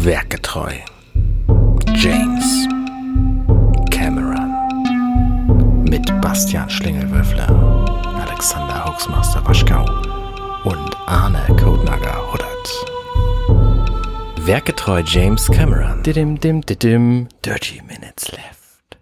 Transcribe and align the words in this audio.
Werketreu. 0.00 0.74
James 1.96 2.68
Cameron. 3.90 4.54
Mit 5.90 6.06
Bastian 6.20 6.70
Schlingelwürfler, 6.70 7.48
Alexander 8.24 8.84
Hoaxmaster 8.84 9.44
Waschkau 9.44 9.84
und 10.62 10.96
Arne 11.06 11.44
Codenager 11.60 12.32
Huddert. 12.32 14.46
Werketreu 14.46 15.02
James 15.04 15.50
Cameron. 15.50 16.00
Didim, 16.04 16.38
dim, 16.38 16.60
didim. 16.60 17.26
Dirty 17.44 17.82
Minutes 17.82 18.30
Left. 18.30 18.98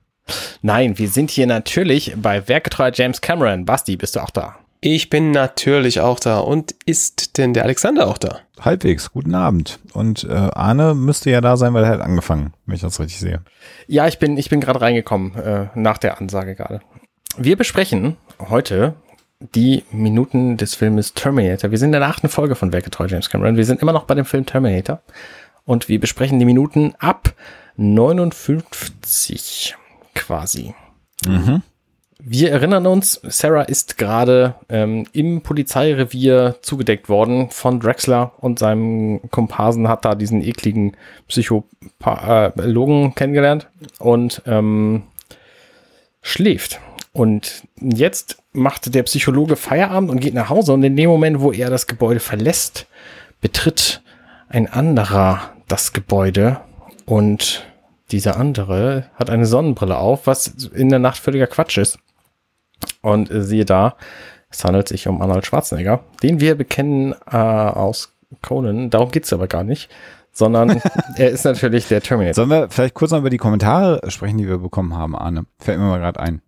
Nein, 0.63 0.99
wir 0.99 1.11
sind 1.11 1.31
hier 1.31 1.47
natürlich 1.47 2.15
bei 2.17 2.49
Werketreu 2.49 2.91
James 2.93 3.21
Cameron. 3.21 3.67
Basti, 3.67 3.97
bist 3.97 4.17
du 4.17 4.21
auch 4.21 4.31
da? 4.31 4.57
Ich 4.81 5.11
bin 5.11 5.31
natürlich 5.31 6.01
auch 6.01 6.21
da. 6.21 6.39
Und 6.39 6.75
ist 6.87 7.37
denn 7.37 7.53
der 7.53 7.65
Alexander 7.65 8.07
auch 8.07 8.19
da? 8.19 8.41
Halbwegs, 8.61 9.13
guten 9.13 9.35
Abend. 9.35 9.81
Und 9.93 10.25
äh, 10.25 10.33
Arne 10.33 10.95
müsste 10.95 11.31
ja 11.31 11.41
da 11.41 11.57
sein, 11.57 11.75
weil 11.75 11.85
er 11.85 11.91
hat 11.91 12.01
angefangen, 12.01 12.55
wenn 12.65 12.75
ich 12.75 12.81
das 12.81 13.01
richtig 13.01 13.19
sehe. 13.19 13.41
Ja, 13.87 14.07
ich 14.07 14.19
bin, 14.19 14.39
ich 14.39 14.49
bin 14.49 14.61
gerade 14.61 14.81
reingekommen, 14.81 15.35
äh, 15.35 15.67
nach 15.75 15.99
der 15.99 16.21
Ansage 16.21 16.55
gerade. 16.55 16.81
Wir 17.37 17.57
besprechen 17.57 18.17
heute 18.39 18.95
die 19.41 19.85
Minuten 19.91 20.57
des 20.57 20.75
Filmes 20.75 21.15
Terminator. 21.15 21.71
Wir 21.71 21.79
sind 21.79 21.89
in 21.89 22.01
der 22.01 22.09
achten 22.09 22.29
Folge 22.29 22.55
von 22.55 22.73
Werketreu 22.73 23.07
James 23.07 23.29
Cameron. 23.29 23.57
Wir 23.57 23.67
sind 23.67 23.83
immer 23.83 23.93
noch 23.93 24.05
bei 24.05 24.15
dem 24.15 24.25
Film 24.25 24.47
Terminator. 24.47 25.03
Und 25.65 25.89
wir 25.89 26.01
besprechen 26.01 26.39
die 26.39 26.45
Minuten 26.45 26.95
ab 26.99 27.35
59 27.77 29.77
quasi. 30.15 30.75
Mhm. 31.27 31.63
Wir 32.19 32.51
erinnern 32.51 32.87
uns, 32.87 33.21
Sarah 33.25 33.63
ist 33.63 33.99
gerade 33.99 34.55
ähm, 34.71 35.07
im 35.13 35.43
Polizeirevier 35.43 36.57
zugedeckt 36.63 37.11
worden 37.11 37.51
von 37.51 37.79
Drexler 37.79 38.33
und 38.39 38.59
seinem 38.59 39.21
Komparsen 39.31 39.87
hat 39.89 40.07
da 40.07 40.15
diesen 40.15 40.43
ekligen 40.43 40.97
Psychologen 41.29 43.15
kennengelernt 43.15 43.69
und 43.99 44.41
ähm, 44.47 45.03
schläft. 46.23 46.81
Und 47.13 47.65
jetzt 47.81 48.43
macht 48.53 48.95
der 48.95 49.03
Psychologe 49.03 49.57
Feierabend 49.57 50.11
und 50.11 50.21
geht 50.21 50.35
nach 50.35 50.49
Hause 50.49 50.73
und 50.73 50.83
in 50.85 50.97
dem 50.97 51.11
Moment, 51.11 51.41
wo 51.41 51.53
er 51.53 51.69
das 51.69 51.87
Gebäude 51.87 52.21
verlässt, 52.21 52.87
betritt 53.43 54.03
ein 54.49 54.73
anderer 54.73 55.53
das 55.69 55.93
Gebäude 55.93 56.61
und 57.05 57.67
dieser 58.11 58.37
andere 58.37 59.11
hat 59.17 59.31
eine 59.31 59.47
Sonnenbrille 59.47 59.99
auf, 59.99 60.27
was 60.27 60.47
in 60.47 60.89
der 60.89 60.99
Nacht 60.99 61.19
völliger 61.19 61.47
Quatsch 61.47 61.79
ist. 61.79 61.99
Und 63.03 63.31
äh, 63.31 63.43
siehe 63.43 63.65
da, 63.65 63.97
es 64.51 64.65
handelt 64.65 64.89
sich 64.89 65.09
um 65.09 65.21
Arnold 65.21 65.47
Schwarzenegger, 65.47 66.05
den 66.23 66.41
wir 66.41 66.55
bekennen 66.55 67.15
äh, 67.31 67.37
aus 67.37 68.17
Conan. 68.43 68.91
Darum 68.91 69.11
geht's 69.11 69.33
aber 69.33 69.47
gar 69.49 69.65
nicht, 69.65 69.91
sondern 70.33 70.81
er 71.17 71.31
ist 71.31 71.45
natürlich 71.45 71.89
der 71.89 72.01
Terminator. 72.03 72.35
Sollen 72.35 72.51
wir 72.51 72.69
vielleicht 72.71 72.95
kurz 72.95 73.11
noch 73.11 73.19
über 73.19 73.31
die 73.31 73.39
Kommentare 73.39 74.01
sprechen, 74.11 74.39
die 74.39 74.49
wir 74.49 74.59
bekommen 74.59 74.97
haben, 74.97 75.17
Arne? 75.17 75.47
Fällt 75.59 75.79
mir 75.79 75.87
mal 75.87 75.99
gerade 75.99 76.21
ein. 76.21 76.43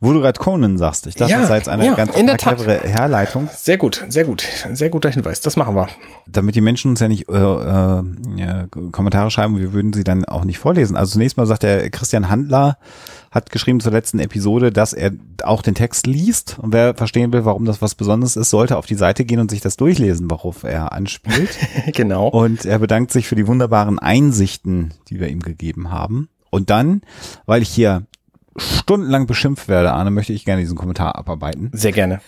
Wo 0.00 0.12
du 0.12 0.20
gerade 0.20 0.38
Conan 0.38 0.76
sagst, 0.76 1.06
ich 1.06 1.14
dachte, 1.14 1.32
Ja, 1.32 1.38
das 1.40 1.48
sei 1.48 1.56
jetzt 1.56 1.68
eine 1.68 1.86
ja, 1.86 1.94
ganz 1.94 2.12
Tat. 2.12 2.56
clevere 2.56 2.80
Herleitung, 2.80 3.48
Sehr 3.54 3.78
gut, 3.78 4.04
sehr 4.08 4.24
gut, 4.24 4.44
sehr 4.72 4.90
guter 4.90 5.10
Hinweis. 5.10 5.40
Das 5.40 5.56
machen 5.56 5.74
wir. 5.74 5.88
damit 6.26 6.54
die 6.56 6.60
Menschen 6.60 6.90
uns 6.90 7.00
ja 7.00 7.08
nicht 7.08 7.28
äh, 7.28 7.34
äh, 7.34 8.66
Kommentare 8.92 9.30
schreiben, 9.30 9.58
wir 9.58 9.72
würden 9.72 9.92
sie 9.92 10.04
dann 10.04 10.24
auch 10.24 10.44
nicht 10.44 10.58
vorlesen. 10.58 10.96
Also 10.96 11.12
zunächst 11.12 11.36
mal 11.36 11.46
sagt 11.46 11.62
der 11.62 11.88
Christian 11.90 12.28
Handler, 12.28 12.76
hat 13.30 13.50
geschrieben 13.50 13.80
zur 13.80 13.90
letzten 13.92 14.20
Episode, 14.20 14.70
dass 14.70 14.92
er 14.92 15.10
auch 15.42 15.62
den 15.62 15.74
Text 15.74 16.06
liest 16.06 16.56
und 16.60 16.72
wer 16.72 16.94
verstehen 16.94 17.32
will, 17.32 17.44
warum 17.44 17.64
das 17.64 17.82
was 17.82 17.94
Besonderes 17.96 18.36
ist, 18.36 18.50
sollte 18.50 18.76
auf 18.76 18.86
die 18.86 18.94
Seite 18.94 19.24
gehen 19.24 19.40
und 19.40 19.50
sich 19.50 19.60
das 19.60 19.76
durchlesen, 19.76 20.30
worauf 20.30 20.62
er 20.62 20.92
anspielt. 20.92 21.50
genau. 21.92 22.28
Und 22.28 22.64
er 22.64 22.78
bedankt 22.78 23.10
sich 23.10 23.26
für 23.26 23.34
die 23.34 23.46
wunderbaren 23.48 23.98
Einsichten, 23.98 24.94
die 25.08 25.18
wir 25.18 25.28
ihm 25.28 25.40
gegeben 25.40 25.90
haben. 25.90 26.28
Und 26.50 26.70
dann, 26.70 27.00
weil 27.46 27.62
ich 27.62 27.70
hier 27.70 28.04
stundenlang 28.56 29.26
beschimpft 29.26 29.68
werde, 29.68 29.92
Arne, 29.92 30.10
möchte 30.10 30.32
ich 30.32 30.44
gerne 30.44 30.62
diesen 30.62 30.76
Kommentar 30.76 31.16
abarbeiten. 31.16 31.70
Sehr 31.72 31.92
gerne. 31.92 32.20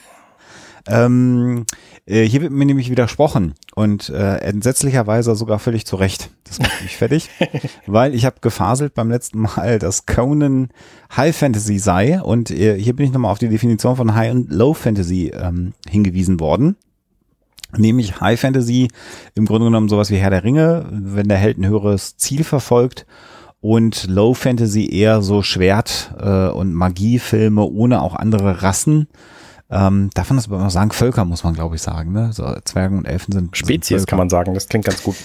Ähm, 0.88 1.66
äh, 2.06 2.22
hier 2.22 2.42
wird 2.42 2.52
mir 2.52 2.64
nämlich 2.64 2.90
widersprochen 2.90 3.54
und 3.74 4.08
äh, 4.08 4.36
entsetzlicherweise 4.38 5.34
sogar 5.34 5.58
völlig 5.58 5.84
zu 5.84 5.96
Recht. 5.96 6.30
Das 6.44 6.60
macht 6.60 6.82
mich 6.82 6.96
fertig, 6.96 7.28
weil 7.86 8.14
ich 8.14 8.24
habe 8.24 8.36
gefaselt 8.40 8.94
beim 8.94 9.10
letzten 9.10 9.40
Mal, 9.40 9.80
dass 9.80 10.06
Conan 10.06 10.68
High 11.16 11.36
Fantasy 11.36 11.78
sei 11.78 12.20
und 12.20 12.50
äh, 12.50 12.78
hier 12.80 12.94
bin 12.94 13.06
ich 13.06 13.12
nochmal 13.12 13.32
auf 13.32 13.38
die 13.38 13.48
Definition 13.48 13.96
von 13.96 14.14
High 14.14 14.32
und 14.32 14.52
Low 14.52 14.74
Fantasy 14.74 15.32
ähm, 15.34 15.72
hingewiesen 15.88 16.38
worden. 16.38 16.76
Nämlich 17.76 18.20
High 18.20 18.40
Fantasy 18.40 18.88
im 19.34 19.46
Grunde 19.46 19.66
genommen 19.66 19.88
sowas 19.88 20.10
wie 20.10 20.16
Herr 20.16 20.30
der 20.30 20.44
Ringe, 20.44 20.86
wenn 20.92 21.28
der 21.28 21.38
Held 21.38 21.58
ein 21.58 21.66
höheres 21.66 22.16
Ziel 22.16 22.44
verfolgt 22.44 23.06
und 23.66 24.06
Low 24.06 24.32
Fantasy 24.32 24.88
eher 24.88 25.22
so 25.22 25.42
Schwert- 25.42 26.14
äh, 26.20 26.48
und 26.48 26.72
Magiefilme 26.72 27.64
ohne 27.64 28.00
auch 28.00 28.14
andere 28.14 28.62
Rassen. 28.62 29.08
Ähm, 29.68 30.10
darf 30.14 30.30
man 30.30 30.36
das 30.36 30.46
aber 30.46 30.58
immer 30.58 30.70
sagen? 30.70 30.92
Völker 30.92 31.24
muss 31.24 31.42
man, 31.42 31.54
glaube 31.54 31.74
ich, 31.74 31.82
sagen. 31.82 32.12
Ne? 32.12 32.32
So, 32.32 32.44
Zwergen 32.64 32.98
und 32.98 33.06
Elfen 33.06 33.32
sind 33.32 33.56
Spezies 33.56 34.02
sind 34.02 34.06
kann 34.06 34.18
man 34.20 34.30
sagen. 34.30 34.54
Das 34.54 34.68
klingt 34.68 34.84
ganz 34.84 35.02
gut. 35.02 35.16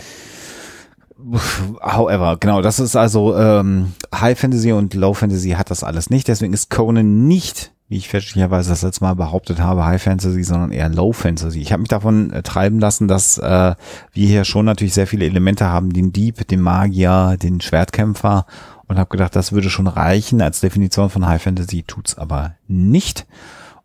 However, 1.84 2.38
genau, 2.40 2.64
das 2.64 2.80
ist 2.80 2.96
also 2.96 3.38
ähm, 3.38 3.94
High 4.14 4.40
Fantasy 4.40 4.72
und 4.72 4.96
Low 4.96 5.14
Fantasy 5.14 5.52
hat 5.52 5.70
das 5.70 5.84
alles 5.84 6.10
nicht. 6.10 6.28
Deswegen 6.28 6.54
ist 6.54 6.72
Conan 6.72 7.28
nicht, 7.28 7.72
wie 7.92 7.98
ich 7.98 8.08
fälschlicherweise 8.08 8.70
das 8.70 8.84
letzte 8.84 9.04
Mal 9.04 9.16
behauptet 9.16 9.60
habe, 9.60 9.84
High 9.84 10.02
Fantasy, 10.02 10.44
sondern 10.44 10.72
eher 10.72 10.88
Low 10.88 11.12
Fantasy. 11.12 11.60
Ich 11.60 11.74
habe 11.74 11.82
mich 11.82 11.90
davon 11.90 12.32
äh, 12.32 12.42
treiben 12.42 12.80
lassen, 12.80 13.10
dass 13.10 13.38
äh, 13.38 13.76
wir 14.14 14.28
hier 14.28 14.46
schon 14.46 14.64
natürlich 14.66 14.94
sehr 14.94 15.08
viele 15.08 15.26
Elemente 15.26 15.66
haben, 15.66 15.92
den 15.92 16.14
Dieb, 16.14 16.48
den 16.48 16.62
Magier, 16.62 17.36
den 17.36 17.60
Schwertkämpfer 17.60 18.46
und 18.88 18.98
habe 18.98 19.10
gedacht, 19.10 19.36
das 19.36 19.52
würde 19.52 19.70
schon 19.70 19.88
reichen 19.88 20.42
als 20.42 20.62
Definition 20.62 21.10
von 21.10 21.28
High 21.28 21.44
Fantasy, 21.44 21.84
tut's 21.84 22.18
aber 22.18 22.56
nicht. 22.70 23.28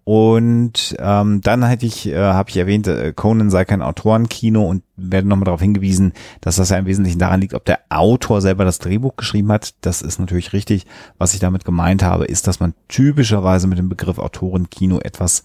Und 0.08 0.94
ähm, 1.00 1.40
dann 1.40 1.64
hätte 1.64 1.84
ich, 1.84 2.06
äh, 2.06 2.16
habe 2.16 2.48
ich 2.48 2.56
erwähnt, 2.56 2.86
äh, 2.86 3.12
Conan 3.12 3.50
sei 3.50 3.64
kein 3.64 3.82
Autorenkino 3.82 4.64
und 4.64 4.84
werde 4.94 5.26
nochmal 5.26 5.46
darauf 5.46 5.60
hingewiesen, 5.60 6.12
dass 6.40 6.54
das 6.54 6.70
ja 6.70 6.78
im 6.78 6.86
Wesentlichen 6.86 7.18
daran 7.18 7.40
liegt, 7.40 7.54
ob 7.54 7.64
der 7.64 7.80
Autor 7.88 8.40
selber 8.40 8.64
das 8.64 8.78
Drehbuch 8.78 9.16
geschrieben 9.16 9.50
hat. 9.50 9.74
Das 9.80 10.02
ist 10.02 10.20
natürlich 10.20 10.52
richtig. 10.52 10.86
Was 11.18 11.34
ich 11.34 11.40
damit 11.40 11.64
gemeint 11.64 12.04
habe, 12.04 12.24
ist, 12.24 12.46
dass 12.46 12.60
man 12.60 12.74
typischerweise 12.86 13.66
mit 13.66 13.78
dem 13.78 13.88
Begriff 13.88 14.20
Autorenkino 14.20 15.00
etwas 15.00 15.42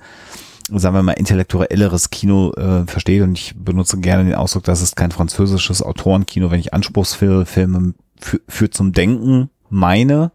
sagen 0.69 0.95
wir 0.95 1.01
mal, 1.01 1.13
intellektuelleres 1.13 2.11
Kino 2.11 2.51
äh, 2.53 2.85
versteht 2.85 3.23
und 3.23 3.35
ich 3.39 3.55
benutze 3.57 3.97
gerne 3.97 4.25
den 4.25 4.35
Ausdruck, 4.35 4.63
das 4.63 4.83
ist 4.83 4.95
kein 4.95 5.09
französisches 5.09 5.81
Autorenkino, 5.81 6.51
wenn 6.51 6.59
ich 6.59 6.71
anspruchsvolle 6.71 7.47
Filme 7.47 7.95
für, 8.19 8.39
für 8.47 8.69
zum 8.69 8.93
Denken 8.93 9.49
meine. 9.69 10.31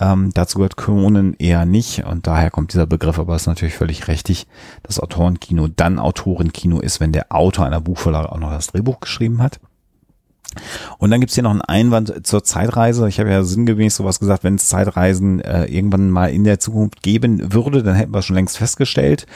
Ähm, 0.00 0.30
dazu 0.34 0.58
gehört 0.58 0.76
Conan 0.76 1.34
eher 1.34 1.64
nicht 1.64 2.04
und 2.04 2.26
daher 2.26 2.50
kommt 2.50 2.72
dieser 2.72 2.86
Begriff, 2.86 3.18
aber 3.18 3.34
es 3.34 3.42
ist 3.42 3.46
natürlich 3.48 3.74
völlig 3.74 4.06
richtig, 4.08 4.46
dass 4.82 5.00
Autorenkino 5.00 5.68
dann 5.68 5.98
Autorenkino 5.98 6.80
ist, 6.80 7.00
wenn 7.00 7.12
der 7.12 7.32
Autor 7.32 7.66
einer 7.66 7.80
Buchvorlage 7.80 8.30
auch 8.30 8.38
noch 8.38 8.50
das 8.50 8.68
Drehbuch 8.68 9.00
geschrieben 9.00 9.42
hat. 9.42 9.60
Und 10.98 11.10
dann 11.10 11.20
gibt's 11.20 11.34
hier 11.34 11.42
noch 11.42 11.50
einen 11.50 11.60
Einwand 11.60 12.26
zur 12.26 12.44
Zeitreise. 12.44 13.08
Ich 13.08 13.20
habe 13.20 13.30
ja 13.30 13.42
sinngemäß 13.42 13.96
sowas 13.96 14.20
gesagt, 14.20 14.44
wenn 14.44 14.56
es 14.56 14.68
Zeitreisen 14.68 15.40
äh, 15.40 15.64
irgendwann 15.66 16.10
mal 16.10 16.30
in 16.30 16.44
der 16.44 16.58
Zukunft 16.58 17.02
geben 17.02 17.52
würde, 17.52 17.82
dann 17.82 17.94
hätten 17.94 18.14
wir 18.14 18.22
schon 18.22 18.36
längst 18.36 18.58
festgestellt. 18.58 19.26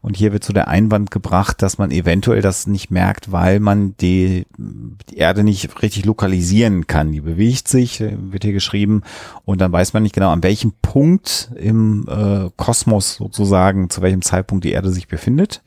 Und 0.00 0.16
hier 0.16 0.32
wird 0.32 0.44
so 0.44 0.52
der 0.52 0.68
Einwand 0.68 1.10
gebracht, 1.10 1.62
dass 1.62 1.78
man 1.78 1.90
eventuell 1.90 2.42
das 2.42 2.66
nicht 2.66 2.90
merkt, 2.90 3.32
weil 3.32 3.60
man 3.60 3.94
die, 4.00 4.46
die 4.58 5.16
Erde 5.16 5.44
nicht 5.44 5.82
richtig 5.82 6.04
lokalisieren 6.04 6.86
kann. 6.86 7.12
Die 7.12 7.20
bewegt 7.20 7.68
sich, 7.68 8.00
wird 8.00 8.44
hier 8.44 8.52
geschrieben, 8.52 9.02
und 9.44 9.60
dann 9.60 9.72
weiß 9.72 9.92
man 9.92 10.02
nicht 10.02 10.14
genau, 10.14 10.30
an 10.30 10.42
welchem 10.42 10.72
Punkt 10.82 11.50
im 11.56 12.06
äh, 12.08 12.50
Kosmos 12.56 13.16
sozusagen, 13.16 13.90
zu 13.90 14.02
welchem 14.02 14.22
Zeitpunkt 14.22 14.64
die 14.64 14.72
Erde 14.72 14.90
sich 14.90 15.08
befindet. 15.08 15.62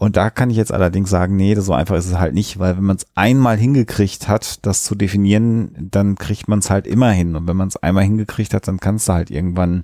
Und 0.00 0.16
da 0.16 0.30
kann 0.30 0.48
ich 0.48 0.56
jetzt 0.56 0.72
allerdings 0.72 1.10
sagen, 1.10 1.36
nee, 1.36 1.54
so 1.56 1.74
einfach 1.74 1.94
ist 1.94 2.06
es 2.06 2.18
halt 2.18 2.32
nicht, 2.32 2.58
weil 2.58 2.74
wenn 2.78 2.84
man 2.84 2.96
es 2.96 3.06
einmal 3.16 3.58
hingekriegt 3.58 4.28
hat, 4.28 4.64
das 4.64 4.82
zu 4.82 4.94
definieren, 4.94 5.90
dann 5.90 6.14
kriegt 6.14 6.48
man 6.48 6.60
es 6.60 6.70
halt 6.70 6.86
immer 6.86 7.10
hin. 7.10 7.36
Und 7.36 7.46
wenn 7.46 7.58
man 7.58 7.68
es 7.68 7.76
einmal 7.76 8.04
hingekriegt 8.04 8.54
hat, 8.54 8.66
dann 8.66 8.80
kannst 8.80 9.10
du 9.10 9.12
halt 9.12 9.30
irgendwann 9.30 9.82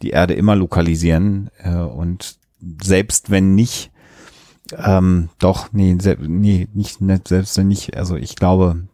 die 0.00 0.12
Erde 0.12 0.32
immer 0.32 0.56
lokalisieren. 0.56 1.50
Äh, 1.58 1.74
und 1.74 2.38
selbst 2.82 3.30
wenn 3.30 3.54
nicht, 3.54 3.90
ähm, 4.78 5.28
doch, 5.38 5.70
nee, 5.74 5.94
nee, 6.20 6.66
nicht, 6.72 6.98
selbst 7.28 7.58
wenn 7.58 7.68
nicht, 7.68 7.98
also 7.98 8.16
ich 8.16 8.36
glaube, 8.36 8.84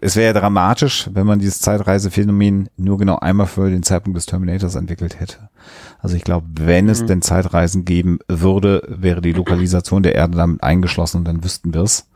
es 0.00 0.16
wäre 0.16 0.34
ja 0.34 0.40
dramatisch, 0.40 1.08
wenn 1.12 1.26
man 1.26 1.38
dieses 1.38 1.60
Zeitreisephänomen 1.60 2.68
nur 2.76 2.98
genau 2.98 3.18
einmal 3.18 3.46
für 3.46 3.70
den 3.70 3.82
Zeitpunkt 3.82 4.16
des 4.16 4.26
Terminators 4.26 4.74
entwickelt 4.76 5.18
hätte. 5.18 5.48
Also 5.98 6.16
ich 6.16 6.24
glaube, 6.24 6.46
wenn 6.54 6.88
es 6.88 7.02
Mhm. 7.02 7.06
denn 7.08 7.22
Zeitreisen 7.22 7.84
geben 7.84 8.18
würde, 8.28 8.82
wäre 8.88 9.20
die 9.20 9.32
Lokalisation 9.32 10.02
der 10.02 10.14
Erde 10.14 10.36
damit 10.36 10.62
eingeschlossen 10.62 11.18
und 11.18 11.24
dann 11.24 11.42
wüssten 11.44 11.74
wir 11.74 11.82
es. 11.82 12.08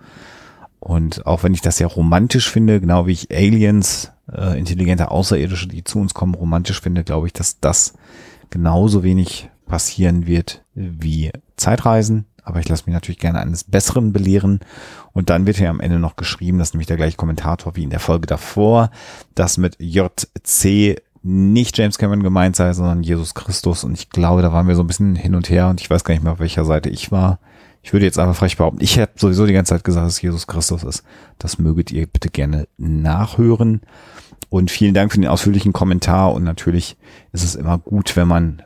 Und 0.78 1.26
auch 1.26 1.43
wenn 1.43 1.55
ich 1.55 1.62
das 1.62 1.78
ja 1.78 1.87
romantisch 1.87 2.50
finde, 2.50 2.81
genau 2.81 3.06
wie 3.06 3.12
ich 3.12 3.31
Aliens, 3.34 4.12
äh, 4.31 4.58
intelligente 4.58 5.10
Außerirdische, 5.10 5.67
die 5.69 5.82
zu 5.82 5.99
uns 5.99 6.14
kommen, 6.14 6.34
romantisch 6.34 6.81
finde, 6.81 7.05
glaube 7.05 7.26
ich, 7.26 7.32
dass 7.32 7.58
das 7.60 7.94
genauso 8.50 9.02
wenig 9.02 9.49
passieren 9.67 10.26
wird 10.26 10.62
wie 10.75 11.32
Zeitreisen. 11.56 12.26
Aber 12.44 12.61
ich 12.61 12.69
lasse 12.69 12.85
mich 12.87 12.94
natürlich 12.94 13.19
gerne 13.19 13.41
eines 13.41 13.64
Besseren 13.64 14.12
belehren. 14.12 14.61
Und 15.12 15.31
dann 15.31 15.46
wird 15.46 15.56
hier 15.56 15.70
am 15.70 15.81
Ende 15.81 15.99
noch 15.99 16.17
geschrieben, 16.17 16.58
dass 16.58 16.75
nämlich 16.75 16.87
der 16.87 16.96
gleiche 16.96 17.17
Kommentator 17.17 17.76
wie 17.76 17.85
in 17.85 17.91
der 17.91 18.00
Folge 18.00 18.26
davor, 18.26 18.91
dass 19.35 19.58
mit 19.58 19.76
JC 19.79 21.00
nicht 21.23 21.79
James 21.79 21.96
Cameron 21.96 22.23
gemeint 22.23 22.55
sei, 22.55 22.73
sondern 22.75 23.02
Jesus 23.02 23.35
Christus. 23.35 23.82
Und 23.82 23.94
ich 23.94 24.11
glaube, 24.11 24.43
da 24.43 24.52
waren 24.52 24.69
wir 24.69 24.76
so 24.76 24.82
ein 24.82 24.87
bisschen 24.87 25.17
hin 25.17 25.35
und 25.35 25.49
her 25.49 25.69
und 25.69 25.81
ich 25.81 25.88
weiß 25.88 26.05
gar 26.05 26.14
nicht 26.14 26.23
mehr, 26.23 26.35
auf 26.35 26.38
welcher 26.38 26.67
Seite 26.67 26.91
ich 26.91 27.11
war. 27.11 27.38
Ich 27.82 27.93
würde 27.93 28.06
jetzt 28.06 28.19
einfach 28.19 28.37
frech 28.37 28.56
behaupten, 28.56 28.82
ich 28.82 28.99
habe 28.99 29.12
sowieso 29.17 29.46
die 29.46 29.52
ganze 29.52 29.75
Zeit 29.75 29.85
gesagt, 29.85 30.06
dass 30.06 30.20
Jesus 30.20 30.46
Christus 30.46 30.85
ist. 30.85 31.02
Das 31.38 31.58
möget 31.58 31.91
ihr 31.93 32.06
bitte 32.06 32.29
gerne 32.29 32.69
nachhören. 32.76 33.81
Und 34.50 34.70
vielen 34.70 34.94
Dank 34.94 35.12
für 35.12 35.20
den 35.20 35.29
ausführlichen 35.29 35.73
Kommentar. 35.73 36.32
Und 36.32 36.44
natürlich 36.44 36.96
ist 37.32 37.44
es 37.44 37.55
immer 37.55 37.79
gut, 37.79 38.17
wenn 38.17 38.29
man 38.29 38.62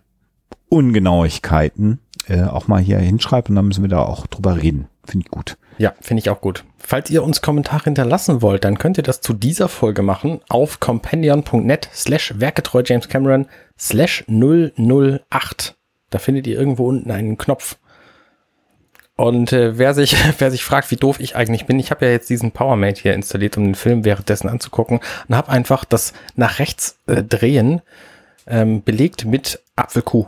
Ungenauigkeiten 0.68 2.00
äh, 2.28 2.42
auch 2.42 2.68
mal 2.68 2.80
hier 2.80 2.98
hinschreibt 2.98 3.48
und 3.48 3.56
dann 3.56 3.66
müssen 3.66 3.82
wir 3.82 3.88
da 3.88 4.02
auch 4.02 4.26
drüber 4.26 4.60
reden. 4.62 4.88
Finde 5.04 5.24
ich 5.26 5.30
gut. 5.30 5.56
Ja, 5.78 5.94
finde 6.00 6.20
ich 6.20 6.30
auch 6.30 6.40
gut. 6.40 6.64
Falls 6.76 7.08
ihr 7.10 7.22
uns 7.22 7.40
Kommentare 7.40 7.84
hinterlassen 7.84 8.42
wollt, 8.42 8.64
dann 8.64 8.78
könnt 8.78 8.98
ihr 8.98 9.02
das 9.04 9.20
zu 9.20 9.32
dieser 9.32 9.68
Folge 9.68 10.02
machen 10.02 10.40
auf 10.48 10.80
companion.net 10.80 11.88
slash 11.94 12.34
werketreu 12.36 12.82
James 12.84 13.08
Cameron 13.08 13.46
slash 13.78 14.24
008. 14.28 15.76
Da 16.10 16.18
findet 16.18 16.46
ihr 16.46 16.58
irgendwo 16.58 16.88
unten 16.88 17.10
einen 17.10 17.38
Knopf. 17.38 17.76
Und 19.16 19.52
äh, 19.52 19.78
wer 19.78 19.94
sich 19.94 20.16
wer 20.38 20.50
sich 20.50 20.64
fragt, 20.64 20.90
wie 20.90 20.96
doof 20.96 21.20
ich 21.20 21.36
eigentlich 21.36 21.66
bin, 21.66 21.78
ich 21.78 21.90
habe 21.90 22.06
ja 22.06 22.12
jetzt 22.12 22.30
diesen 22.30 22.52
PowerMate 22.52 23.02
hier 23.02 23.14
installiert, 23.14 23.56
um 23.56 23.64
den 23.64 23.74
Film 23.74 24.04
währenddessen 24.04 24.48
anzugucken 24.48 25.00
und 25.28 25.34
habe 25.34 25.50
einfach 25.50 25.84
das 25.84 26.12
nach 26.36 26.58
rechts 26.58 26.98
äh, 27.06 27.22
drehen 27.22 27.82
ähm, 28.46 28.82
belegt 28.82 29.24
mit 29.24 29.60
Apfelkuh. 29.76 30.26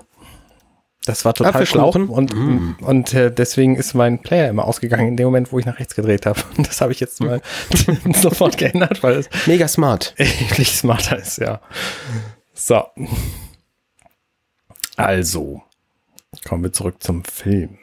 Das 1.11 1.25
war 1.25 1.35
total 1.35 1.67
schlau 1.67 1.91
und, 1.91 2.33
Mm. 2.33 2.77
und 2.83 3.13
äh, 3.15 3.33
deswegen 3.33 3.75
ist 3.75 3.95
mein 3.95 4.21
Player 4.21 4.49
immer 4.49 4.65
ausgegangen 4.65 5.09
in 5.09 5.17
dem 5.17 5.25
Moment, 5.27 5.51
wo 5.51 5.59
ich 5.59 5.67
nach 5.67 5.81
rechts 5.81 5.97
gedreht 5.97 6.25
habe. 6.25 6.41
Und 6.57 6.69
das 6.69 6.81
habe 6.81 6.93
ich 6.93 7.01
jetzt 7.01 7.21
mal 7.21 7.43
sofort 8.15 8.57
geändert, 8.57 9.03
weil 9.03 9.15
es 9.15 9.29
Mega 9.47 9.67
smart. 9.67 10.15
erheblich 10.19 10.71
smarter 10.71 11.19
ist, 11.19 11.39
ja. 11.39 11.61
So. 12.55 12.85
Also, 14.97 15.63
kommen 16.49 16.63
wir 16.63 16.73
zurück 16.73 17.03
zum 17.03 17.25
Film. 17.25 17.79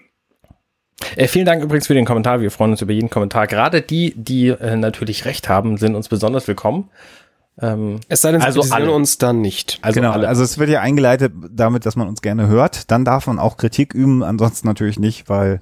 Äh, 1.18 1.28
vielen 1.28 1.46
Dank 1.46 1.62
übrigens 1.62 1.88
für 1.88 1.94
den 1.96 2.06
Kommentar. 2.06 2.40
Wir 2.40 2.50
freuen 2.50 2.72
uns 2.72 2.82
über 2.82 2.94
jeden 2.94 3.10
Kommentar. 3.10 3.46
Gerade 3.48 3.82
die, 3.82 4.14
die 4.16 4.48
äh, 4.48 4.78
natürlich 4.78 5.26
recht 5.26 5.50
haben, 5.50 5.76
sind 5.78 5.96
uns 5.96 6.08
besonders 6.08 6.48
willkommen. 6.48 6.90
Ähm, 7.62 8.00
Es 8.07 8.21
sei 8.21 8.31
denn, 8.31 8.42
Also 8.42 8.62
sie 8.62 8.71
alle. 8.71 8.92
uns 8.92 9.18
dann 9.18 9.42
nicht. 9.42 9.80
also 9.81 10.00
genau, 10.00 10.12
alle. 10.12 10.27
also 10.27 10.44
es 10.44 10.57
wird 10.59 10.69
ja 10.69 10.81
eingeleitet 10.81 11.33
damit, 11.50 11.86
dass 11.86 11.95
man 11.95 12.07
uns 12.07 12.21
gerne 12.21 12.48
hört. 12.48 12.92
Dann 12.92 13.04
darf 13.06 13.27
man 13.27 13.39
auch 13.39 13.57
Kritik 13.57 13.94
üben, 13.94 14.24
ansonsten 14.24 14.68
natürlich 14.68 15.00
nicht, 15.00 15.27
weil 15.30 15.62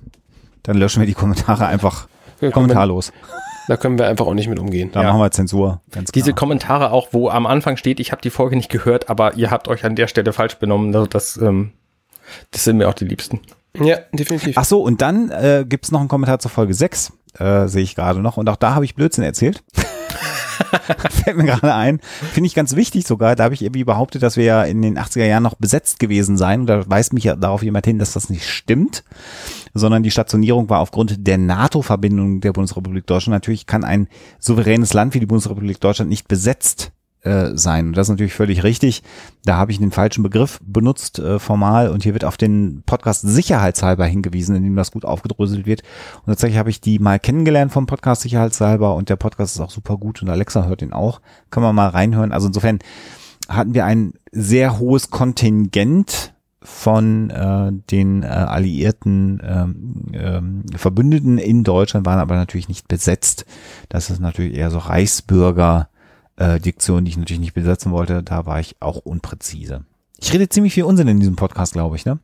dann 0.63 0.77
löschen 0.77 1.00
wir 1.00 1.07
die 1.07 1.13
Kommentare 1.13 1.65
einfach 1.68 2.07
Ja, 2.42 2.51
kommentarlos. 2.51 3.12
Da 3.68 3.77
können 3.77 3.97
wir 3.97 4.06
einfach 4.07 4.27
auch 4.27 4.36
nicht 4.36 4.47
mit 4.47 4.59
umgehen. 4.59 4.92
Da 4.94 5.01
Ja. 5.01 5.07
machen 5.09 5.21
wir 5.21 5.31
Zensur. 5.31 5.81
Ganz 5.89 6.12
Diese 6.12 6.25
klar. 6.33 6.36
Kommentare 6.36 6.92
auch, 6.92 7.07
wo 7.13 7.30
am 7.30 7.47
Anfang 7.47 7.77
steht, 7.77 8.00
ich 8.00 8.12
habe 8.12 8.21
die 8.21 8.30
Folge 8.30 8.56
nicht 8.56 8.69
gehört, 8.69 9.09
aber 9.09 9.38
ihr 9.38 9.50
habt 9.50 9.68
euch 9.69 9.83
an 9.86 9.95
der 9.95 10.06
Stelle 10.06 10.33
falsch 10.33 10.57
benommen. 10.59 10.94
Also 10.94 11.07
das, 11.07 11.36
ähm, 11.38 11.71
das 12.51 12.63
sind 12.65 12.77
mir 12.77 12.88
auch 12.88 12.94
die 12.94 13.06
Liebsten. 13.06 13.39
Ja, 13.74 13.97
definitiv. 14.13 14.56
Ach 14.56 14.65
so, 14.65 14.83
und 14.83 15.01
dann 15.01 15.31
äh, 15.31 15.65
gibt's 15.68 15.92
noch 15.92 16.00
einen 16.00 16.09
Kommentar 16.09 16.38
zur 16.38 16.51
Folge 16.51 16.75
6, 16.75 17.12
äh, 17.39 17.65
sehe 17.68 17.81
ich 17.81 17.95
gerade 17.95 18.19
noch. 18.19 18.38
Und 18.38 18.47
auch 18.50 18.56
da 18.56 18.75
habe 18.75 18.86
ich 18.86 18.94
Blödsinn 18.94 19.24
erzählt. 19.24 19.63
Fällt 21.10 21.38
mir 21.38 21.46
gerade 21.46 21.74
ein. 21.74 22.00
Finde 22.34 22.48
ich 22.48 22.56
ganz 22.56 22.75
wichtig 22.75 23.06
sogar. 23.06 23.36
Da 23.36 23.46
habe 23.46 23.54
ich 23.54 23.62
irgendwie 23.62 23.84
behauptet, 23.84 24.24
dass 24.24 24.38
wir 24.38 24.44
ja 24.44 24.63
in 24.63 24.81
den 24.81 24.98
80er 24.98 25.25
Jahren 25.25 25.44
noch 25.44 25.56
besetzt 25.56 26.00
gewesen 26.00 26.38
seien. 26.38 26.62
Und 26.62 26.68
da 26.68 26.90
weist 26.90 27.13
mich 27.13 27.24
ja 27.24 27.36
darauf 27.36 27.63
jemand 27.63 27.86
hin, 27.86 28.00
dass 28.00 28.13
das 28.13 28.30
nicht 28.30 28.48
stimmt. 28.48 29.04
Sondern 29.74 30.04
die 30.04 30.12
Stationierung 30.12 30.69
war 30.69 30.80
aufgrund 30.80 31.28
der 31.28 31.38
NATO-Verbindung 31.38 32.42
der 32.42 32.54
Bundesrepublik 32.54 33.06
Deutschland. 33.06 33.36
Natürlich 33.36 33.66
kann 33.66 33.84
ein 33.84 34.07
souveränes 34.40 34.94
Land 34.94 35.13
wie 35.13 35.19
die 35.19 35.25
Bundesrepublik 35.25 35.80
Deutschland 35.80 36.10
nicht 36.10 36.28
besetzt 36.28 36.92
äh, 37.25 37.57
sein. 37.57 37.88
Und 37.88 37.98
das 37.98 38.07
ist 38.07 38.12
natürlich 38.12 38.33
völlig 38.33 38.63
richtig. 38.63 39.04
Da 39.44 39.57
habe 39.57 39.72
ich 39.72 39.80
den 39.80 39.92
falschen 39.92 40.24
Begriff 40.24 40.60
benutzt, 40.63 41.19
äh, 41.19 41.39
formal. 41.39 41.89
Und 41.89 42.04
hier 42.04 42.13
wird 42.13 42.24
auf 42.24 42.38
den 42.38 42.83
Podcast 42.86 43.22
sicherheitshalber 43.22 44.06
hingewiesen, 44.06 44.56
in 44.56 44.63
dem 44.63 44.75
das 44.75 44.92
gut 44.92 45.06
aufgedröselt 45.06 45.66
wird. 45.66 45.81
Und 46.18 46.27
tatsächlich 46.27 46.60
habe 46.60 46.69
ich 46.69 46.81
die 46.81 47.00
mal 47.00 47.19
kennengelernt 47.19 47.72
vom 47.72 47.88
Podcast 47.88 48.22
sicherheitshalber. 48.22 48.95
Und 48.95 49.10
der 49.10 49.16
Podcast 49.16 49.56
ist 49.56 49.62
auch 49.62 49.72
super 49.72 49.98
gut. 49.98 50.22
Und 50.22 50.30
Alexa 50.30 50.66
hört 50.66 50.81
ihn 50.81 50.94
auch. 50.94 51.19
Kann 51.50 51.63
man 51.63 51.75
mal 51.75 51.89
reinhören. 51.89 52.31
Also 52.31 52.48
insofern 52.48 52.80
hatten 53.50 53.74
wir 53.74 53.86
ein 53.86 54.13
sehr 54.31 54.80
hohes 54.80 55.10
Kontingent 55.10 56.33
von 56.62 57.30
äh, 57.30 57.71
den 57.92 58.24
äh, 58.24 58.28
alliierten 58.28 59.42
ähm, 59.44 60.06
ähm, 60.13 60.63
Verbündeten 60.75 61.38
in 61.38 61.63
Deutschland 61.63 62.06
waren 62.06 62.19
aber 62.19 62.36
natürlich 62.36 62.68
nicht 62.69 62.88
besetzt. 62.88 63.45
Das 63.89 64.10
ist 64.10 64.19
natürlich 64.19 64.56
eher 64.56 64.71
so 64.71 64.80
Reichsbürger 64.80 65.89
äh, 66.38 66.60
Diktion, 66.60 67.06
die 67.06 67.12
ich 67.12 67.18
natürlich 67.18 67.40
nicht 67.40 67.54
besetzen 67.54 67.92
wollte. 67.92 68.24
Da 68.24 68.46
war 68.46 68.60
ich 68.60 68.76
auch 68.80 68.98
unpräzise. 68.98 69.86
Ich 70.20 70.34
rede 70.34 70.50
ziemlich 70.50 70.74
viel 70.74 70.84
Unsinn 70.84 71.08
in 71.08 71.20
diesem 71.20 71.36
Podcast, 71.36 71.74
glaube 71.74 71.96
ich, 71.96 72.06
ne? 72.06 72.20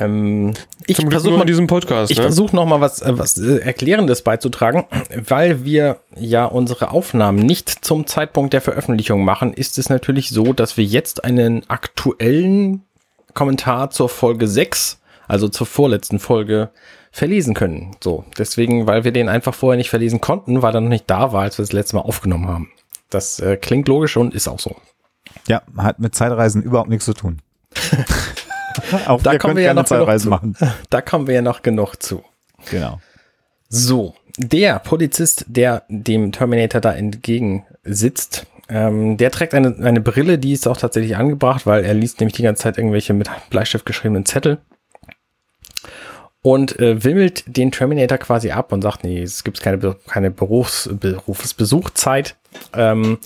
Ähm, 0.00 0.54
ich 0.86 0.96
versuche 0.96 1.34
mal 1.34 1.42
in 1.42 1.46
diesem 1.46 1.66
Podcast. 1.66 2.10
Ich 2.10 2.18
ne? 2.18 2.24
versuche 2.24 2.56
noch 2.56 2.66
mal 2.66 2.80
was, 2.80 3.02
äh, 3.02 3.18
was 3.18 3.38
äh, 3.38 3.58
Erklärendes 3.58 4.22
beizutragen, 4.22 4.84
weil 5.14 5.64
wir 5.64 6.00
ja 6.16 6.44
unsere 6.44 6.90
Aufnahmen 6.90 7.38
nicht 7.38 7.84
zum 7.84 8.06
Zeitpunkt 8.06 8.52
der 8.52 8.60
Veröffentlichung 8.60 9.24
machen, 9.24 9.52
ist 9.52 9.78
es 9.78 9.88
natürlich 9.88 10.30
so, 10.30 10.52
dass 10.52 10.76
wir 10.76 10.84
jetzt 10.84 11.24
einen 11.24 11.68
aktuellen 11.68 12.82
Kommentar 13.34 13.90
zur 13.90 14.08
Folge 14.08 14.48
6, 14.48 15.00
also 15.28 15.48
zur 15.48 15.66
vorletzten 15.66 16.18
Folge, 16.18 16.70
verlesen 17.12 17.54
können. 17.54 17.96
So, 18.02 18.24
deswegen, 18.38 18.86
weil 18.86 19.04
wir 19.04 19.12
den 19.12 19.28
einfach 19.28 19.54
vorher 19.54 19.76
nicht 19.76 19.90
verlesen 19.90 20.20
konnten, 20.20 20.62
weil 20.62 20.74
er 20.74 20.80
noch 20.80 20.88
nicht 20.88 21.08
da 21.08 21.32
war, 21.32 21.42
als 21.42 21.58
wir 21.58 21.62
das 21.62 21.72
letzte 21.72 21.96
Mal 21.96 22.02
aufgenommen 22.02 22.48
haben. 22.48 22.70
Das 23.10 23.38
äh, 23.40 23.56
klingt 23.56 23.88
logisch 23.88 24.16
und 24.16 24.34
ist 24.34 24.48
auch 24.48 24.58
so. 24.58 24.76
Ja, 25.48 25.62
hat 25.76 25.98
mit 25.98 26.14
Zeitreisen 26.14 26.62
überhaupt 26.62 26.88
nichts 26.88 27.04
zu 27.04 27.14
tun. 27.14 27.40
auch 29.06 29.22
Da 29.22 29.38
kommen 29.38 29.56
wir 29.56 29.62
ja 29.62 29.74
noch 29.74 29.84
genug 29.84 30.00
Zeitreisen 30.00 30.24
zu. 30.24 30.30
machen. 30.30 30.56
Da 30.90 31.00
kommen 31.00 31.26
wir 31.26 31.34
ja 31.34 31.42
noch 31.42 31.62
genug 31.62 31.96
zu. 32.02 32.24
Genau. 32.70 33.00
So, 33.68 34.14
der 34.38 34.78
Polizist, 34.78 35.44
der 35.48 35.84
dem 35.88 36.32
Terminator 36.32 36.80
da 36.80 36.92
entgegen 36.92 37.64
sitzt, 37.84 38.46
ähm, 38.68 39.16
der 39.16 39.30
trägt 39.30 39.54
eine, 39.54 39.76
eine 39.80 40.00
Brille, 40.00 40.38
die 40.38 40.52
ist 40.52 40.66
auch 40.66 40.76
tatsächlich 40.76 41.16
angebracht, 41.16 41.66
weil 41.66 41.84
er 41.84 41.94
liest 41.94 42.20
nämlich 42.20 42.34
die 42.34 42.42
ganze 42.42 42.62
Zeit 42.64 42.78
irgendwelche 42.78 43.12
mit 43.12 43.30
Bleistift 43.50 43.86
geschriebenen 43.86 44.26
Zettel 44.26 44.58
und 46.46 46.78
äh, 46.78 47.02
wimmelt 47.02 47.42
den 47.48 47.72
Terminator 47.72 48.18
quasi 48.18 48.52
ab 48.52 48.70
und 48.70 48.80
sagt, 48.82 49.02
nee, 49.02 49.20
es 49.20 49.42
gibt 49.42 49.60
keine, 49.60 49.96
keine 50.06 50.30
Berufs, 50.30 50.88
Berufsbesuchzeit 50.92 52.36
ähm, 52.72 53.18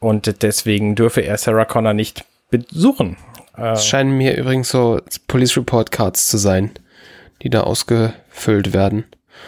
und 0.00 0.42
deswegen 0.42 0.96
dürfe 0.96 1.20
er 1.20 1.38
Sarah 1.38 1.64
Connor 1.66 1.94
nicht 1.94 2.24
besuchen. 2.50 3.16
Äh, 3.56 3.72
Es 3.74 3.86
scheinen 3.86 4.16
mir 4.16 4.36
übrigens 4.36 4.70
so 4.70 5.00
Police 5.28 5.56
Report 5.56 5.92
Cards 5.92 6.28
zu 6.28 6.36
sein, 6.38 6.72
die 7.42 7.50
da 7.50 7.60
ausgefüllt 7.60 8.72
werden. 8.72 9.04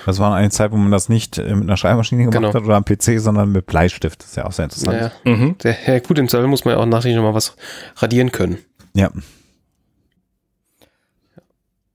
Das 0.06 0.20
war 0.20 0.32
eine 0.34 0.50
Zeit, 0.50 0.70
wo 0.70 0.76
man 0.76 0.92
das 0.92 1.08
nicht 1.08 1.38
äh, 1.38 1.54
mit 1.56 1.64
einer 1.64 1.76
Schreibmaschine 1.76 2.22
gemacht 2.26 2.34
Genau. 2.36 2.54
hat 2.54 2.62
oder 2.62 2.76
am 2.76 2.84
PC, 2.84 3.18
sondern 3.18 3.50
mit 3.50 3.66
Bleistift. 3.66 4.20
Das 4.22 4.28
ist 4.30 4.36
ja 4.36 4.46
auch 4.46 4.52
sehr 4.52 4.66
interessant. 4.66 4.98
Naja. 5.24 5.36
mhm. 5.36 5.58
Der, 5.64 5.76
ja, 5.86 5.98
gut, 5.98 6.16
im 6.18 6.28
Zweifel 6.28 6.46
muss 6.46 6.64
man 6.64 6.74
ja 6.74 6.80
auch 6.80 6.86
nachträglich 6.86 7.16
noch 7.16 7.24
mal 7.24 7.34
was 7.34 7.56
radieren 7.96 8.30
können. 8.30 8.58
Ja. 8.94 9.10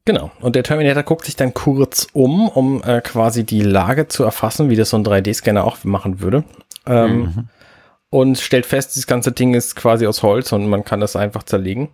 Genau. 0.07 0.31
Und 0.39 0.55
der 0.55 0.63
Terminator 0.63 1.03
guckt 1.03 1.25
sich 1.25 1.35
dann 1.35 1.53
kurz 1.53 2.07
um, 2.13 2.47
um 2.47 2.81
äh, 2.81 3.01
quasi 3.01 3.43
die 3.43 3.61
Lage 3.61 4.07
zu 4.07 4.23
erfassen, 4.23 4.69
wie 4.69 4.77
das 4.77 4.91
so 4.91 4.97
ein 4.97 5.03
3D-Scanner 5.03 5.65
auch 5.65 5.83
machen 5.83 6.21
würde. 6.21 6.45
Ähm, 6.85 7.49
Und 8.09 8.37
stellt 8.37 8.65
fest, 8.65 8.95
das 8.95 9.05
ganze 9.05 9.33
Ding 9.33 9.53
ist 9.53 9.75
quasi 9.75 10.07
aus 10.07 10.23
Holz 10.23 10.53
und 10.53 10.69
man 10.69 10.85
kann 10.85 11.01
das 11.01 11.17
einfach 11.17 11.43
zerlegen. 11.43 11.89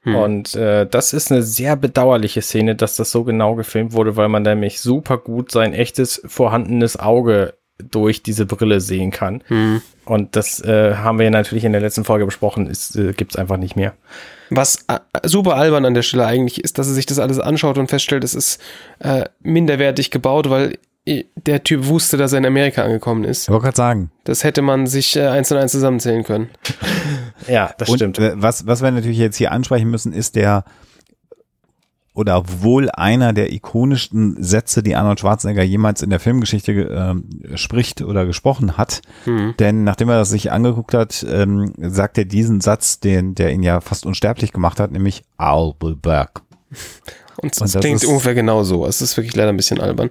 Hm. 0.00 0.14
Und 0.14 0.54
äh, 0.54 0.86
das 0.86 1.12
ist 1.12 1.30
eine 1.30 1.42
sehr 1.42 1.76
bedauerliche 1.76 2.40
Szene, 2.40 2.74
dass 2.74 2.96
das 2.96 3.10
so 3.10 3.22
genau 3.22 3.54
gefilmt 3.54 3.92
wurde, 3.92 4.16
weil 4.16 4.30
man 4.30 4.42
nämlich 4.42 4.80
super 4.80 5.18
gut 5.18 5.52
sein 5.52 5.74
echtes 5.74 6.22
vorhandenes 6.24 6.98
Auge 6.98 7.52
durch 7.82 8.22
diese 8.22 8.46
Brille 8.46 8.80
sehen 8.80 9.10
kann. 9.10 9.42
Hm. 9.48 9.82
Und 10.04 10.34
das 10.36 10.60
äh, 10.60 10.96
haben 10.96 11.18
wir 11.18 11.24
ja 11.24 11.30
natürlich 11.30 11.64
in 11.64 11.72
der 11.72 11.80
letzten 11.80 12.04
Folge 12.04 12.24
besprochen, 12.24 12.66
ist, 12.66 12.96
äh, 12.96 13.12
gibt's 13.12 13.36
einfach 13.36 13.56
nicht 13.56 13.76
mehr. 13.76 13.94
Was 14.50 14.84
äh, 14.88 14.98
super 15.24 15.56
albern 15.56 15.84
an 15.84 15.94
der 15.94 16.02
Stelle 16.02 16.26
eigentlich 16.26 16.62
ist, 16.62 16.78
dass 16.78 16.88
er 16.88 16.94
sich 16.94 17.06
das 17.06 17.18
alles 17.18 17.38
anschaut 17.38 17.78
und 17.78 17.88
feststellt, 17.88 18.24
es 18.24 18.34
ist 18.34 18.60
äh, 18.98 19.24
minderwertig 19.40 20.10
gebaut, 20.10 20.50
weil 20.50 20.78
äh, 21.04 21.24
der 21.36 21.62
Typ 21.64 21.86
wusste, 21.86 22.16
dass 22.16 22.32
er 22.32 22.38
in 22.38 22.46
Amerika 22.46 22.82
angekommen 22.82 23.24
ist. 23.24 23.44
Ich 23.44 23.48
wollte 23.48 23.64
gerade 23.64 23.76
sagen. 23.76 24.10
Das 24.24 24.44
hätte 24.44 24.62
man 24.62 24.86
sich 24.86 25.16
äh, 25.16 25.26
eins 25.28 25.50
und 25.52 25.58
eins 25.58 25.72
zusammenzählen 25.72 26.24
können. 26.24 26.50
Ja, 27.48 27.72
das 27.78 27.88
Und 27.88 27.96
stimmt. 27.96 28.18
äh, 28.18 28.32
was, 28.36 28.66
was 28.66 28.82
wir 28.82 28.90
natürlich 28.90 29.18
jetzt 29.18 29.36
hier 29.36 29.52
ansprechen 29.52 29.90
müssen, 29.90 30.12
ist 30.12 30.36
der 30.36 30.64
oder 32.14 32.42
wohl 32.60 32.90
einer 32.90 33.32
der 33.32 33.52
ikonischsten 33.52 34.42
Sätze, 34.42 34.82
die 34.82 34.94
Arnold 34.96 35.20
Schwarzenegger 35.20 35.62
jemals 35.62 36.02
in 36.02 36.10
der 36.10 36.20
Filmgeschichte 36.20 36.72
ähm, 36.72 37.24
spricht 37.54 38.02
oder 38.02 38.26
gesprochen 38.26 38.76
hat. 38.76 39.00
Hm. 39.24 39.54
Denn 39.58 39.84
nachdem 39.84 40.10
er 40.10 40.16
das 40.18 40.28
sich 40.30 40.52
angeguckt 40.52 40.92
hat, 40.92 41.24
ähm, 41.28 41.72
sagt 41.78 42.18
er 42.18 42.26
diesen 42.26 42.60
Satz, 42.60 43.00
den, 43.00 43.34
der 43.34 43.52
ihn 43.52 43.62
ja 43.62 43.80
fast 43.80 44.04
unsterblich 44.04 44.52
gemacht 44.52 44.78
hat, 44.78 44.92
nämlich 44.92 45.22
I'll 45.38 45.74
be 45.78 45.96
back. 45.96 46.40
Und 47.36 47.44
Und 47.44 47.62
es 47.62 47.72
das 47.72 47.80
klingt 47.80 48.02
ist- 48.02 48.08
ungefähr 48.08 48.34
genau 48.34 48.62
so. 48.62 48.86
Es 48.86 49.00
ist 49.00 49.16
wirklich 49.16 49.34
leider 49.34 49.48
ein 49.48 49.56
bisschen 49.56 49.80
albern. 49.80 50.10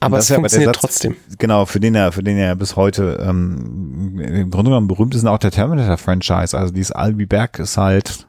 Aber 0.00 0.18
es 0.18 0.24
ist 0.24 0.30
ja 0.30 0.36
aber 0.36 0.48
der 0.48 0.50
funktioniert 0.50 0.74
Satz- 0.76 0.80
trotzdem. 0.80 1.16
Genau, 1.38 1.66
für 1.66 1.80
den 1.80 1.94
er, 1.94 2.12
für 2.12 2.22
den 2.22 2.38
er 2.38 2.54
bis 2.56 2.76
heute 2.76 3.18
ähm, 3.22 4.18
im 4.20 4.50
Grunde 4.50 4.70
genommen 4.70 4.88
berühmt 4.88 5.14
ist, 5.14 5.22
und 5.22 5.28
auch 5.28 5.38
der 5.38 5.50
Terminator-Franchise. 5.50 6.56
Also 6.56 6.72
dieses 6.72 6.94
I'll 6.94 7.12
be 7.14 7.26
back 7.26 7.58
ist 7.58 7.76
halt 7.76 8.26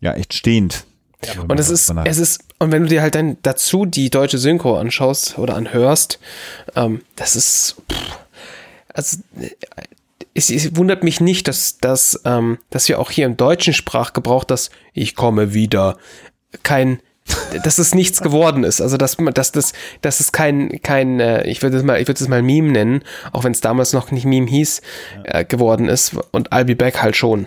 ja 0.00 0.12
echt 0.14 0.34
stehend. 0.34 0.84
Und 1.48 1.60
es 1.60 1.70
ist, 1.70 1.92
es 2.04 2.18
ist, 2.18 2.44
und 2.58 2.72
wenn 2.72 2.82
du 2.82 2.88
dir 2.88 3.02
halt 3.02 3.14
dann 3.14 3.36
dazu 3.42 3.86
die 3.86 4.10
deutsche 4.10 4.38
Synchro 4.38 4.76
anschaust 4.76 5.38
oder 5.38 5.54
anhörst, 5.54 6.18
ähm, 6.74 7.02
das 7.16 7.36
ist, 7.36 7.76
pff, 7.90 8.18
also, 8.92 9.18
es, 10.34 10.50
es 10.50 10.76
wundert 10.76 11.04
mich 11.04 11.20
nicht, 11.20 11.48
dass, 11.48 11.78
dass, 11.78 12.20
ähm, 12.24 12.58
dass 12.70 12.88
wir 12.88 12.98
auch 12.98 13.10
hier 13.10 13.26
im 13.26 13.36
deutschen 13.36 13.74
Sprachgebrauch 13.74 14.44
das 14.44 14.70
Ich 14.92 15.14
komme 15.14 15.54
wieder 15.54 15.96
kein, 16.62 17.00
dass 17.64 17.78
es 17.78 17.94
nichts 17.94 18.20
geworden 18.20 18.64
ist. 18.64 18.80
Also, 18.80 18.96
dass, 18.96 19.16
dass, 19.34 19.52
das, 19.52 19.72
dass 20.00 20.20
es 20.20 20.32
kein, 20.32 20.80
kein, 20.82 21.20
äh, 21.20 21.46
ich 21.46 21.62
würde 21.62 21.76
es 21.76 21.82
mal, 21.82 22.00
ich 22.00 22.08
würde 22.08 22.22
es 22.22 22.28
mal 22.28 22.42
Meme 22.42 22.72
nennen, 22.72 23.04
auch 23.32 23.44
wenn 23.44 23.52
es 23.52 23.60
damals 23.60 23.92
noch 23.92 24.10
nicht 24.10 24.24
Meme 24.24 24.48
hieß, 24.48 24.82
äh, 25.24 25.44
geworden 25.44 25.88
ist 25.88 26.16
und 26.32 26.52
I'll 26.52 26.64
be 26.64 26.76
back 26.76 27.02
halt 27.02 27.16
schon. 27.16 27.46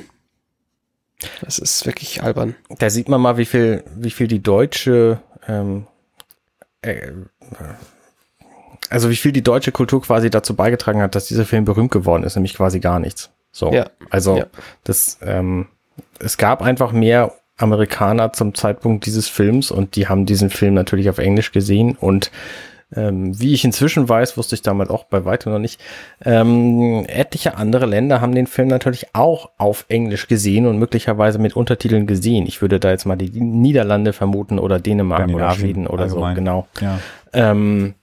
Das 1.41 1.59
ist 1.59 1.85
wirklich 1.85 2.23
albern. 2.23 2.55
Da 2.79 2.89
sieht 2.89 3.09
man 3.09 3.21
mal, 3.21 3.37
wie 3.37 3.45
viel, 3.45 3.83
wie 3.95 4.11
viel 4.11 4.27
die 4.27 4.41
deutsche, 4.43 5.19
ähm, 5.47 5.87
äh, 6.81 7.11
also 8.89 9.09
wie 9.09 9.15
viel 9.15 9.31
die 9.31 9.41
deutsche 9.43 9.71
Kultur 9.71 10.01
quasi 10.01 10.29
dazu 10.29 10.55
beigetragen 10.55 11.01
hat, 11.01 11.15
dass 11.15 11.27
dieser 11.27 11.45
Film 11.45 11.65
berühmt 11.65 11.91
geworden 11.91 12.23
ist, 12.23 12.35
nämlich 12.35 12.53
quasi 12.53 12.79
gar 12.79 12.99
nichts. 12.99 13.31
So. 13.51 13.71
Ja. 13.71 13.89
Also 14.09 14.37
Ja. 14.37 14.45
das, 14.83 15.17
ähm, 15.21 15.67
es 16.19 16.37
gab 16.37 16.61
einfach 16.61 16.91
mehr 16.91 17.33
Amerikaner 17.57 18.33
zum 18.33 18.53
Zeitpunkt 18.53 19.05
dieses 19.05 19.29
Films 19.29 19.71
und 19.71 19.95
die 19.95 20.07
haben 20.07 20.25
diesen 20.25 20.49
Film 20.49 20.73
natürlich 20.73 21.09
auf 21.09 21.17
Englisch 21.19 21.51
gesehen 21.53 21.95
und 21.95 22.29
ähm, 22.95 23.39
wie 23.39 23.53
ich 23.53 23.63
inzwischen 23.63 24.07
weiß, 24.07 24.37
wusste 24.37 24.55
ich 24.55 24.61
damals 24.61 24.89
auch 24.89 25.05
bei 25.05 25.25
weitem 25.25 25.51
noch 25.51 25.59
nicht, 25.59 25.81
ähm, 26.23 27.05
etliche 27.07 27.57
andere 27.57 27.85
Länder 27.85 28.21
haben 28.21 28.35
den 28.35 28.47
Film 28.47 28.67
natürlich 28.67 29.07
auch 29.13 29.51
auf 29.57 29.85
Englisch 29.87 30.27
gesehen 30.27 30.65
und 30.65 30.77
möglicherweise 30.77 31.39
mit 31.39 31.55
Untertiteln 31.55 32.07
gesehen. 32.07 32.45
Ich 32.47 32.61
würde 32.61 32.79
da 32.79 32.91
jetzt 32.91 33.05
mal 33.05 33.15
die 33.15 33.29
Niederlande 33.29 34.13
vermuten 34.13 34.59
oder 34.59 34.79
Dänemark 34.79 35.29
oder 35.29 35.51
Schweden 35.51 35.87
oder 35.87 36.09
so, 36.09 36.17
allgemein. 36.17 36.35
genau. 36.35 36.67
Ja. 36.81 36.99
Ähm, 37.33 37.95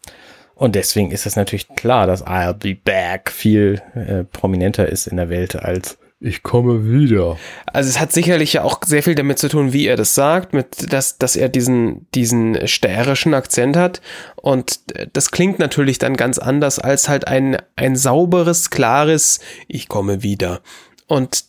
und 0.54 0.74
deswegen 0.74 1.10
ist 1.10 1.26
es 1.26 1.34
natürlich 1.34 1.68
klar, 1.68 2.06
dass 2.06 2.24
I'll 2.24 2.52
be 2.52 2.76
back 2.76 3.30
viel 3.30 3.82
äh, 3.94 4.24
prominenter 4.24 4.88
ist 4.88 5.06
in 5.06 5.16
der 5.16 5.28
Welt 5.28 5.56
als 5.56 5.98
ich 6.22 6.42
komme 6.42 6.88
wieder. 6.88 7.36
Also 7.66 7.90
es 7.90 7.98
hat 7.98 8.12
sicherlich 8.12 8.52
ja 8.52 8.62
auch 8.62 8.80
sehr 8.84 9.02
viel 9.02 9.16
damit 9.16 9.38
zu 9.38 9.48
tun, 9.48 9.72
wie 9.72 9.86
er 9.86 9.96
das 9.96 10.14
sagt, 10.14 10.54
mit 10.54 10.92
dass, 10.92 11.18
dass 11.18 11.34
er 11.34 11.48
diesen, 11.48 12.06
diesen 12.14 12.68
stärischen 12.68 13.34
Akzent 13.34 13.76
hat. 13.76 14.00
Und 14.36 14.80
das 15.12 15.32
klingt 15.32 15.58
natürlich 15.58 15.98
dann 15.98 16.16
ganz 16.16 16.38
anders 16.38 16.78
als 16.78 17.08
halt 17.08 17.26
ein, 17.26 17.56
ein 17.74 17.96
sauberes, 17.96 18.70
klares 18.70 19.40
Ich 19.66 19.88
komme 19.88 20.22
wieder. 20.22 20.60
Und 21.08 21.44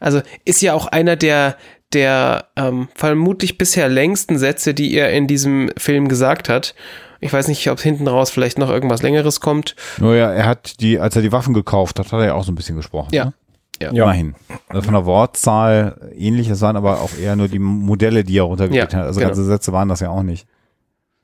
also 0.00 0.22
ist 0.46 0.62
ja 0.62 0.72
auch 0.72 0.86
einer 0.86 1.16
der, 1.16 1.56
der 1.92 2.46
ähm, 2.56 2.88
vermutlich 2.94 3.58
bisher 3.58 3.88
längsten 3.88 4.38
Sätze, 4.38 4.72
die 4.72 4.94
er 4.94 5.12
in 5.12 5.26
diesem 5.26 5.70
Film 5.76 6.08
gesagt 6.08 6.48
hat. 6.48 6.74
Ich 7.20 7.32
weiß 7.32 7.48
nicht, 7.48 7.70
ob 7.70 7.80
hinten 7.80 8.08
raus 8.08 8.30
vielleicht 8.30 8.58
noch 8.58 8.70
irgendwas 8.70 9.02
längeres 9.02 9.40
kommt. 9.40 9.76
Nur 9.98 10.16
ja, 10.16 10.32
er 10.32 10.46
hat 10.46 10.80
die, 10.80 10.98
als 10.98 11.16
er 11.16 11.22
die 11.22 11.32
Waffen 11.32 11.52
gekauft 11.52 11.98
hat, 11.98 12.12
hat 12.12 12.20
er 12.20 12.26
ja 12.26 12.34
auch 12.34 12.44
so 12.44 12.52
ein 12.52 12.54
bisschen 12.54 12.76
gesprochen. 12.76 13.10
Ja. 13.12 13.26
Ne? 13.26 13.34
Ja. 13.82 13.90
Immerhin. 13.90 14.34
Also 14.68 14.82
von 14.82 14.94
der 14.94 15.06
Wortzahl 15.06 16.12
ähnlich, 16.14 16.48
es 16.48 16.60
waren 16.60 16.76
aber 16.76 17.00
auch 17.00 17.16
eher 17.16 17.34
nur 17.34 17.48
die 17.48 17.58
Modelle, 17.58 18.24
die 18.24 18.38
er 18.38 18.42
runtergebeten 18.42 18.98
Ja, 18.98 18.98
hat. 18.98 19.06
Also 19.06 19.20
genau. 19.20 19.30
ganze 19.30 19.44
Sätze 19.44 19.72
waren 19.72 19.88
das 19.88 20.00
ja 20.00 20.10
auch 20.10 20.22
nicht. 20.22 20.46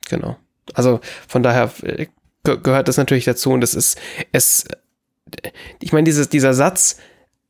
Genau. 0.09 0.37
Also 0.73 0.99
von 1.27 1.43
daher 1.43 1.69
äh, 1.83 2.07
ge 2.43 2.57
gehört 2.61 2.87
das 2.87 2.97
natürlich 2.97 3.25
dazu 3.25 3.51
und 3.51 3.61
das 3.61 3.75
ist 3.75 3.99
es. 4.31 4.65
Ich 5.79 5.93
meine, 5.93 6.05
dieses, 6.05 6.29
dieser 6.29 6.53
Satz, 6.53 6.97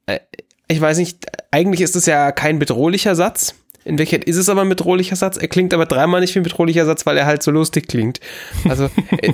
äh, 0.08 0.20
ich 0.68 0.82
weiß 0.82 0.98
nicht, 0.98 1.26
eigentlich 1.52 1.82
ist 1.82 1.96
es 1.96 2.06
ja 2.06 2.32
kein 2.32 2.60
bedrohlicher 2.60 3.16
Satz. 3.16 3.56
In 3.86 3.98
Wirklichkeit 3.98 4.28
ist 4.28 4.36
es 4.36 4.50
aber 4.50 4.62
ein 4.62 4.70
bedrohlicher 4.70 5.16
Satz. 5.16 5.38
Er 5.38 5.48
klingt 5.48 5.74
aber 5.74 5.86
dreimal 5.86 6.20
nicht 6.20 6.36
wie 6.36 6.40
ein 6.40 6.44
bedrohlicher 6.44 6.86
Satz, 6.86 7.06
weil 7.06 7.18
er 7.18 7.26
halt 7.26 7.42
so 7.42 7.52
lustig 7.52 7.88
klingt. 7.88 8.20
Also 8.68 8.90
äh, 9.22 9.34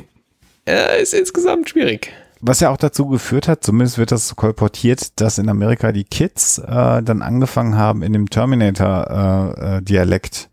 er 0.66 0.98
ist 1.00 1.16
insgesamt 1.16 1.70
schwierig. 1.70 2.12
Was 2.46 2.60
ja 2.60 2.72
auch 2.72 2.78
dazu 2.78 3.08
geführt 3.08 3.48
hat, 3.48 3.64
zumindest 3.64 3.98
wird 3.98 4.12
das 4.12 4.36
kolportiert, 4.36 5.22
dass 5.22 5.38
in 5.38 5.48
Amerika 5.48 5.94
die 5.94 6.04
Kids 6.04 6.58
äh, 6.58 7.02
dann 7.02 7.22
angefangen 7.22 7.78
haben, 7.78 8.04
in 8.04 8.12
dem 8.12 8.30
Terminator-Dialekt 8.30 10.50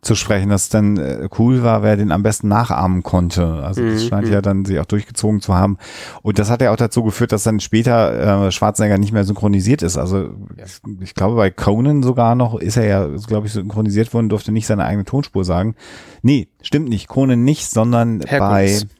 zu 0.00 0.14
sprechen, 0.14 0.50
dass 0.50 0.68
dann 0.68 0.96
äh, 0.96 1.28
cool 1.38 1.64
war, 1.64 1.82
wer 1.82 1.96
den 1.96 2.12
am 2.12 2.22
besten 2.22 2.46
nachahmen 2.46 3.02
konnte. 3.02 3.64
Also 3.64 3.82
das 3.82 4.04
Mhm, 4.04 4.08
scheint 4.08 4.28
ja 4.28 4.42
dann 4.42 4.64
sich 4.64 4.78
auch 4.78 4.84
durchgezogen 4.84 5.40
zu 5.40 5.54
haben. 5.54 5.76
Und 6.22 6.38
das 6.38 6.50
hat 6.50 6.60
ja 6.60 6.70
auch 6.72 6.76
dazu 6.76 7.02
geführt, 7.02 7.32
dass 7.32 7.42
dann 7.42 7.58
später 7.58 8.46
äh, 8.46 8.52
Schwarzenegger 8.52 8.98
nicht 8.98 9.12
mehr 9.12 9.24
synchronisiert 9.24 9.82
ist. 9.82 9.96
Also 9.96 10.28
ich, 10.56 10.80
ich 11.00 11.14
glaube, 11.14 11.34
bei 11.34 11.50
Conan 11.50 12.04
sogar 12.04 12.36
noch 12.36 12.54
ist 12.54 12.76
er 12.76 12.86
ja, 12.86 13.08
glaube 13.26 13.48
ich, 13.48 13.52
synchronisiert 13.54 14.14
worden, 14.14 14.28
durfte 14.28 14.52
nicht 14.52 14.68
seine 14.68 14.84
eigene 14.84 15.04
Tonspur 15.04 15.44
sagen. 15.44 15.74
Nee, 16.22 16.46
stimmt 16.62 16.88
nicht. 16.88 17.08
Conan 17.08 17.42
nicht, 17.42 17.68
sondern 17.70 18.20
Herkules. 18.20 18.84
bei, 18.84 18.90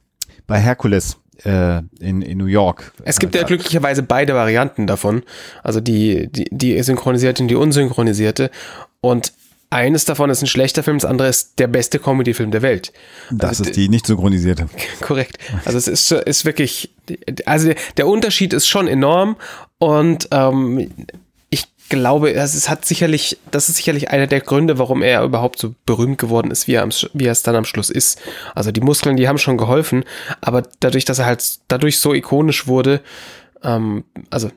bei 0.46 0.58
Herkules 0.58 1.18
äh, 1.44 1.78
in, 2.00 2.22
in 2.22 2.38
New 2.38 2.46
York. 2.46 2.92
Es 3.04 3.18
gibt 3.18 3.34
ja 3.34 3.42
glücklicherweise 3.42 4.02
beide 4.02 4.34
Varianten 4.34 4.86
davon. 4.86 5.22
Also 5.62 5.80
die, 5.80 6.28
die, 6.28 6.46
die 6.50 6.82
synchronisierte 6.82 7.42
und 7.42 7.48
die 7.48 7.56
unsynchronisierte. 7.56 8.50
Und 9.00 9.32
eines 9.70 10.04
davon 10.04 10.30
ist 10.30 10.40
ein 10.40 10.46
schlechter 10.46 10.84
Film, 10.84 10.98
das 10.98 11.04
andere 11.04 11.28
ist 11.28 11.58
der 11.58 11.66
beste 11.66 11.98
Comedy-Film 11.98 12.52
der 12.52 12.62
Welt. 12.62 12.92
Das 13.30 13.50
Also 13.50 13.64
ist 13.64 13.76
die 13.76 13.88
nicht 13.88 14.06
synchronisierte. 14.06 14.66
Korrekt. 15.00 15.38
Also 15.64 15.78
es 15.78 15.88
ist, 15.88 16.12
ist 16.12 16.44
wirklich, 16.44 16.94
also 17.44 17.72
der 17.96 18.06
Unterschied 18.06 18.52
ist 18.52 18.68
schon 18.68 18.86
enorm 18.86 19.36
und 19.78 20.28
ähm, 20.30 20.90
glaube, 21.88 22.32
es 22.32 22.54
ist- 22.54 22.68
hat 22.68 22.84
sicherlich, 22.84 23.38
das 23.50 23.68
ist 23.68 23.76
sicherlich 23.76 24.10
einer 24.10 24.26
der 24.26 24.40
Gründe, 24.40 24.78
warum 24.78 25.02
er 25.02 25.22
überhaupt 25.22 25.58
so 25.58 25.74
berühmt 25.86 26.18
geworden 26.18 26.50
ist, 26.50 26.66
wie 26.66 26.72
er, 26.74 26.82
am, 26.82 26.90
wie 27.12 27.24
er 27.26 27.32
es 27.32 27.42
dann 27.42 27.56
am 27.56 27.64
Schluss 27.64 27.90
ist. 27.90 28.20
Also 28.54 28.70
die 28.72 28.80
Muskeln, 28.80 29.16
die 29.16 29.28
haben 29.28 29.38
schon 29.38 29.56
geholfen, 29.58 30.04
aber 30.40 30.62
dadurch, 30.80 31.04
dass 31.04 31.18
er 31.18 31.26
halt 31.26 31.58
dadurch 31.68 31.98
so 31.98 32.14
ikonisch 32.14 32.66
wurde, 32.66 33.00
ähm, 33.62 34.04
also 34.30 34.50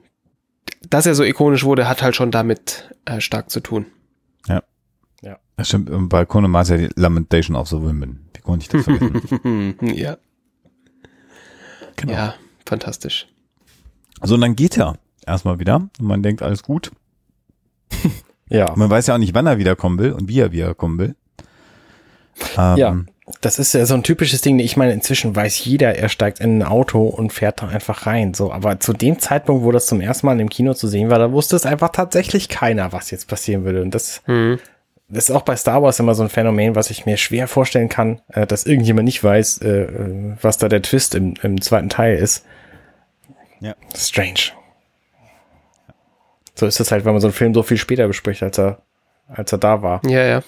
dass 0.90 1.06
er 1.06 1.16
so 1.16 1.24
ikonisch 1.24 1.64
wurde, 1.64 1.88
hat 1.90 2.02
halt 2.02 2.16
schon 2.16 2.32
damit 2.32 2.90
äh, 3.06 3.20
stark 3.22 3.50
zu 3.50 3.60
tun. 3.60 3.86
Das 5.60 5.70
stimmt, 5.70 5.90
und 5.90 6.08
bei 6.10 6.24
Conan 6.24 6.54
war 6.54 6.62
es 6.62 6.70
ja 6.70 6.78
die 6.78 6.90
Lamentation 6.96 7.56
of 7.56 7.68
the 7.68 7.78
Women. 7.78 8.30
Wie 8.36 8.42
konnte 8.42 8.62
ich 8.64 8.70
das 8.70 8.84
vergessen? 8.84 9.76
ja. 9.82 10.18
Genau. 11.96 12.14
Ja, 12.14 12.36
fantastisch. 12.68 13.28
So, 14.22 14.36
und 14.36 14.42
dann 14.42 14.56
geht 14.56 14.78
er 14.78 15.00
erstmal 15.26 15.58
wieder 15.58 15.78
und 16.00 16.02
man 16.06 16.22
denkt, 16.22 16.44
alles 16.44 16.62
gut. 16.62 16.92
Ja. 18.50 18.72
Man 18.78 18.90
weiß 18.90 19.08
ja 19.08 19.16
auch 19.16 19.18
nicht, 19.20 19.34
wann 19.34 19.46
er 19.46 19.58
wiederkommen 19.58 20.00
will 20.00 20.14
und 20.14 20.30
wie 20.30 20.40
er 20.40 20.54
wiederkommen 20.54 20.98
will. 21.00 21.16
Ähm, 22.58 22.78
Ja. 22.78 22.98
Das 23.42 23.60
ist 23.60 23.74
ja 23.74 23.86
so 23.86 23.94
ein 23.94 24.04
typisches 24.04 24.40
Ding. 24.40 24.58
Ich 24.60 24.78
meine, 24.78 24.94
inzwischen 24.94 25.36
weiß 25.36 25.66
jeder, 25.66 25.96
er 25.96 26.08
steigt 26.08 26.40
in 26.40 26.60
ein 26.60 26.64
Auto 26.64 27.04
und 27.08 27.34
fährt 27.34 27.62
da 27.62 27.68
einfach 27.68 28.06
rein. 28.06 28.34
So, 28.34 28.54
aber 28.54 28.80
zu 28.80 28.94
dem 28.94 29.20
Zeitpunkt, 29.20 29.66
wo 29.66 29.74
das 29.74 29.86
zum 29.88 30.00
ersten 30.00 30.28
Mal 30.28 30.40
im 30.40 30.48
Kino 30.48 30.74
zu 30.74 30.88
sehen 30.88 31.10
war, 31.10 31.20
da 31.20 31.34
wusste 31.34 31.58
es 31.58 31.66
einfach 31.66 31.90
tatsächlich 31.90 32.48
keiner, 32.48 32.94
was 32.94 33.12
jetzt 33.12 33.28
passieren 33.28 33.66
würde. 33.66 33.82
Und 33.82 33.94
das, 33.94 34.22
Mhm. 34.28 34.60
das 35.10 35.26
ist 35.28 35.32
auch 35.36 35.42
bei 35.42 35.58
Star 35.58 35.84
Wars 35.84 36.00
immer 36.00 36.16
so 36.16 36.24
ein 36.24 36.30
Phänomen, 36.30 36.76
was 36.76 36.90
ich 36.90 37.06
mir 37.06 37.18
schwer 37.18 37.50
vorstellen 37.50 37.90
kann, 37.90 38.22
äh, 38.30 38.48
dass 38.48 38.66
irgendjemand 38.66 39.04
nicht 39.04 39.22
weiß, 39.22 39.58
äh, 39.58 39.68
äh, 39.82 40.36
was 40.42 40.58
da 40.58 40.70
der 40.70 40.82
Twist 40.82 41.14
im, 41.14 41.34
im 41.44 41.60
zweiten 41.60 41.90
Teil 41.90 42.16
ist. 42.18 42.46
Ja. 43.60 43.76
Strange. 43.94 44.54
So 46.58 46.66
ist 46.66 46.80
es 46.80 46.92
halt, 46.92 47.06
wenn 47.06 47.14
man 47.14 47.22
so 47.22 47.28
einen 47.28 47.34
Film 47.34 47.54
so 47.54 47.64
viel 47.64 47.78
später 47.78 48.08
bespricht, 48.08 48.42
als 48.42 48.58
er, 48.58 48.82
als 49.28 49.52
er 49.52 49.60
da 49.60 49.82
war. 49.82 50.02
Ja, 50.06 50.26
ja. 50.26 50.44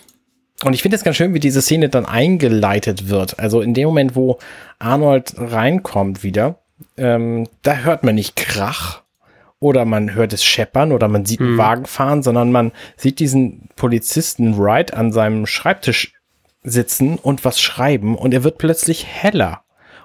Und 0.64 0.74
ich 0.74 0.82
finde 0.82 0.98
es 0.98 1.04
ganz 1.04 1.16
schön, 1.16 1.34
wie 1.34 1.40
diese 1.40 1.62
Szene 1.62 1.88
dann 1.88 2.06
eingeleitet 2.06 3.10
wird. 3.10 3.40
Also 3.40 3.62
in 3.62 3.74
dem 3.74 3.88
Moment, 3.88 4.16
wo 4.16 4.40
Arnold 4.78 5.34
reinkommt 5.38 6.24
wieder, 6.24 6.60
ähm, 6.98 7.48
da 7.62 7.78
hört 7.78 8.04
man 8.04 8.16
nicht 8.16 8.36
Krach 8.36 9.04
oder 9.60 9.86
man 9.86 10.14
hört 10.16 10.34
es 10.34 10.44
scheppern 10.44 10.92
oder 10.92 11.08
man 11.08 11.26
sieht 11.26 11.42
einen 11.42 11.58
Wagen 11.58 11.86
fahren, 11.86 12.24
sondern 12.24 12.52
man 12.52 12.72
sieht 12.98 13.20
diesen 13.20 13.70
Polizisten 13.76 14.58
Wright 14.58 14.94
an 14.94 15.12
seinem 15.12 15.46
Schreibtisch 15.46 16.14
sitzen 16.64 17.18
und 17.18 17.46
was 17.46 17.62
schreiben 17.62 18.18
und 18.18 18.34
er 18.34 18.44
wird 18.44 18.58
plötzlich 18.58 19.06
heller. 19.06 19.62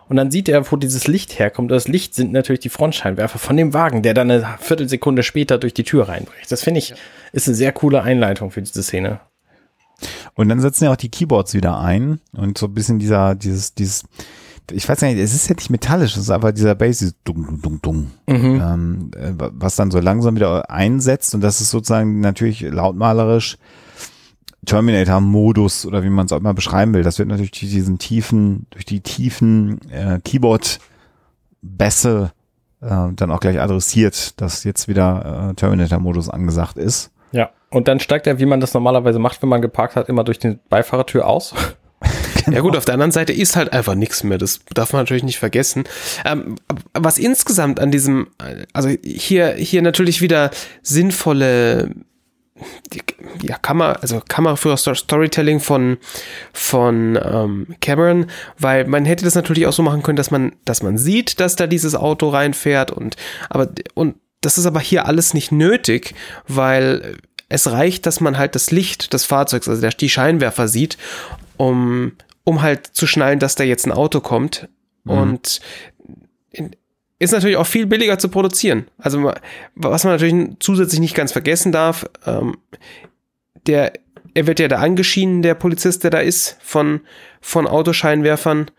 Und 0.09 0.17
dann 0.17 0.31
sieht 0.31 0.49
er, 0.49 0.71
wo 0.71 0.77
dieses 0.77 1.07
Licht 1.07 1.39
herkommt. 1.39 1.71
Das 1.71 1.89
Licht 1.89 2.15
sind 2.15 2.33
natürlich 2.33 2.61
die 2.61 2.69
Frontscheinwerfer 2.69 3.39
von 3.39 3.57
dem 3.57 3.73
Wagen, 3.73 4.03
der 4.03 4.15
dann 4.15 4.31
eine 4.31 4.47
Viertelsekunde 4.61 5.23
später 5.23 5.59
durch 5.59 5.75
die 5.75 5.85
Tür 5.85 6.09
reinbricht. 6.09 6.51
Das 6.51 6.63
finde 6.63 6.79
ich, 6.79 6.95
ist 7.33 7.49
eine 7.49 7.55
sehr 7.55 7.73
coole 7.73 8.03
Einleitung 8.03 8.51
für 8.51 8.63
diese 8.63 8.83
Szene. 8.83 9.21
Und 10.35 10.49
dann 10.49 10.61
setzen 10.61 10.85
ja 10.85 10.93
auch 10.93 10.97
die 10.97 11.09
Keyboards 11.09 11.55
wieder 11.55 11.79
ein 11.79 12.21
und 12.33 12.59
so 12.59 12.67
ein 12.67 12.75
bisschen 12.75 12.99
dieser, 12.99 13.35
dieses, 13.35 13.75
dieses, 13.75 14.05
ich 14.71 14.89
weiß 14.89 15.03
nicht, 15.03 15.19
es 15.19 15.35
ist 15.35 15.49
ja 15.49 15.55
nicht 15.55 15.71
metallisch, 15.71 16.13
es 16.17 16.23
ist 16.23 16.31
einfach 16.31 16.53
dieser 16.53 16.75
Bass, 16.75 16.99
dieses 16.99 17.15
Dung, 17.25 17.47
Dung, 17.47 17.63
Dung, 17.63 17.83
Dung, 17.83 18.11
ähm, 18.27 19.11
äh, 19.17 19.33
was 19.37 19.77
dann 19.77 19.91
so 19.91 20.01
langsam 20.01 20.37
wieder 20.37 20.69
einsetzt 20.71 21.35
und 21.35 21.41
das 21.43 21.61
ist 21.61 21.71
sozusagen 21.71 22.21
natürlich 22.21 22.61
lautmalerisch 22.63 23.57
Terminator-Modus 24.65 25.87
oder 25.87 26.03
wie 26.03 26.11
man 26.11 26.27
es 26.27 26.33
auch 26.33 26.39
immer 26.39 26.55
beschreiben 26.55 26.95
will. 26.95 27.03
Das 27.03 27.19
wird 27.19 27.29
natürlich 27.29 27.53
durch 27.53 27.71
diesen 27.71 27.99
tiefen, 27.99 28.67
durch 28.71 28.85
die 28.85 29.01
tiefen 29.01 29.81
äh, 29.91 30.21
Keyboard-Bässe 30.25 32.33
äh, 32.81 32.89
dann 32.89 33.31
auch 33.31 33.41
gleich 33.41 33.61
adressiert, 33.61 34.41
dass 34.41 34.65
jetzt 34.65 34.89
wieder 34.89 35.51
äh, 35.51 35.55
Terminator-Modus 35.55 36.29
angesagt 36.29 36.77
ist. 36.77 37.11
Ja, 37.33 37.51
und 37.71 37.89
dann 37.89 37.99
steigt 37.99 38.27
er, 38.27 38.39
wie 38.39 38.47
man 38.47 38.61
das 38.61 38.75
normalerweise 38.75 39.19
macht, 39.19 39.43
wenn 39.43 39.49
man 39.49 39.63
geparkt 39.63 39.97
hat, 39.97 40.09
immer 40.09 40.23
durch 40.23 40.39
die 40.39 40.59
Beifahrertür 40.69 41.27
aus. 41.27 41.51
Genau. 41.51 41.71
Ja 42.51 42.61
gut, 42.61 42.77
auf 42.77 42.85
der 42.85 42.93
anderen 42.93 43.11
Seite 43.11 43.33
ist 43.33 43.57
halt 43.57 43.73
einfach 43.73 43.95
nichts 43.95 44.23
mehr. 44.23 44.37
Das 44.37 44.61
darf 44.75 44.93
man 44.93 45.01
natürlich 45.01 45.23
nicht 45.23 45.39
vergessen. 45.39 45.85
Ähm, 46.27 46.57
was 46.93 47.17
insgesamt 47.17 47.81
an 47.81 47.91
diesem, 47.91 48.27
also 48.75 48.91
hier, 49.03 49.53
hier 49.53 49.81
natürlich 49.81 50.21
wieder 50.21 50.51
sinnvolle 50.83 51.95
ja, 53.43 53.59
Kammer, 53.59 53.99
also 54.01 54.23
Kamera 54.27 54.57
für 54.57 54.77
Storytelling 54.77 55.61
von, 55.61 55.99
von 56.53 57.19
ähm, 57.23 57.67
Cameron, 57.81 58.27
weil 58.59 58.87
man 58.87 59.05
hätte 59.05 59.25
das 59.25 59.35
natürlich 59.35 59.67
auch 59.67 59.73
so 59.73 59.83
machen 59.83 60.03
können, 60.03 60.17
dass 60.17 60.31
man, 60.31 60.53
dass 60.65 60.83
man 60.83 60.99
sieht, 60.99 61.41
dass 61.41 61.57
da 61.57 61.67
dieses 61.67 61.95
Auto 61.95 62.29
reinfährt 62.29 62.91
und 62.91 63.17
aber 63.49 63.71
und 63.95 64.17
das 64.41 64.59
ist 64.59 64.67
aber 64.67 64.81
hier 64.81 65.07
alles 65.07 65.33
nicht 65.33 65.53
nötig, 65.53 66.15
weil 66.47 67.17
es 67.49 67.71
reicht, 67.71 68.07
dass 68.07 68.21
man 68.21 68.37
halt 68.37 68.55
das 68.55 68.71
Licht 68.71 69.13
des 69.13 69.25
Fahrzeugs, 69.25 69.69
also 69.69 69.87
die 69.89 70.09
Scheinwerfer 70.09 70.69
sieht, 70.69 70.99
um, 71.57 72.13
um 72.45 72.63
halt 72.63 72.87
zu 72.87 73.07
schnallen, 73.07 73.39
dass 73.39 73.55
da 73.55 73.65
jetzt 73.65 73.87
ein 73.87 73.93
Auto 73.93 74.21
kommt. 74.21 74.69
Mhm. 75.05 75.11
Und 75.13 75.61
in, 76.51 76.77
ist 77.25 77.33
natürlich 77.33 77.57
auch 77.57 77.67
viel 77.67 77.87
billiger 77.87 78.19
zu 78.19 78.29
produzieren. 78.29 78.87
Also 78.99 79.33
was 79.75 80.05
man 80.05 80.15
natürlich 80.15 80.57
zusätzlich 80.61 81.01
nicht 81.01 81.15
ganz 81.15 81.33
vergessen 81.33 81.73
darf, 81.73 82.07
ähm, 82.27 82.57
der, 83.67 83.93
er 84.35 84.47
wird 84.47 84.61
ja 84.61 84.69
da 84.69 84.77
angeschienen, 84.79 85.43
der 85.43 85.55
Polizist, 85.55 86.05
der 86.05 86.11
da 86.11 86.19
ist, 86.19 86.59
von, 86.63 87.01
von 87.41 87.67
Autoscheinwerfern 87.67 88.71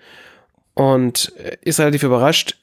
und 0.74 1.34
ist 1.62 1.80
relativ 1.80 2.04
überrascht. 2.04 2.58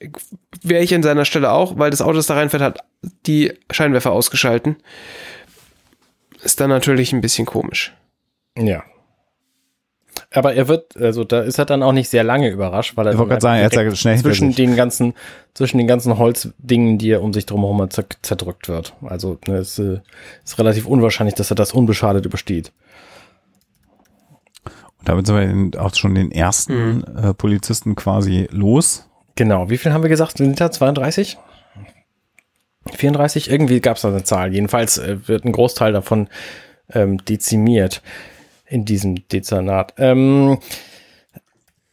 Wäre 0.63 0.83
ich 0.85 0.95
an 0.95 1.03
seiner 1.03 1.25
Stelle 1.25 1.51
auch, 1.51 1.79
weil 1.79 1.91
das 1.91 2.03
Auto, 2.03 2.15
das 2.15 2.27
da 2.27 2.35
reinfährt, 2.35 2.63
hat 2.63 2.85
die 3.27 3.53
Scheinwerfer 3.71 4.13
ausgeschalten. 4.13 4.77
Ist 6.43 6.61
dann 6.61 6.71
natürlich 6.71 7.13
ein 7.13 7.21
bisschen 7.21 7.47
komisch. 7.47 7.95
Ja, 8.57 8.85
aber 10.35 10.55
er 10.55 10.69
wird, 10.69 10.97
also 10.97 11.25
da 11.25 11.41
ist 11.41 11.59
er 11.59 11.65
dann 11.65 11.83
auch 11.83 11.93
nicht 11.93 12.09
sehr 12.09 12.25
lange 12.25 12.49
überrascht, 12.49 12.97
weil 12.97 13.07
er, 13.07 13.13
ich 13.13 13.41
sagen, 13.41 13.61
er 13.61 13.65
hat 13.65 13.99
schnell 13.99 14.19
zwischen 14.19 14.55
den 14.55 14.77
ganzen, 14.77 15.15
zwischen 15.55 15.79
den 15.79 15.87
ganzen 15.87 16.19
Holzdingen, 16.19 16.99
die 16.99 17.11
er 17.11 17.23
um 17.23 17.33
sich 17.33 17.47
drumherum 17.47 17.89
zerdrückt 17.91 18.69
wird. 18.69 18.95
Also 19.03 19.39
ne, 19.47 19.57
es 19.57 19.79
äh, 19.79 20.01
ist 20.45 20.59
relativ 20.59 20.87
unwahrscheinlich, 20.87 21.35
dass 21.35 21.51
er 21.51 21.57
das 21.57 21.73
unbeschadet 21.73 22.25
übersteht. 22.25 22.73
Und 24.99 25.09
damit 25.09 25.27
sind 25.27 25.73
wir 25.73 25.83
auch 25.83 25.95
schon 25.95 26.15
den 26.15 26.33
ersten 26.33 26.97
mhm. 26.97 27.05
äh, 27.17 27.35
Polizisten 27.35 27.95
quasi 27.95 28.49
los. 28.51 29.09
Genau. 29.35 29.69
Wie 29.71 29.79
viel 29.79 29.93
haben 29.93 30.03
wir 30.03 30.11
gesagt? 30.11 30.39
Sind 30.39 30.61
da 30.61 30.71
32? 30.71 31.39
34? 32.95 33.51
Irgendwie 33.51 33.81
gab 33.81 33.97
es 33.97 34.03
da 34.03 34.09
eine 34.09 34.25
Zahl. 34.25 34.53
Jedenfalls 34.53 34.99
äh, 34.99 35.29
wird 35.29 35.45
ein 35.45 35.53
Großteil 35.53 35.93
davon 35.93 36.29
ähm, 36.93 37.25
dezimiert 37.25 38.03
in 38.73 38.85
diesem 38.85 39.29
Dezernat. 39.29 39.95
Ähm, 39.99 40.59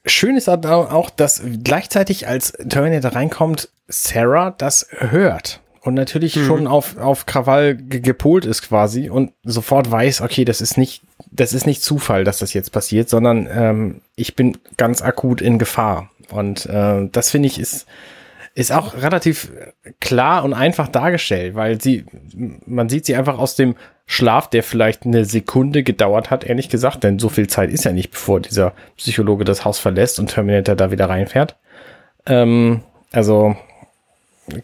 schön 0.05 0.37
ist 0.37 0.49
auch, 0.49 1.09
dass 1.09 1.41
gleichzeitig 1.63 2.27
als 2.27 2.53
Terminator 2.53 3.11
reinkommt, 3.11 3.69
Sarah 3.87 4.51
das 4.51 4.87
hört 4.91 5.61
und 5.81 5.93
natürlich 5.93 6.35
mhm. 6.35 6.45
schon 6.45 6.67
auf, 6.67 6.97
auf 6.97 7.25
Krawall 7.25 7.75
gepolt 7.75 8.45
ist 8.45 8.61
quasi 8.61 9.09
und 9.09 9.31
sofort 9.43 9.91
weiß, 9.91 10.21
okay, 10.21 10.45
das 10.45 10.61
ist 10.61 10.77
nicht, 10.77 11.03
das 11.31 11.53
ist 11.53 11.65
nicht 11.65 11.81
Zufall, 11.81 12.23
dass 12.23 12.39
das 12.39 12.53
jetzt 12.53 12.71
passiert, 12.71 13.09
sondern 13.09 13.47
ähm, 13.51 14.01
ich 14.15 14.35
bin 14.35 14.57
ganz 14.77 15.01
akut 15.01 15.41
in 15.41 15.59
Gefahr. 15.59 16.09
Und 16.31 16.65
äh, 16.67 17.09
das 17.11 17.31
finde 17.31 17.47
ich 17.47 17.59
ist, 17.59 17.87
ist 18.55 18.71
auch 18.71 18.93
relativ 18.95 19.51
klar 19.99 20.43
und 20.43 20.53
einfach 20.53 20.87
dargestellt, 20.89 21.55
weil 21.55 21.81
sie, 21.81 22.05
man 22.65 22.89
sieht 22.89 23.05
sie 23.05 23.15
einfach 23.15 23.37
aus 23.37 23.55
dem 23.55 23.75
Schlaf, 24.11 24.49
der 24.49 24.63
vielleicht 24.63 25.05
eine 25.05 25.23
Sekunde 25.23 25.83
gedauert 25.83 26.31
hat, 26.31 26.43
ehrlich 26.43 26.67
gesagt, 26.67 27.03
denn 27.03 27.19
so 27.19 27.29
viel 27.29 27.45
Zeit 27.45 27.69
ist 27.69 27.85
ja 27.85 27.91
nicht, 27.91 28.09
bevor 28.09 28.39
dieser 28.39 28.73
Psychologe 28.97 29.45
das 29.45 29.65
Haus 29.65 29.77
verlässt 29.77 30.17
und 30.17 30.31
Terminator 30.31 30.75
da 30.75 30.89
wieder 30.89 31.07
reinfährt. 31.07 31.57
Ähm, 32.25 32.81
also 33.11 33.55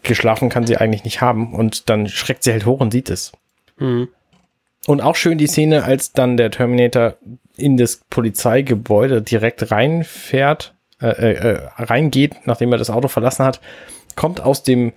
geschlafen 0.02 0.48
kann 0.48 0.66
sie 0.66 0.78
eigentlich 0.78 1.04
nicht 1.04 1.20
haben 1.20 1.54
und 1.54 1.88
dann 1.88 2.08
schreckt 2.08 2.42
sie 2.42 2.50
halt 2.50 2.66
hoch 2.66 2.80
und 2.80 2.90
sieht 2.90 3.08
es. 3.08 3.30
Mhm. 3.78 4.08
Und 4.88 5.00
auch 5.00 5.14
schön 5.14 5.38
die 5.38 5.46
Szene, 5.46 5.84
als 5.84 6.10
dann 6.10 6.36
der 6.36 6.50
Terminator 6.50 7.14
in 7.56 7.76
das 7.76 7.98
Polizeigebäude 8.10 9.22
direkt 9.22 9.70
reinfährt 9.70 10.74
äh, 11.00 11.06
äh, 11.06 11.32
äh, 11.34 11.68
reingeht, 11.76 12.34
nachdem 12.46 12.72
er 12.72 12.78
das 12.78 12.90
Auto 12.90 13.06
verlassen 13.06 13.44
hat, 13.44 13.60
kommt 14.16 14.40
aus 14.40 14.64
dem 14.64 14.92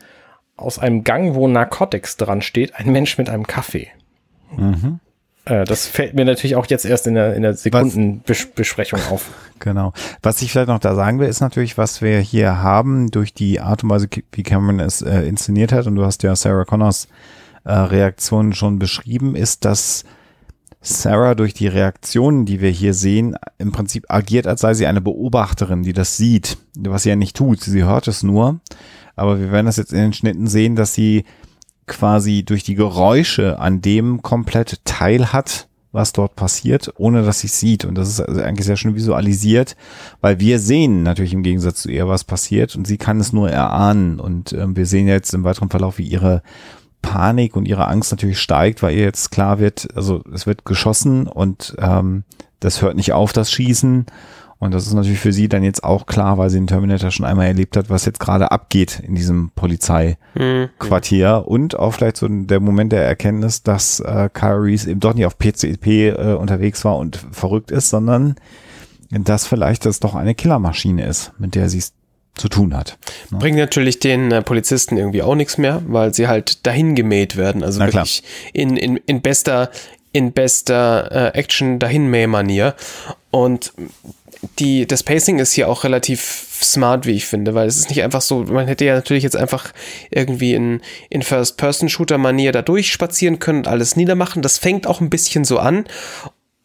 aus 0.56 0.80
einem 0.80 1.04
Gang, 1.04 1.36
wo 1.36 1.48
Narcotics 1.48 2.18
dran 2.18 2.42
steht, 2.42 2.74
ein 2.76 2.92
Mensch 2.92 3.20
mit 3.20 3.30
einem 3.30 3.46
Kaffee. 3.46 3.90
Mhm. 4.56 5.00
Das 5.46 5.88
fällt 5.88 6.14
mir 6.14 6.26
natürlich 6.26 6.56
auch 6.56 6.68
jetzt 6.68 6.86
erst 6.86 7.08
in 7.08 7.16
der, 7.16 7.36
in 7.36 7.42
der 7.42 7.56
Sekundenbesprechung 7.56 9.00
auf. 9.10 9.30
Genau. 9.62 9.92
Was 10.24 10.42
ich 10.42 10.54
vielleicht 10.54 10.70
noch 10.70 10.80
da 10.80 10.96
sagen 10.96 11.20
will, 11.20 11.28
ist 11.28 11.42
natürlich, 11.42 11.78
was 11.78 12.02
wir 12.02 12.22
hier 12.22 12.64
haben 12.64 13.12
durch 13.12 13.34
die 13.34 13.60
Art 13.60 13.84
und 13.84 13.90
Weise, 13.90 14.08
wie 14.32 14.44
Cameron 14.44 14.80
es 14.80 15.02
äh, 15.02 15.24
inszeniert 15.24 15.74
hat, 15.74 15.86
und 15.86 15.96
du 15.96 16.06
hast 16.06 16.24
ja 16.24 16.34
Sarah 16.34 16.64
Connors 16.64 17.10
äh, 17.66 17.74
Reaktion 17.74 18.54
schon 18.54 18.80
beschrieben, 18.80 19.36
ist, 19.36 19.66
dass 19.66 20.06
Sarah 20.82 21.36
durch 21.36 21.54
die 21.54 21.68
Reaktionen, 21.68 22.46
die 22.46 22.62
wir 22.62 22.70
hier 22.70 22.94
sehen, 22.94 23.36
im 23.58 23.74
Prinzip 23.74 24.06
agiert, 24.08 24.48
als 24.48 24.62
sei 24.62 24.74
sie 24.74 24.88
eine 24.88 25.02
Beobachterin, 25.02 25.84
die 25.84 25.94
das 25.94 26.16
sieht, 26.16 26.58
was 26.78 27.04
sie 27.04 27.10
ja 27.10 27.18
nicht 27.18 27.36
tut. 27.36 27.62
Sie 27.62 27.84
hört 27.84 28.08
es 28.08 28.24
nur. 28.24 28.62
Aber 29.16 29.40
wir 29.40 29.52
werden 29.52 29.66
das 29.66 29.76
jetzt 29.76 29.92
in 29.92 30.00
den 30.00 30.14
Schnitten 30.14 30.48
sehen, 30.48 30.78
dass 30.78 30.94
sie 30.94 31.26
quasi 31.89 32.43
durch 32.43 32.63
die 32.63 32.75
Geräusche 32.75 33.60
an 33.60 33.82
dem 33.82 34.21
komplett 34.21 34.80
teil 34.86 35.34
hat, 35.34 35.67
was 35.91 36.13
dort 36.13 36.36
passiert, 36.36 36.93
ohne 36.97 37.23
dass 37.23 37.39
sie 37.39 37.47
es 37.47 37.60
sieht. 37.60 37.84
Und 37.84 37.95
das 37.95 38.08
ist 38.08 38.21
also 38.21 38.41
eigentlich 38.41 38.65
sehr 38.65 38.78
schön 38.78 38.95
visualisiert, 38.95 39.75
weil 40.21 40.39
wir 40.39 40.60
sehen 40.60 41.04
natürlich 41.04 41.34
im 41.34 41.43
Gegensatz 41.43 41.82
zu 41.82 41.89
ihr, 41.89 42.08
was 42.08 42.23
passiert 42.23 42.75
und 42.75 42.86
sie 42.86 42.97
kann 42.97 43.19
es 43.19 43.34
nur 43.34 43.49
erahnen. 43.49 44.19
Und 44.19 44.54
ähm, 44.54 44.75
wir 44.75 44.86
sehen 44.86 45.08
jetzt 45.08 45.34
im 45.34 45.43
weiteren 45.43 45.69
Verlauf, 45.69 45.97
wie 45.97 46.08
ihre 46.08 46.43
Panik 47.02 47.56
und 47.56 47.67
ihre 47.67 47.88
Angst 47.88 48.12
natürlich 48.12 48.39
steigt, 48.39 48.84
weil 48.84 48.95
ihr 48.95 49.04
jetzt 49.04 49.32
klar 49.32 49.60
wird, 49.60 49.88
also 49.95 50.21
es 50.34 50.45
wird 50.45 50.65
geschossen 50.65 51.28
und 51.28 51.75
ähm, 51.80 52.23
das 52.60 52.82
hört 52.82 52.95
nicht 52.95 53.13
auf, 53.13 53.34
das 53.34 53.52
Schießen. 53.52 54.06
Und 54.60 54.74
das 54.74 54.86
ist 54.88 54.93
natürlich 54.93 55.19
für 55.19 55.32
sie 55.32 55.48
dann 55.48 55.63
jetzt 55.63 55.86
auch 55.86 56.06
klar, 56.06 56.38
weil 56.38 56.50
sie 56.50 56.58
den 56.58 56.67
Terminator 56.67 57.12
schon 57.12 57.26
einmal 57.26 57.48
erlebt 57.48 57.78
hat, 57.78 57.89
was 57.89 58.06
jetzt 58.06 58.19
gerade 58.19 58.52
abgeht 58.52 59.00
in 59.00 59.15
diesem 59.15 59.52
Polizeiquartier. 59.56 61.39
Mhm. 61.39 61.45
Und 61.45 61.80
auch 61.80 61.91
vielleicht 61.93 62.17
so 62.17 62.28
der 62.28 62.60
Moment 62.60 62.91
der 62.91 63.06
Erkenntnis, 63.06 63.63
dass 63.63 64.02
äh, 64.02 64.30
Kyle 64.34 64.62
Reese 64.62 64.91
eben 64.91 65.00
doch 65.00 65.13
nicht 65.13 65.26
auf 65.26 65.38
PCP 65.38 66.10
äh, 66.10 66.34
unterwegs 66.34 66.84
war 66.84 66.98
und 66.98 67.17
verrückt 67.32 67.72
ist, 67.72 67.89
sondern 67.89 68.36
dass 69.12 69.48
vielleicht 69.48 69.86
das 69.86 70.00
doch 70.02 70.13
eine 70.13 70.36
Killermaschine 70.36 71.06
ist, 71.06 71.32
mit 71.39 71.56
der 71.56 71.69
sie 71.69 71.80
es 71.80 71.93
zu 72.36 72.50
tun 72.50 72.76
hat. 72.76 72.98
Ne? 73.32 73.39
Bringt 73.39 73.58
natürlich 73.58 74.00
den 74.00 74.32
äh, 74.32 74.41
Polizisten 74.41 74.98
irgendwie 74.98 75.22
auch 75.22 75.36
nichts 75.36 75.58
mehr, 75.58 75.82
weil 75.88 76.13
sie 76.13 76.28
halt 76.28 76.65
dahin 76.65 76.95
gemäht 76.95 77.38
werden. 77.38 77.63
Also 77.63 77.80
Na 77.80 77.88
wirklich 77.88 78.24
in, 78.54 78.78
in, 78.78 78.98
in 78.98 79.22
bester, 79.22 79.72
in 80.12 80.32
bester 80.32 81.34
äh, 81.34 81.38
Action 81.38 81.80
dahinmäh-Manier. 81.80 82.76
Und 83.32 83.74
die, 84.58 84.88
das 84.88 85.04
Pacing 85.04 85.39
ist 85.39 85.54
hier 85.54 85.67
auch 85.67 85.84
relativ 85.84 86.47
smart, 86.62 87.06
wie 87.06 87.12
ich 87.12 87.25
finde, 87.25 87.54
weil 87.56 87.67
es 87.67 87.78
ist 87.78 87.89
nicht 87.89 88.04
einfach 88.04 88.21
so, 88.21 88.43
man 88.43 88.67
hätte 88.67 88.86
ja 88.86 88.95
natürlich 88.95 89.23
jetzt 89.23 89.36
einfach 89.36 89.73
irgendwie 90.12 90.54
in, 90.54 90.82
in 91.10 91.21
First-Person-Shooter-Manier 91.21 92.52
da 92.52 92.62
durchspazieren 92.62 93.39
können 93.39 93.60
und 93.60 93.67
alles 93.67 93.95
niedermachen. 93.95 94.41
Das 94.41 94.58
fängt 94.58 94.88
auch 94.88 95.02
ein 95.02 95.10
bisschen 95.10 95.45
so 95.45 95.60
an. 95.60 95.86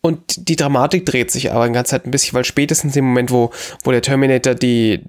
Und 0.01 0.49
die 0.49 0.57
Dramatik 0.57 1.07
dreht 1.07 1.31
sich 1.31 1.53
aber 1.53 1.67
die 1.67 1.73
ganze 1.73 1.93
Zeit 1.93 2.07
ein 2.07 2.11
bisschen, 2.11 2.35
weil 2.35 2.45
spätestens 2.45 2.95
im 2.95 3.07
Moment, 3.07 3.31
wo, 3.31 3.51
wo 3.85 3.91
der 3.91 4.03
Terminator 4.03 4.55
die, 4.55 5.01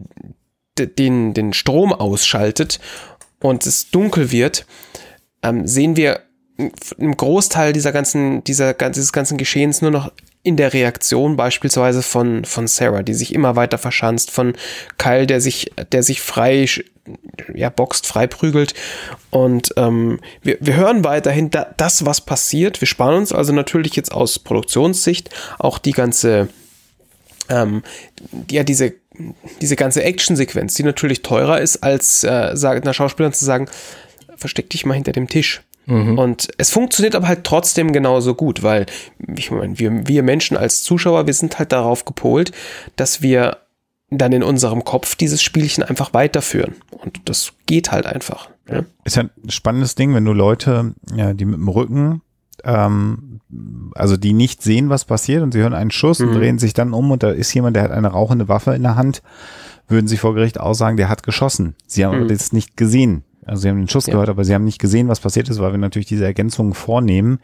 den, 0.78 1.34
den 1.34 1.54
Strom 1.54 1.92
ausschaltet 1.94 2.80
und 3.42 3.66
es 3.66 3.92
dunkel 3.92 4.32
wird, 4.32 4.66
ähm, 5.44 5.68
sehen 5.68 5.98
wir 5.98 6.22
im 6.98 7.18
Großteil 7.18 7.74
dieser 7.74 7.92
ganzen, 7.92 8.44
dieser, 8.46 8.74
dieses 8.74 9.12
ganzen 9.12 9.38
Geschehens 9.38 9.82
nur 9.82 9.92
noch 9.92 10.12
in 10.46 10.58
der 10.58 10.74
Reaktion 10.74 11.36
beispielsweise 11.36 12.02
von, 12.02 12.46
von 12.46 12.68
Sarah, 12.68 13.04
die 13.04 13.16
sich 13.16 13.34
immer 13.34 13.56
weiter 13.56 13.78
verschanzt, 13.78 14.32
von 14.32 14.54
Kyle, 14.98 15.26
der 15.26 15.42
sich, 15.42 15.72
der 15.92 16.04
sich 16.04 16.22
frei, 16.22 16.68
ja, 17.54 17.70
boxt, 17.70 18.06
frei 18.06 18.28
prügelt. 18.28 18.76
Und 19.32 19.74
ähm, 19.76 20.20
wir, 20.44 20.58
wir 20.60 20.76
hören 20.76 21.04
weiterhin 21.04 21.50
da, 21.50 21.74
das, 21.78 22.06
was 22.06 22.22
passiert. 22.22 22.80
Wir 22.80 22.88
sparen 22.88 23.16
uns 23.16 23.34
also 23.34 23.54
natürlich 23.54 23.96
jetzt 23.96 24.12
aus 24.12 24.38
Produktionssicht 24.38 25.32
auch 25.58 25.80
die 25.80 25.94
ganze, 25.94 26.48
ähm, 27.50 27.82
ja, 28.50 28.64
diese 28.64 28.94
diese 29.62 29.78
ganze 29.78 30.04
Actionsequenz, 30.04 30.74
die 30.76 30.84
natürlich 30.84 31.22
teurer 31.22 31.62
ist, 31.62 31.78
als 31.78 32.26
äh, 32.26 32.28
einer 32.28 32.94
Schauspielerin 32.94 33.32
zu 33.32 33.46
sagen, 33.46 33.70
versteck 34.36 34.70
dich 34.70 34.86
mal 34.86 34.96
hinter 34.96 35.14
dem 35.14 35.30
Tisch. 35.30 35.62
Mhm. 35.86 36.18
Und 36.18 36.48
es 36.58 36.72
funktioniert 36.72 37.16
aber 37.16 37.28
halt 37.28 37.44
trotzdem 37.44 37.92
genauso 37.92 38.36
gut, 38.36 38.64
weil 38.64 38.86
ich 39.36 39.52
meine, 39.52 39.78
wir, 39.80 40.08
wir 40.08 40.24
Menschen 40.24 40.58
als 40.58 40.84
Zuschauer, 40.84 41.28
wir 41.28 41.34
sind 41.34 41.60
halt 41.60 41.72
darauf 41.72 42.06
gepolt, 42.06 42.52
dass 42.96 43.22
wir 43.22 43.58
dann 44.10 44.34
in 44.34 44.44
unserem 44.44 44.84
Kopf 44.84 45.16
dieses 45.16 45.42
Spielchen 45.42 45.84
einfach 45.84 46.14
weiterführen. 46.14 46.76
Und 46.92 47.22
das 47.26 47.54
geht 47.66 47.92
halt 47.92 48.06
einfach. 48.06 48.50
Ja. 48.70 48.84
Ist 49.04 49.16
ja 49.16 49.24
ein 49.24 49.50
spannendes 49.50 49.96
Ding, 49.96 50.14
wenn 50.14 50.26
du 50.26 50.34
Leute, 50.34 50.94
ja, 51.16 51.34
die 51.34 51.46
mit 51.46 51.58
dem 51.58 51.68
Rücken, 51.68 52.22
ähm, 52.64 53.42
also 53.94 54.18
die 54.18 54.34
nicht 54.34 54.62
sehen, 54.62 54.90
was 54.90 55.06
passiert 55.06 55.44
und 55.44 55.52
sie 55.52 55.60
hören 55.60 55.74
einen 55.74 55.92
Schuss 55.92 56.20
mhm. 56.20 56.30
und 56.30 56.34
drehen 56.36 56.60
sich 56.60 56.74
dann 56.74 56.94
um 56.94 57.12
und 57.12 57.24
da 57.24 57.32
ist 57.32 57.54
jemand, 57.54 57.76
der 57.76 57.84
hat 57.84 57.92
eine 57.92 58.08
rauchende 58.08 58.48
Waffe 58.48 58.74
in 58.74 58.84
der 58.84 58.96
Hand, 58.96 59.22
würden 59.88 60.08
sie 60.08 60.18
vor 60.18 60.34
Gericht 60.34 60.60
aussagen, 60.60 60.98
der 60.98 61.10
hat 61.10 61.24
geschossen. 61.24 61.76
Sie 61.86 62.06
haben 62.06 62.24
mhm. 62.24 62.28
das 62.28 62.54
nicht 62.54 62.76
gesehen. 62.78 63.24
Also 63.46 63.62
sie 63.62 63.70
haben 63.70 63.78
den 63.78 63.88
Schuss 63.88 64.08
ja. 64.08 64.14
gehört, 64.14 64.30
aber 64.30 64.44
sie 64.44 64.54
haben 64.54 64.66
nicht 64.66 64.80
gesehen, 64.80 65.08
was 65.08 65.20
passiert 65.20 65.50
ist, 65.50 65.60
weil 65.60 65.72
wir 65.72 65.78
natürlich 65.78 66.08
diese 66.08 66.26
Ergänzungen 66.26 66.74
vornehmen, 66.74 67.40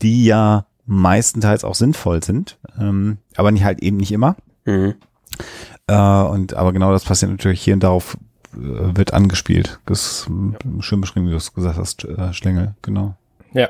die 0.00 0.24
ja 0.24 0.66
meistenteils 0.86 1.64
auch 1.64 1.74
sinnvoll 1.74 2.22
sind, 2.22 2.58
ähm, 2.78 3.18
aber 3.36 3.50
nicht 3.52 3.64
halt 3.64 3.82
eben 3.82 3.98
nicht 3.98 4.12
immer. 4.12 4.36
Mhm. 4.64 4.94
Äh, 5.86 6.22
und 6.22 6.54
aber 6.54 6.72
genau 6.72 6.92
das 6.92 7.04
passiert 7.04 7.30
natürlich 7.30 7.62
hier 7.62 7.74
und 7.74 7.82
darauf 7.82 8.16
äh, 8.54 8.96
wird 8.96 9.12
angespielt. 9.12 9.80
Das 9.86 10.00
ist 10.00 10.28
ja. 10.28 10.82
schön 10.82 11.00
beschrieben, 11.00 11.26
wie 11.26 11.30
du 11.30 11.36
es 11.36 11.54
gesagt 11.54 11.78
hast, 11.78 12.04
äh, 12.04 12.32
Schlängel, 12.32 12.74
genau. 12.82 13.14
Ja. 13.52 13.68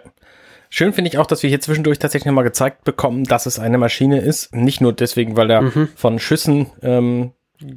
Schön 0.71 0.95
finde 0.95 1.11
ich 1.11 1.19
auch, 1.19 1.27
dass 1.27 1.43
wir 1.43 1.51
hier 1.51 1.61
zwischendurch 1.61 1.99
tatsächlich 1.99 2.27
nochmal 2.27 2.45
gezeigt 2.45 2.85
bekommen, 2.85 3.25
dass 3.25 3.45
es 3.45 3.59
eine 3.59 3.77
Maschine 3.77 4.21
ist. 4.21 4.55
Nicht 4.55 4.81
nur 4.81 4.95
deswegen, 4.95 5.37
weil 5.37 5.51
er 5.51 5.61
mhm. 5.63 5.89
von 5.95 6.19
Schüssen 6.19 6.69
ähm, 6.81 7.33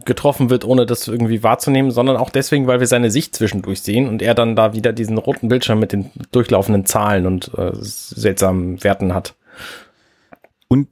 getroffen 0.06 0.50
wird, 0.50 0.65
ohne 0.65 0.86
das 0.86 1.08
irgendwie 1.08 1.43
wahrzunehmen, 1.43 1.91
sondern 1.91 2.17
auch 2.17 2.30
deswegen, 2.30 2.67
weil 2.67 2.80
wir 2.80 2.88
seine 2.88 3.12
Sicht 3.12 3.36
zwischendurch 3.36 3.82
sehen 3.82 4.08
und 4.08 4.21
er 4.21 4.34
dann 4.34 4.56
da 4.56 4.74
wieder 4.74 4.93
diesen 4.93 5.17
roten 5.17 5.48
Bildschirm 5.48 5.80
mit 5.80 5.91
den 5.91 6.12
durchlaufenden 6.32 6.86
Zahlen 6.86 7.26
und 7.26 7.52
äh, 7.58 7.71
seltsamen 7.74 8.84
Werten 8.84 9.13
hat. 9.13 9.36
Und 10.67 10.88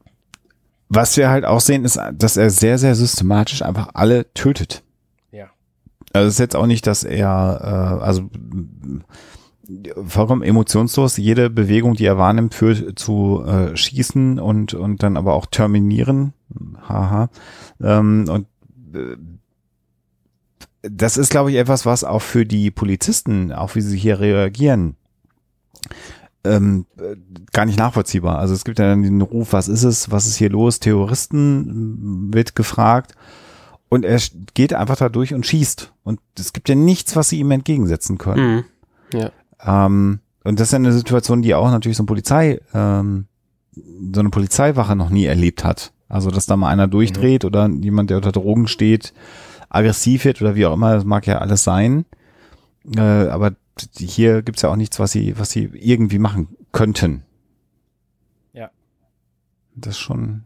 was 0.90 1.18
wir 1.18 1.30
halt 1.30 1.46
auch 1.46 1.60
sehen, 1.60 1.86
ist, 1.86 2.00
dass 2.14 2.38
er 2.38 2.50
sehr, 2.50 2.78
sehr 2.78 2.96
systematisch 2.96 3.62
einfach 3.62 3.90
alle 3.94 4.32
tötet. 4.34 4.84
Ja. 5.32 5.48
Also 6.14 6.28
es 6.28 6.34
ist 6.36 6.40
jetzt 6.40 6.56
auch 6.56 6.68
nicht, 6.68 6.86
dass 6.88 7.04
er, 7.04 8.00
äh, 8.00 8.04
also 8.04 8.30
vollkommen 10.06 10.44
emotionslos. 10.44 11.18
Jede 11.18 11.50
Bewegung, 11.50 11.96
die 11.96 12.06
er 12.06 12.18
wahrnimmt, 12.18 12.54
führt 12.54 13.00
zu 13.00 13.44
äh, 13.46 13.76
Schießen 13.76 14.40
und 14.40 14.74
und 14.74 15.04
dann 15.04 15.18
aber 15.18 15.34
auch 15.34 15.46
Terminieren. 15.46 16.34
Haha. 16.88 17.30
Ähm, 17.82 18.26
und 18.30 18.48
das 20.82 21.18
ist, 21.18 21.30
glaube 21.30 21.52
ich, 21.52 21.58
etwas, 21.58 21.86
was 21.86 22.04
auch 22.04 22.22
für 22.22 22.46
die 22.46 22.70
Polizisten, 22.70 23.52
auch 23.52 23.76
wie 23.76 23.82
sie 23.82 23.98
hier 23.98 24.20
reagieren, 24.20 24.96
ähm, 26.44 26.86
gar 27.54 27.66
nicht 27.66 27.80
nachvollziehbar. 27.80 28.40
Also 28.40 28.54
es 28.54 28.66
gibt 28.66 28.80
ja 28.80 28.90
dann 28.90 29.02
den 29.02 29.22
Ruf, 29.22 29.54
was 29.54 29.70
ist 29.70 29.84
es, 29.84 30.12
was 30.12 30.28
ist 30.28 30.36
hier 30.36 30.50
los? 30.50 30.80
Terroristen 30.80 32.34
wird 32.34 32.56
gefragt. 32.56 33.16
Und 33.88 34.04
er 34.06 34.20
geht 34.54 34.74
einfach 34.74 34.98
da 34.98 35.08
durch 35.08 35.34
und 35.34 35.46
schießt. 35.46 35.94
Und 36.04 36.20
es 36.38 36.52
gibt 36.52 36.68
ja 36.68 36.76
nichts, 36.76 37.16
was 37.16 37.30
sie 37.30 37.40
ihm 37.40 37.52
entgegensetzen 37.52 38.18
können. 38.18 38.66
Mhm. 39.12 39.20
Ja. 39.20 39.32
Ähm, 39.86 40.20
und 40.44 40.60
das 40.60 40.70
ist 40.70 40.72
ja 40.74 40.80
eine 40.80 40.92
Situation, 40.92 41.42
die 41.42 41.56
auch 41.56 41.70
natürlich 41.70 41.98
so 41.98 42.04
ein 42.04 42.08
Polizei, 42.08 42.60
ähm, 42.74 43.28
so 43.72 44.20
eine 44.20 44.30
Polizeiwache 44.30 44.96
noch 44.96 45.10
nie 45.10 45.26
erlebt 45.26 45.64
hat. 45.64 45.94
Also, 46.10 46.30
dass 46.30 46.46
da 46.46 46.58
mal 46.58 46.70
einer 46.70 46.88
durchdreht 46.88 47.44
mhm. 47.44 47.48
oder 47.48 47.68
jemand, 47.68 48.10
der 48.10 48.18
unter 48.18 48.32
Drogen 48.32 48.68
steht, 48.68 49.14
aggressiv 49.70 50.26
wird 50.26 50.42
oder 50.42 50.56
wie 50.56 50.66
auch 50.66 50.74
immer, 50.74 50.94
das 50.94 51.06
mag 51.06 51.26
ja 51.26 51.40
alles 51.40 51.64
sein. 51.64 52.06
Äh, 52.96 53.02
aber 53.02 53.54
hier 53.98 54.44
gibt's 54.44 54.62
ja 54.62 54.70
auch 54.70 54.76
nichts, 54.76 55.00
was 55.00 55.12
sie, 55.12 55.38
was 55.40 55.50
sie 55.50 55.70
irgendwie 55.74 56.20
machen 56.20 56.56
könnten. 56.72 57.24
Ja. 58.54 58.70
Das 59.76 59.96
ist 59.96 60.00
schon, 60.00 60.44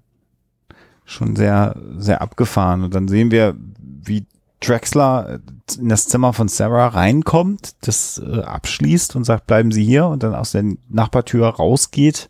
schon 1.04 1.36
sehr, 1.36 1.76
sehr 1.98 2.22
abgefahren. 2.22 2.84
Und 2.84 2.96
dann 2.96 3.08
sehen 3.08 3.32
wir, 3.32 3.56
wie 3.80 4.26
Drexler 4.62 5.40
in 5.78 5.90
das 5.90 6.08
Zimmer 6.08 6.34
von 6.34 6.48
Sarah 6.48 6.88
reinkommt, 6.88 7.76
das 7.86 8.20
äh, 8.20 8.42
abschließt 8.42 9.16
und 9.16 9.24
sagt, 9.24 9.48
bleiben 9.48 9.72
Sie 9.72 9.84
hier 9.84 10.08
und 10.08 10.24
dann 10.24 10.34
aus 10.34 10.54
der 10.54 10.64
Nachbartür 10.88 11.48
rausgeht 11.48 12.30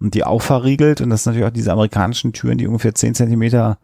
und 0.00 0.14
die 0.14 0.24
auch 0.24 0.42
verriegelt. 0.42 1.00
Und 1.00 1.10
das 1.10 1.24
sind 1.24 1.32
natürlich 1.32 1.48
auch 1.48 1.54
diese 1.54 1.72
amerikanischen 1.72 2.32
Türen, 2.32 2.58
die 2.58 2.66
ungefähr 2.66 2.94
zehn 2.94 3.14
Zentimeter 3.14 3.78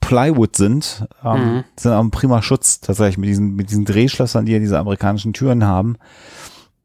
Plywood 0.00 0.56
sind, 0.56 1.06
ähm, 1.24 1.56
mhm. 1.56 1.64
sind 1.76 1.92
auch 1.92 2.00
ein 2.00 2.10
prima 2.10 2.42
Schutz 2.42 2.80
tatsächlich 2.80 3.18
mit 3.18 3.28
diesen, 3.28 3.54
mit 3.54 3.70
diesen 3.70 3.84
Drehschlössern, 3.84 4.46
die 4.46 4.52
ja 4.52 4.58
diese 4.58 4.78
amerikanischen 4.78 5.32
Türen 5.32 5.64
haben. 5.64 5.96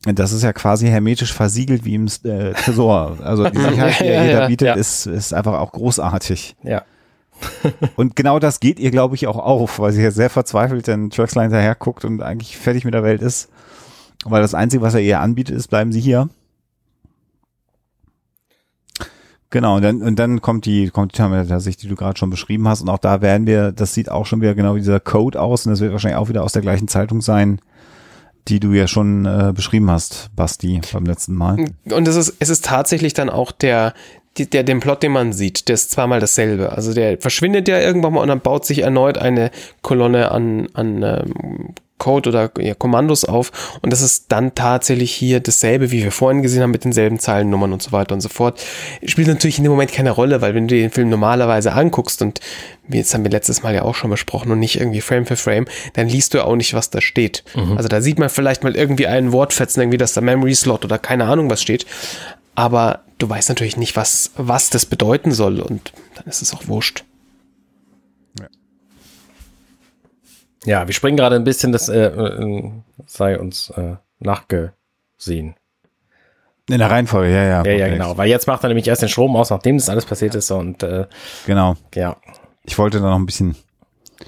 Das 0.04 0.32
ist 0.34 0.44
ja 0.44 0.54
quasi 0.54 0.88
hermetisch 0.88 1.34
versiegelt 1.34 1.86
wie 1.86 1.96
im 1.96 2.08
äh, 2.24 2.54
Tresor. 2.54 3.18
Also 3.24 3.50
die 3.50 3.58
Sicherheit, 3.70 4.00
die 4.00 4.06
er 4.06 4.26
jeder 4.26 4.48
bietet, 4.48 4.68
ja. 4.68 4.74
ist, 4.74 5.08
ist 5.08 5.34
einfach 5.34 5.60
auch 5.60 5.72
großartig. 5.72 6.56
Ja. 6.62 6.84
und 7.96 8.16
genau 8.16 8.40
das 8.40 8.60
geht 8.60 8.80
ihr, 8.80 8.92
glaube 8.92 9.16
ich, 9.16 9.28
auch 9.28 9.38
auf, 9.38 9.80
weil 9.80 9.92
sie 9.92 10.04
ja 10.04 10.12
sehr 10.12 10.30
verzweifelt 10.30 10.88
den 10.88 11.10
Traxler 11.10 11.44
hinterher 11.44 11.76
guckt 11.76 12.06
und 12.06 12.22
eigentlich 12.22 12.58
fertig 12.58 12.86
mit 12.86 12.94
der 12.94 13.04
Welt 13.04 13.22
ist. 13.22 13.50
Weil 14.26 14.42
das 14.42 14.54
Einzige, 14.54 14.84
was 14.84 14.94
er 14.94 15.02
ihr 15.02 15.20
anbietet, 15.20 15.56
ist, 15.56 15.68
bleiben 15.68 15.92
Sie 15.92 16.00
hier. 16.00 16.30
Genau, 19.52 19.78
und 19.78 19.84
dann, 19.84 20.02
und 20.02 20.18
dann 20.18 20.42
kommt 20.42 20.66
die, 20.66 20.90
kommt 20.90 21.14
die 21.14 21.18
Terminator-Sicht, 21.18 21.82
die 21.84 21.88
du 21.88 21.96
gerade 21.96 22.18
schon 22.18 22.30
beschrieben 22.30 22.68
hast. 22.68 22.82
Und 22.82 22.90
auch 22.90 22.98
da 22.98 23.22
werden 23.22 23.48
wir, 23.48 23.72
das 23.72 23.94
sieht 23.94 24.10
auch 24.10 24.26
schon 24.26 24.42
wieder 24.42 24.56
genau 24.56 24.76
wie 24.76 24.80
dieser 24.80 25.00
Code 25.00 25.40
aus. 25.40 25.66
Und 25.66 25.72
das 25.72 25.80
wird 25.80 25.92
wahrscheinlich 25.92 26.18
auch 26.18 26.30
wieder 26.30 26.44
aus 26.44 26.54
der 26.54 26.62
gleichen 26.62 26.88
Zeitung 26.88 27.22
sein, 27.22 27.60
die 28.48 28.60
du 28.60 28.74
ja 28.74 28.88
schon 28.88 29.26
äh, 29.26 29.54
beschrieben 29.56 29.90
hast, 29.90 30.30
Basti, 30.36 30.82
beim 30.92 31.06
letzten 31.06 31.36
Mal. 31.36 31.66
Und 31.90 32.08
es 32.08 32.16
ist, 32.16 32.36
es 32.40 32.50
ist 32.50 32.66
tatsächlich 32.66 33.14
dann 33.14 33.30
auch 33.30 33.52
der, 33.52 33.94
die, 34.38 34.50
der, 34.50 34.64
den 34.64 34.80
Plot, 34.80 35.04
den 35.04 35.14
man 35.14 35.32
sieht, 35.32 35.68
der 35.68 35.76
ist 35.76 35.92
zweimal 35.92 36.20
dasselbe. 36.20 36.72
Also 36.72 36.94
der 36.94 37.18
verschwindet 37.20 37.68
ja 37.68 37.80
irgendwann 37.80 38.14
mal 38.14 38.22
und 38.22 38.28
dann 38.28 38.42
baut 38.42 38.66
sich 38.66 38.80
erneut 38.80 39.18
eine 39.18 39.52
Kolonne 39.82 40.32
an, 40.32 40.68
an 40.74 41.02
ähm, 41.04 41.76
Code 41.98 42.30
oder 42.30 42.52
ja, 42.60 42.74
Kommandos 42.74 43.24
auf 43.24 43.80
und 43.82 43.92
das 43.92 44.02
ist 44.02 44.26
dann 44.30 44.54
tatsächlich 44.54 45.14
hier 45.14 45.40
dasselbe, 45.40 45.92
wie 45.92 46.04
wir 46.04 46.12
vorhin 46.12 46.42
gesehen 46.42 46.62
haben, 46.62 46.72
mit 46.72 46.84
denselben 46.84 47.20
Zeilennummern 47.20 47.72
und 47.72 47.82
so 47.82 47.92
weiter 47.94 48.14
und 48.14 48.22
so 48.22 48.30
fort. 48.30 48.62
Spielt 49.06 49.28
natürlich 49.28 49.58
in 49.58 49.64
dem 49.64 49.72
Moment 49.72 49.94
keine 49.94 50.12
Rolle, 50.12 50.42
weil 50.42 50.54
wenn 50.56 50.68
du 50.68 50.76
den 50.76 50.92
Film 50.92 51.10
normalerweise 51.10 51.72
anguckst 51.74 52.22
und 52.22 52.42
jetzt 52.90 53.14
haben 53.14 53.24
wir 53.24 53.32
letztes 53.32 53.64
Mal 53.64 53.74
ja 53.74 53.84
auch 53.84 53.96
schon 53.96 54.10
besprochen 54.10 54.52
und 54.52 54.60
nicht 54.60 54.80
irgendwie 54.80 55.02
Frame 55.02 55.26
für 55.26 55.38
Frame, 55.38 55.66
dann 55.94 56.10
liest 56.10 56.34
du 56.34 56.44
auch 56.44 56.56
nicht, 56.56 56.74
was 56.74 56.90
da 56.90 57.00
steht. 57.00 57.44
Mhm. 57.56 57.78
Also 57.78 57.88
da 57.88 58.02
sieht 58.02 58.20
man 58.20 58.30
vielleicht 58.30 58.64
mal 58.64 58.76
irgendwie 58.76 59.08
einen 59.08 59.32
Wortfetzen, 59.32 59.82
irgendwie, 59.82 59.98
dass 59.98 60.14
da 60.14 60.22
Memory 60.22 60.56
Slot 60.56 60.84
oder 60.84 61.00
keine 61.00 61.26
Ahnung 61.26 61.50
was 61.50 61.62
steht, 61.62 61.86
aber 62.56 63.02
du 63.18 63.30
weißt 63.30 63.50
natürlich 63.50 63.78
nicht, 63.78 63.96
was, 63.96 64.32
was 64.36 64.70
das 64.70 64.86
bedeuten 64.86 65.32
soll 65.32 65.62
und 65.62 65.94
dann 66.16 66.26
ist 66.26 66.42
es 66.42 66.54
auch 66.54 66.68
wurscht. 66.68 67.06
Ja 70.66 70.88
wir 70.88 70.94
springen 70.94 71.18
gerade 71.18 71.36
ein 71.36 71.44
bisschen, 71.44 71.72
das 71.72 71.90
äh, 71.90 72.06
äh, 72.06 72.72
sei 73.06 73.40
uns 73.40 73.70
äh, 73.72 73.96
nachgesehen. 74.20 75.56
In 76.68 76.80
der 76.80 76.90
Reihenfolge, 76.90 77.32
ja, 77.32 77.44
ja. 77.44 77.64
Ja, 77.64 77.72
ja, 77.74 77.88
genau. 77.90 78.18
Weil 78.18 78.28
jetzt 78.28 78.48
macht 78.48 78.64
er 78.64 78.70
nämlich 78.70 78.88
erst 78.88 79.04
den 79.04 79.10
Strom 79.10 79.36
aus, 79.36 79.52
nachdem 79.52 79.78
das 79.78 79.88
alles 79.88 80.06
passiert 80.06 80.34
ist 80.34 80.50
und 80.50 80.82
äh, 80.82 81.06
genau. 81.46 81.76
Ja. 81.94 82.18
Ich 82.64 82.78
wollte 82.80 83.00
da 83.00 83.10
noch 83.10 83.20
ein 83.20 83.28
bisschen 83.28 83.56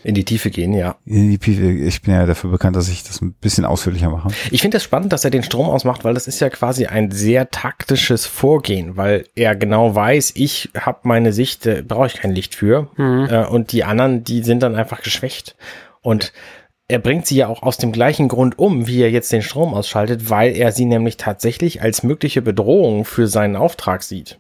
in 0.04 0.16
die 0.16 0.26
Tiefe 0.26 0.52
gehen, 0.52 0.74
ja. 0.74 0.96
In 1.06 1.32
die 1.32 1.38
Tiefe. 1.38 1.64
Ich 1.64 2.02
bin 2.02 2.14
ja 2.14 2.26
dafür 2.26 2.52
bekannt, 2.52 2.76
dass 2.76 2.90
ich 2.90 3.04
das 3.04 3.22
ein 3.22 3.34
bisschen 3.34 3.66
ausführlicher 3.66 4.10
mache. 4.10 4.30
Ich 4.52 4.62
finde 4.62 4.78
es 4.78 4.84
das 4.84 4.86
spannend, 4.86 5.14
dass 5.14 5.24
er 5.24 5.32
den 5.32 5.44
Strom 5.44 5.68
ausmacht, 5.68 6.04
weil 6.04 6.14
das 6.14 6.28
ist 6.28 6.40
ja 6.40 6.50
quasi 6.50 6.86
ein 6.86 7.12
sehr 7.12 7.50
taktisches 7.50 8.26
Vorgehen, 8.26 8.98
weil 8.98 9.26
er 9.36 9.56
genau 9.56 9.96
weiß, 9.96 10.34
ich 10.36 10.70
habe 10.80 11.00
meine 11.04 11.34
Sicht, 11.34 11.66
äh, 11.66 11.84
brauche 11.86 12.08
ich 12.08 12.16
kein 12.16 12.32
Licht 12.32 12.56
für. 12.56 12.90
Mhm. 12.98 13.28
Äh, 13.30 13.46
und 13.46 13.72
die 13.72 13.84
anderen, 13.84 14.24
die 14.24 14.44
sind 14.44 14.62
dann 14.62 14.76
einfach 14.76 15.02
geschwächt. 15.02 15.56
Und 16.02 16.34
er 16.88 17.00
bringt 17.00 17.26
sie 17.26 17.36
ja 17.36 17.48
auch 17.48 17.64
aus 17.64 17.78
dem 17.78 17.92
gleichen 17.92 18.28
Grund 18.28 18.58
um, 18.60 18.88
wie 18.88 19.02
er 19.02 19.12
jetzt 19.12 19.32
den 19.32 19.42
Strom 19.42 19.74
ausschaltet, 19.74 20.30
weil 20.30 20.56
er 20.56 20.72
sie 20.72 20.86
nämlich 20.86 21.18
tatsächlich 21.18 21.82
als 21.82 22.04
mögliche 22.04 22.42
Bedrohung 22.42 23.04
für 23.04 23.28
seinen 23.28 23.56
Auftrag 23.56 24.04
sieht. 24.04 24.40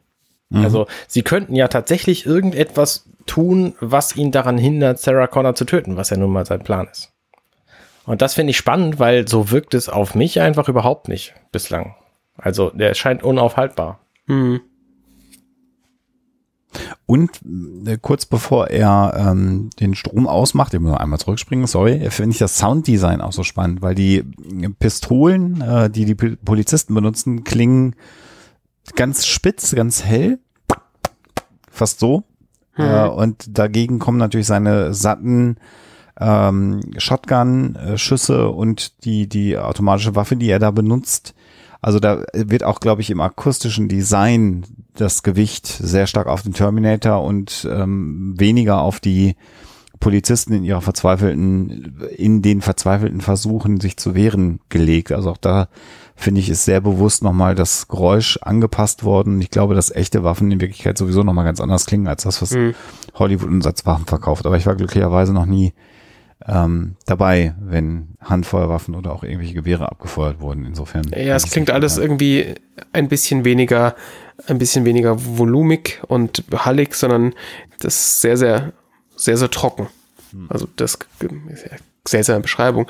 Mhm. 0.50 0.64
Also 0.64 0.88
sie 1.08 1.24
könnten 1.24 1.56
ja 1.56 1.68
tatsächlich 1.68 2.26
irgendetwas 2.26 3.10
tun, 3.26 3.76
was 3.82 4.16
ihn 4.16 4.32
daran 4.32 4.58
hindert, 4.58 5.00
Sarah 5.00 5.28
Connor 5.28 5.56
zu 5.56 5.66
töten, 5.66 5.98
was 5.98 6.10
ja 6.10 6.18
nun 6.18 6.32
mal 6.32 6.46
sein 6.46 6.64
Plan 6.64 6.88
ist. 6.90 7.12
Und 8.06 8.22
das 8.22 8.36
finde 8.36 8.52
ich 8.52 8.58
spannend, 8.58 9.00
weil 9.00 9.28
so 9.28 9.52
wirkt 9.52 9.74
es 9.74 9.90
auf 9.90 10.16
mich 10.16 10.40
einfach 10.40 10.70
überhaupt 10.70 11.10
nicht 11.10 11.34
bislang. 11.52 11.96
Also 12.38 12.70
der 12.70 12.94
scheint 12.94 13.24
unaufhaltbar. 13.24 14.00
Mhm. 14.28 14.62
Und 17.08 17.32
äh, 17.86 17.98
kurz 18.00 18.26
bevor 18.26 18.68
er 18.68 19.14
ähm, 19.18 19.70
den 19.80 19.96
Strom 19.96 20.28
ausmacht, 20.28 20.74
ich 20.74 20.80
muss 20.82 20.92
noch 20.92 21.00
einmal 21.00 21.20
zurückspringen, 21.20 21.66
sorry, 21.66 22.12
finde 22.12 22.34
ich 22.34 22.38
das 22.38 22.58
Sounddesign 22.58 23.22
auch 23.22 23.32
so 23.32 23.44
spannend, 23.44 23.82
weil 23.82 23.96
die 23.96 24.24
Pistolen, 24.78 25.62
äh, 25.62 25.90
die 25.90 26.04
die 26.04 26.16
Polizisten 26.16 26.94
benutzen, 26.94 27.46
klingen 27.46 27.96
ganz 28.96 29.26
spitz, 29.26 29.74
ganz 29.74 30.04
hell, 30.04 30.40
fast 31.72 32.02
so. 32.02 32.26
Mhm. 32.76 32.84
Äh, 32.84 33.08
und 33.08 33.58
dagegen 33.58 34.00
kommen 34.00 34.18
natürlich 34.18 34.48
seine 34.48 34.94
satten 34.94 35.56
ähm, 36.20 36.82
Shotgun-Schüsse 36.98 38.50
und 38.50 39.06
die, 39.06 39.30
die 39.30 39.58
automatische 39.58 40.16
Waffe, 40.16 40.36
die 40.36 40.50
er 40.50 40.60
da 40.60 40.72
benutzt, 40.72 41.36
Also 41.88 42.02
da 42.02 42.26
wird 42.34 42.66
auch, 42.66 42.82
glaube 42.82 43.00
ich, 43.00 43.10
im 43.12 43.22
akustischen 43.22 43.88
Design 43.88 44.66
das 44.94 45.24
Gewicht 45.24 45.66
sehr 45.68 46.06
stark 46.06 46.28
auf 46.28 46.42
den 46.42 46.52
Terminator 46.52 47.24
und 47.24 47.66
ähm, 47.72 48.34
weniger 48.38 48.82
auf 48.82 49.00
die 49.00 49.38
Polizisten 50.02 50.52
in 50.52 50.66
ihrer 50.66 50.82
verzweifelten, 50.82 52.10
in 52.14 52.42
den 52.42 52.60
verzweifelten 52.60 53.22
Versuchen, 53.22 53.80
sich 53.80 53.96
zu 53.96 54.16
wehren, 54.16 54.60
gelegt. 54.68 55.14
Also 55.14 55.32
auch 55.32 55.38
da 55.38 55.70
finde 56.18 56.42
ich, 56.42 56.50
ist 56.50 56.66
sehr 56.66 56.82
bewusst 56.82 57.24
nochmal 57.24 57.56
das 57.56 57.88
Geräusch 57.88 58.38
angepasst 58.42 59.06
worden. 59.06 59.40
Ich 59.40 59.50
glaube, 59.50 59.74
dass 59.74 59.90
echte 59.90 60.26
Waffen 60.26 60.52
in 60.52 60.60
Wirklichkeit 60.60 60.98
sowieso 60.98 61.24
nochmal 61.24 61.46
ganz 61.46 61.62
anders 61.62 61.86
klingen, 61.86 62.10
als 62.10 62.24
das, 62.24 62.42
was 62.42 62.52
mhm. 62.52 62.76
Hollywood 63.14 63.48
uns 63.48 63.66
als 63.66 63.86
Waffen 63.86 64.08
verkauft. 64.08 64.46
Aber 64.46 64.58
ich 64.58 64.66
war 64.66 64.76
glücklicherweise 64.76 65.32
noch 65.32 65.46
nie 65.46 65.74
ähm, 66.46 66.96
dabei, 67.06 67.56
wenn 67.60 68.10
Handfeuerwaffen 68.22 68.96
oder 68.96 69.12
auch 69.12 69.24
irgendwelche 69.24 69.54
Gewehre 69.54 69.92
abgefeuert 69.92 70.40
wurden. 70.40 70.66
Insofern. 70.66 71.08
Ja, 71.10 71.36
es 71.36 71.50
klingt 71.50 71.72
alles 71.72 71.98
irgendwie 71.98 72.56
ein 72.94 73.08
bisschen 73.08 73.44
weniger, 73.44 73.96
ein 74.48 74.58
bisschen 74.58 74.86
weniger 74.86 75.16
volumig 75.18 76.02
und 76.08 76.44
hallig, 76.54 76.94
sondern 76.96 77.34
das 77.80 77.96
ist 77.96 78.22
sehr, 78.22 78.38
sehr, 78.38 78.74
sehr, 79.16 79.38
sehr 79.38 79.50
trocken. 79.50 79.88
Hm. 80.32 80.48
Also 80.50 80.68
das 80.76 81.00
sehr, 82.08 82.24
sehr 82.24 82.40
Beschreibung. 82.40 82.88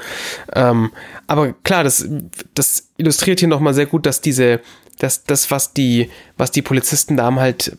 Ähm, 0.53 0.91
aber 1.25 1.53
klar, 1.63 1.83
das, 1.83 2.07
das 2.53 2.89
illustriert 2.97 3.39
hier 3.39 3.49
nochmal 3.49 3.73
sehr 3.73 3.85
gut, 3.85 4.05
dass 4.05 4.21
diese, 4.21 4.61
dass 4.99 5.23
das, 5.23 5.49
was 5.51 5.73
die, 5.73 6.11
was 6.37 6.51
die 6.51 6.61
Polizisten 6.61 7.17
da 7.17 7.25
haben, 7.25 7.39
halt 7.39 7.77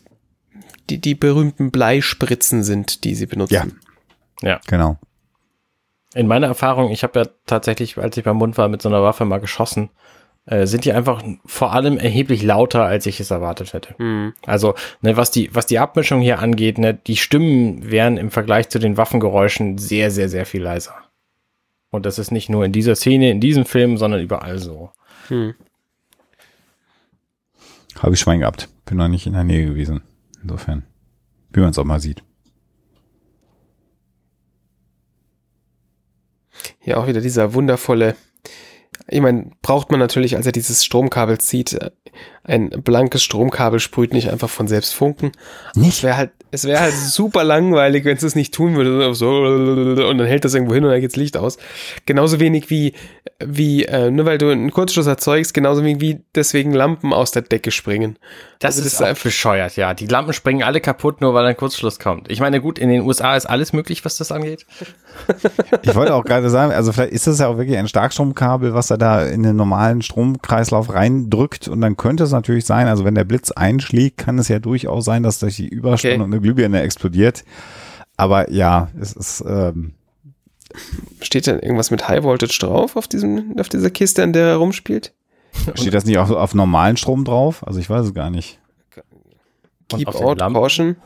die, 0.89 0.99
die 0.99 1.15
berühmten 1.15 1.71
Bleispritzen 1.71 2.63
sind, 2.63 3.03
die 3.03 3.15
sie 3.15 3.27
benutzen. 3.27 3.79
Ja, 4.41 4.49
ja. 4.49 4.61
genau. 4.67 4.97
In 6.15 6.27
meiner 6.27 6.47
Erfahrung, 6.47 6.91
ich 6.91 7.03
habe 7.03 7.19
ja 7.19 7.25
tatsächlich, 7.45 7.97
als 7.97 8.17
ich 8.17 8.23
beim 8.23 8.39
Bund 8.39 8.57
war, 8.57 8.67
mit 8.67 8.81
so 8.81 8.89
einer 8.89 9.03
Waffe 9.03 9.25
mal 9.25 9.39
geschossen, 9.39 9.89
äh, 10.45 10.65
sind 10.65 10.85
die 10.85 10.93
einfach 10.93 11.23
vor 11.45 11.73
allem 11.73 11.97
erheblich 11.97 12.41
lauter, 12.41 12.83
als 12.83 13.05
ich 13.05 13.19
es 13.19 13.29
erwartet 13.29 13.73
hätte. 13.73 13.93
Mhm. 14.01 14.33
Also, 14.45 14.73
ne, 15.01 15.15
was 15.15 15.29
die, 15.29 15.53
was 15.53 15.67
die 15.67 15.77
Abmischung 15.77 16.21
hier 16.21 16.39
angeht, 16.39 16.79
ne, 16.79 16.95
die 16.95 17.17
Stimmen 17.17 17.91
wären 17.91 18.17
im 18.17 18.31
Vergleich 18.31 18.69
zu 18.69 18.79
den 18.79 18.97
Waffengeräuschen 18.97 19.77
sehr, 19.77 20.09
sehr, 20.09 20.29
sehr 20.29 20.47
viel 20.47 20.63
leiser. 20.63 20.95
Und 21.91 22.05
das 22.05 22.17
ist 22.17 22.31
nicht 22.31 22.49
nur 22.49 22.65
in 22.65 22.71
dieser 22.71 22.95
Szene, 22.95 23.29
in 23.29 23.39
diesem 23.39 23.65
Film, 23.65 23.97
sondern 23.97 24.21
überall 24.21 24.57
so. 24.57 24.91
Hm. 25.27 25.53
Habe 27.99 28.13
ich 28.13 28.19
Schwein 28.19 28.39
gehabt. 28.39 28.69
Bin 28.85 28.97
noch 28.97 29.07
nicht 29.07 29.27
in 29.27 29.33
der 29.33 29.43
Nähe 29.43 29.65
gewesen. 29.65 30.01
Insofern. 30.41 30.83
Wie 31.51 31.59
man 31.59 31.69
es 31.69 31.77
auch 31.77 31.83
mal 31.83 31.99
sieht. 31.99 32.23
Hier 36.79 36.99
auch 36.99 37.07
wieder 37.07 37.21
dieser 37.21 37.53
wundervolle, 37.53 38.15
ich 39.07 39.21
meine, 39.21 39.51
braucht 39.61 39.91
man 39.91 39.99
natürlich, 39.99 40.35
als 40.35 40.45
er 40.45 40.51
dieses 40.51 40.85
Stromkabel 40.85 41.39
zieht, 41.39 41.73
äh, 41.73 41.91
ein 42.43 42.69
blankes 42.69 43.23
Stromkabel 43.23 43.79
sprüht 43.79 44.13
nicht 44.13 44.29
einfach 44.29 44.49
von 44.49 44.67
selbst 44.67 44.93
Funken. 44.93 45.31
Nicht? 45.75 45.97
Es 45.97 46.03
wäre 46.03 46.17
halt, 46.17 46.31
es 46.51 46.65
wäre 46.65 46.79
halt 46.79 46.93
super 46.93 47.43
langweilig, 47.43 48.05
wenn 48.05 48.17
es 48.17 48.23
es 48.23 48.35
nicht 48.35 48.53
tun 48.53 48.75
würde. 48.75 49.13
So, 49.13 49.29
und 49.29 50.17
dann 50.17 50.27
hält 50.27 50.45
das 50.45 50.53
irgendwo 50.53 50.73
hin 50.73 50.83
und 50.83 50.91
dann 50.91 51.01
geht's 51.01 51.15
Licht 51.15 51.37
aus. 51.37 51.57
Genauso 52.05 52.39
wenig 52.39 52.69
wie, 52.69 52.93
wie, 53.43 53.85
äh, 53.85 54.09
nur 54.09 54.25
weil 54.25 54.37
du 54.37 54.49
einen 54.49 54.71
Kurzschluss 54.71 55.07
erzeugst, 55.07 55.53
genauso 55.53 55.83
wenig 55.83 56.01
wie 56.01 56.21
deswegen 56.35 56.73
Lampen 56.73 57.13
aus 57.13 57.31
der 57.31 57.43
Decke 57.43 57.71
springen. 57.71 58.17
Das, 58.59 58.75
also 58.75 58.81
das 58.81 58.93
ist, 58.93 58.99
ist 58.99 59.05
einfach 59.05 59.23
bescheuert, 59.23 59.75
ja. 59.75 59.93
Die 59.93 60.07
Lampen 60.07 60.33
springen 60.33 60.63
alle 60.63 60.81
kaputt, 60.81 61.21
nur 61.21 61.33
weil 61.33 61.45
ein 61.45 61.55
Kurzschluss 61.55 61.99
kommt. 61.99 62.29
Ich 62.31 62.39
meine, 62.39 62.61
gut, 62.61 62.79
in 62.79 62.89
den 62.89 63.01
USA 63.01 63.35
ist 63.35 63.45
alles 63.45 63.71
möglich, 63.71 64.03
was 64.03 64.17
das 64.17 64.31
angeht. 64.31 64.65
ich 65.83 65.95
wollte 65.95 66.15
auch 66.15 66.25
gerade 66.25 66.49
sagen, 66.49 66.73
also 66.73 66.91
vielleicht 66.91 67.13
ist 67.13 67.27
das 67.27 67.39
ja 67.39 67.47
auch 67.47 67.57
wirklich 67.57 67.77
ein 67.77 67.87
Starkstromkabel, 67.87 68.73
was 68.73 68.89
er 68.89 68.97
da 68.97 69.23
in 69.25 69.43
den 69.43 69.55
normalen 69.55 70.01
Stromkreislauf 70.01 70.93
reindrückt 70.93 71.67
und 71.67 71.81
dann 71.81 71.95
könnte 71.95 72.23
es 72.23 72.31
natürlich 72.31 72.65
sein, 72.65 72.87
also 72.87 73.05
wenn 73.05 73.15
der 73.15 73.23
Blitz 73.23 73.51
einschlägt, 73.51 74.17
kann 74.17 74.39
es 74.39 74.47
ja 74.47 74.59
durchaus 74.59 75.05
sein, 75.05 75.23
dass 75.23 75.39
durch 75.39 75.55
die 75.55 75.67
Überspannung 75.67 76.29
okay. 76.29 76.38
Eine 76.39 76.43
Glühbirne 76.43 76.81
explodiert. 76.81 77.43
Aber 78.17 78.51
ja, 78.51 78.89
es 78.99 79.13
ist. 79.13 79.43
Ähm, 79.47 79.93
Steht 81.21 81.47
denn 81.47 81.59
irgendwas 81.59 81.89
mit 81.89 82.07
High 82.07 82.23
Voltage 82.23 82.59
drauf 82.59 82.95
auf, 82.95 83.07
diesem, 83.07 83.55
auf 83.59 83.69
dieser 83.69 83.89
Kiste, 83.89 84.21
an 84.23 84.33
der 84.33 84.47
er 84.47 84.55
rumspielt? 84.57 85.13
Steht 85.73 85.95
das 85.95 86.05
nicht 86.05 86.19
auch 86.19 86.29
auf 86.29 86.53
normalen 86.53 86.95
Strom 86.95 87.25
drauf? 87.25 87.65
Also 87.65 87.79
ich 87.79 87.89
weiß 87.89 88.05
es 88.05 88.13
gar 88.13 88.29
nicht. 88.29 88.59
Keep 89.87 90.07
out 90.09 90.37
caution. 90.37 90.97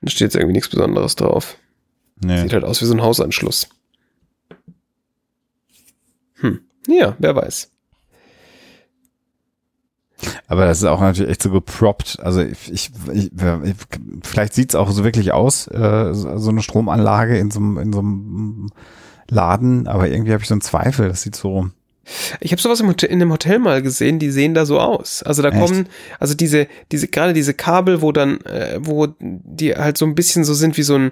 Da 0.00 0.10
steht 0.10 0.20
jetzt 0.20 0.36
irgendwie 0.36 0.52
nichts 0.52 0.68
Besonderes 0.68 1.16
drauf. 1.16 1.56
Nee. 2.22 2.42
Sieht 2.42 2.52
halt 2.52 2.64
aus 2.64 2.80
wie 2.80 2.86
so 2.86 2.94
ein 2.94 3.02
Hausanschluss. 3.02 3.68
Hm. 6.34 6.60
Ja, 6.86 7.16
wer 7.18 7.34
weiß. 7.34 7.72
Aber 10.46 10.66
das 10.66 10.78
ist 10.78 10.84
auch 10.84 11.00
natürlich 11.00 11.30
echt 11.30 11.42
so 11.42 11.50
geproppt. 11.50 12.18
Also 12.22 12.40
ich, 12.40 12.72
ich, 12.72 12.90
ich 13.12 13.30
vielleicht 14.22 14.54
sieht's 14.54 14.74
auch 14.74 14.90
so 14.90 15.04
wirklich 15.04 15.32
aus, 15.32 15.68
äh, 15.68 16.12
so 16.12 16.50
eine 16.50 16.62
Stromanlage 16.62 17.38
in 17.38 17.50
so, 17.50 17.60
in 17.60 17.92
so 17.92 18.00
einem 18.00 18.70
Laden, 19.28 19.86
aber 19.86 20.08
irgendwie 20.08 20.32
habe 20.32 20.42
ich 20.42 20.48
so 20.48 20.54
einen 20.54 20.60
Zweifel. 20.60 21.08
Das 21.08 21.22
sieht 21.22 21.36
so. 21.36 21.70
Ich 22.40 22.52
habe 22.52 22.62
sowas 22.62 22.80
im 22.80 22.88
Hotel, 22.88 23.10
in 23.10 23.20
einem 23.20 23.32
Hotel 23.32 23.58
mal 23.58 23.82
gesehen, 23.82 24.18
die 24.18 24.30
sehen 24.30 24.54
da 24.54 24.64
so 24.64 24.80
aus. 24.80 25.22
Also 25.22 25.42
da 25.42 25.50
Echt? 25.50 25.58
kommen, 25.58 25.88
also 26.18 26.34
diese, 26.34 26.66
diese, 26.90 27.08
gerade 27.08 27.34
diese 27.34 27.54
Kabel, 27.54 28.00
wo 28.00 28.12
dann, 28.12 28.40
äh, 28.42 28.78
wo 28.80 29.08
die 29.20 29.74
halt 29.74 29.98
so 29.98 30.06
ein 30.06 30.14
bisschen 30.14 30.44
so 30.44 30.54
sind 30.54 30.76
wie 30.78 30.82
so 30.82 30.94
ein, 30.94 31.10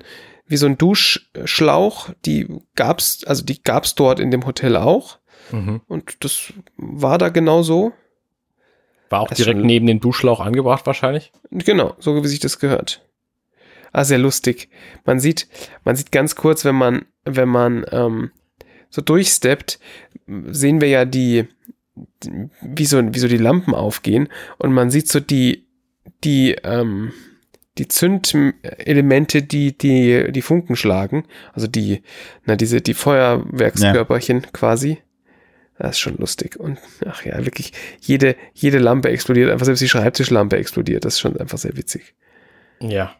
wie 0.48 0.56
so 0.56 0.66
ein 0.66 0.78
Duschschlauch, 0.78 2.10
die 2.24 2.48
gab's, 2.76 3.24
also 3.24 3.44
die 3.44 3.62
gab's 3.62 3.94
dort 3.94 4.20
in 4.20 4.30
dem 4.30 4.46
Hotel 4.46 4.76
auch. 4.76 5.18
Mhm. 5.52 5.80
Und 5.86 6.24
das 6.24 6.52
war 6.76 7.18
da 7.18 7.28
genau 7.28 7.62
so. 7.62 7.92
War 9.08 9.20
auch 9.20 9.28
das 9.28 9.38
direkt 9.38 9.60
neben 9.60 9.86
dem 9.86 10.00
Duschschlauch 10.00 10.40
angebracht 10.40 10.86
wahrscheinlich? 10.86 11.32
Genau, 11.50 11.94
so 11.98 12.22
wie 12.22 12.28
sich 12.28 12.40
das 12.40 12.58
gehört. 12.58 13.02
Ah, 13.92 14.04
sehr 14.04 14.18
lustig. 14.18 14.68
Man 15.04 15.20
sieht, 15.20 15.48
man 15.84 15.96
sieht 15.96 16.12
ganz 16.12 16.34
kurz, 16.34 16.64
wenn 16.64 16.74
man, 16.74 17.06
wenn 17.24 17.48
man 17.48 17.86
ähm, 17.92 18.30
so 18.90 19.00
durchsteppt, 19.00 19.78
sehen 20.26 20.80
wir 20.80 20.88
ja 20.88 21.04
die, 21.04 21.48
die, 22.22 22.48
wie 22.60 22.84
so, 22.84 23.02
wie 23.14 23.18
so 23.18 23.28
die 23.28 23.36
Lampen 23.36 23.74
aufgehen 23.74 24.28
und 24.58 24.72
man 24.72 24.90
sieht 24.90 25.08
so 25.08 25.20
die, 25.20 25.66
die, 26.24 26.56
ähm, 26.64 27.12
die 27.78 27.88
Zündelemente, 27.88 29.42
die, 29.42 29.76
die, 29.76 30.32
die 30.32 30.42
Funken 30.42 30.76
schlagen, 30.76 31.24
also 31.52 31.66
die, 31.66 32.02
na, 32.44 32.56
diese, 32.56 32.80
die 32.80 32.94
Feuerwerkskörperchen 32.94 34.40
ja. 34.42 34.48
quasi. 34.52 34.98
Das 35.78 35.92
ist 35.92 35.98
schon 35.98 36.16
lustig. 36.16 36.58
Und 36.58 36.78
ach 37.06 37.24
ja, 37.24 37.44
wirklich, 37.44 37.72
jede, 38.00 38.36
jede 38.54 38.78
Lampe 38.78 39.10
explodiert, 39.10 39.50
einfach 39.50 39.66
selbst 39.66 39.82
die 39.82 39.88
Schreibtischlampe 39.88 40.56
explodiert. 40.56 41.04
Das 41.04 41.14
ist 41.14 41.20
schon 41.20 41.38
einfach 41.38 41.58
sehr 41.58 41.76
witzig. 41.76 42.14
Ja. 42.80 43.14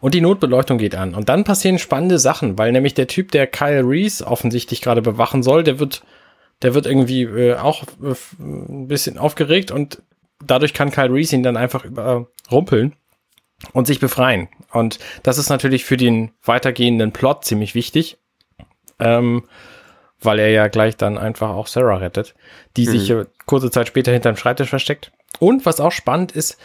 Und 0.00 0.14
die 0.14 0.20
Notbeleuchtung 0.20 0.78
geht 0.78 0.94
an. 0.94 1.14
Und 1.14 1.28
dann 1.28 1.44
passieren 1.44 1.78
spannende 1.78 2.18
Sachen, 2.18 2.58
weil 2.58 2.72
nämlich 2.72 2.94
der 2.94 3.06
Typ, 3.06 3.32
der 3.32 3.46
Kyle 3.46 3.82
Reese 3.84 4.26
offensichtlich 4.26 4.80
gerade 4.80 5.02
bewachen 5.02 5.42
soll, 5.42 5.64
der 5.64 5.78
wird, 5.78 6.02
der 6.62 6.74
wird 6.74 6.86
irgendwie 6.86 7.22
äh, 7.22 7.56
auch 7.56 7.82
äh, 8.02 8.14
ein 8.38 8.88
bisschen 8.88 9.18
aufgeregt 9.18 9.70
und 9.70 10.02
dadurch 10.44 10.72
kann 10.74 10.90
Kyle 10.90 11.12
Reese 11.12 11.36
ihn 11.36 11.42
dann 11.42 11.56
einfach 11.56 11.84
überrumpeln 11.84 12.94
und 13.72 13.86
sich 13.86 14.00
befreien. 14.00 14.48
Und 14.72 14.98
das 15.22 15.38
ist 15.38 15.48
natürlich 15.48 15.84
für 15.84 15.96
den 15.96 16.30
weitergehenden 16.44 17.12
Plot 17.12 17.44
ziemlich 17.44 17.74
wichtig. 17.74 18.18
Ähm, 19.00 19.44
weil 20.20 20.38
er 20.38 20.50
ja 20.50 20.68
gleich 20.68 20.96
dann 20.96 21.18
einfach 21.18 21.50
auch 21.50 21.66
Sarah 21.66 21.96
rettet, 21.96 22.34
die 22.76 22.86
mhm. 22.86 22.90
sich 22.90 23.14
kurze 23.46 23.70
Zeit 23.70 23.88
später 23.88 24.12
hinterm 24.12 24.36
Schreibtisch 24.36 24.70
versteckt. 24.70 25.12
Und 25.38 25.66
was 25.66 25.80
auch 25.80 25.92
spannend 25.92 26.32
ist, 26.32 26.58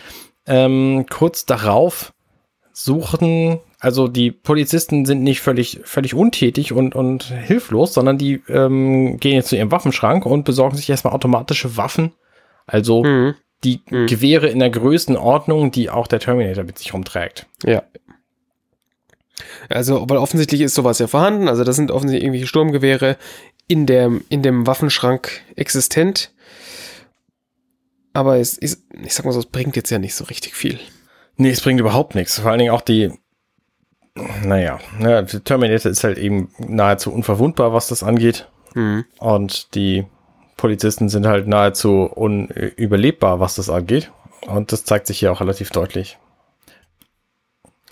ähm, 0.47 1.05
kurz 1.09 1.45
darauf 1.45 2.13
suchen, 2.71 3.59
also 3.79 4.07
die 4.07 4.31
Polizisten 4.31 5.05
sind 5.05 5.23
nicht 5.23 5.41
völlig, 5.41 5.81
völlig 5.83 6.15
untätig 6.15 6.73
und, 6.73 6.95
und 6.95 7.25
hilflos, 7.25 7.93
sondern 7.93 8.17
die 8.17 8.41
ähm, 8.47 9.17
gehen 9.19 9.35
jetzt 9.35 9.49
zu 9.49 9.55
ihrem 9.55 9.71
Waffenschrank 9.71 10.25
und 10.25 10.45
besorgen 10.45 10.75
sich 10.75 10.89
erstmal 10.89 11.13
automatische 11.13 11.77
Waffen. 11.77 12.13
Also 12.65 13.03
mhm. 13.03 13.35
die 13.63 13.81
mhm. 13.89 14.07
Gewehre 14.07 14.47
in 14.47 14.59
der 14.59 14.69
Größenordnung, 14.69 15.71
die 15.71 15.89
auch 15.89 16.07
der 16.07 16.19
Terminator 16.19 16.63
mit 16.63 16.79
sich 16.79 16.93
rumträgt. 16.93 17.45
Ja, 17.63 17.83
also, 19.69 20.05
weil 20.09 20.17
offensichtlich 20.17 20.61
ist 20.61 20.75
sowas 20.75 20.99
ja 20.99 21.07
vorhanden. 21.07 21.47
Also, 21.47 21.63
das 21.63 21.75
sind 21.75 21.91
offensichtlich 21.91 22.23
irgendwelche 22.23 22.47
Sturmgewehre 22.47 23.17
in, 23.67 23.85
der, 23.85 24.11
in 24.29 24.41
dem 24.41 24.67
Waffenschrank 24.67 25.41
existent. 25.55 26.31
Aber 28.13 28.37
es 28.37 28.57
ist, 28.57 28.83
ich 29.03 29.13
sag 29.13 29.25
mal 29.25 29.31
so, 29.31 29.39
es 29.39 29.47
bringt 29.47 29.75
jetzt 29.75 29.89
ja 29.89 29.99
nicht 29.99 30.15
so 30.15 30.25
richtig 30.25 30.55
viel. 30.55 30.79
Nee, 31.35 31.49
es 31.49 31.61
bringt 31.61 31.79
überhaupt 31.79 32.13
nichts. 32.13 32.39
Vor 32.39 32.51
allen 32.51 32.59
Dingen 32.59 32.71
auch 32.71 32.81
die, 32.81 33.11
naja, 34.43 34.79
ja, 34.99 35.23
Terminator 35.23 35.91
ist 35.91 36.03
halt 36.03 36.19
eben 36.19 36.49
nahezu 36.59 37.11
unverwundbar, 37.11 37.73
was 37.73 37.87
das 37.87 38.03
angeht. 38.03 38.47
Mhm. 38.75 39.05
Und 39.17 39.73
die 39.73 40.05
Polizisten 40.57 41.09
sind 41.09 41.25
halt 41.25 41.47
nahezu 41.47 42.03
unüberlebbar, 42.03 43.39
was 43.39 43.55
das 43.55 43.69
angeht. 43.69 44.11
Und 44.45 44.71
das 44.71 44.85
zeigt 44.85 45.07
sich 45.07 45.19
hier 45.19 45.31
auch 45.31 45.41
relativ 45.41 45.71
deutlich. 45.71 46.17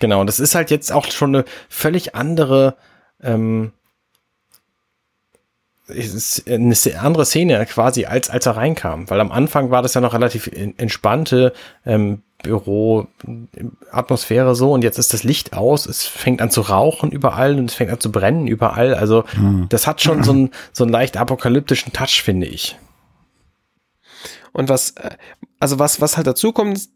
Genau, 0.02 0.20
und 0.20 0.26
das 0.26 0.40
ist 0.40 0.56
halt 0.56 0.72
jetzt 0.72 0.90
auch 0.90 1.06
schon 1.06 1.32
eine 1.32 1.44
völlig 1.68 2.16
andere 2.16 2.74
ähm, 3.22 3.70
ist 5.86 6.48
eine 6.48 6.74
andere 7.00 7.24
Szene 7.24 7.64
quasi, 7.66 8.06
als, 8.06 8.28
als 8.30 8.46
er 8.46 8.56
reinkam. 8.56 9.08
Weil 9.08 9.20
am 9.20 9.30
Anfang 9.30 9.70
war 9.70 9.80
das 9.80 9.94
ja 9.94 10.00
noch 10.00 10.12
relativ 10.12 10.50
entspannte 10.76 11.52
ähm, 11.86 12.22
Büro-Atmosphäre 12.42 14.56
so 14.56 14.72
und 14.72 14.82
jetzt 14.82 14.98
ist 14.98 15.14
das 15.14 15.22
Licht 15.22 15.52
aus, 15.52 15.86
es 15.86 16.04
fängt 16.04 16.42
an 16.42 16.50
zu 16.50 16.62
rauchen 16.62 17.12
überall 17.12 17.56
und 17.56 17.70
es 17.70 17.76
fängt 17.76 17.92
an 17.92 18.00
zu 18.00 18.10
brennen 18.10 18.48
überall. 18.48 18.96
Also 18.96 19.22
mhm. 19.36 19.66
das 19.68 19.86
hat 19.86 20.02
schon 20.02 20.24
so 20.24 20.32
einen, 20.32 20.50
so 20.72 20.82
einen 20.82 20.92
leicht 20.92 21.16
apokalyptischen 21.16 21.92
Touch, 21.92 22.24
finde 22.24 22.48
ich. 22.48 22.76
Und 24.52 24.68
was, 24.68 24.92
äh, 24.92 25.16
also 25.60 25.78
was, 25.78 26.00
was 26.00 26.16
halt 26.16 26.26
dazu 26.26 26.52
kommt, 26.52 26.88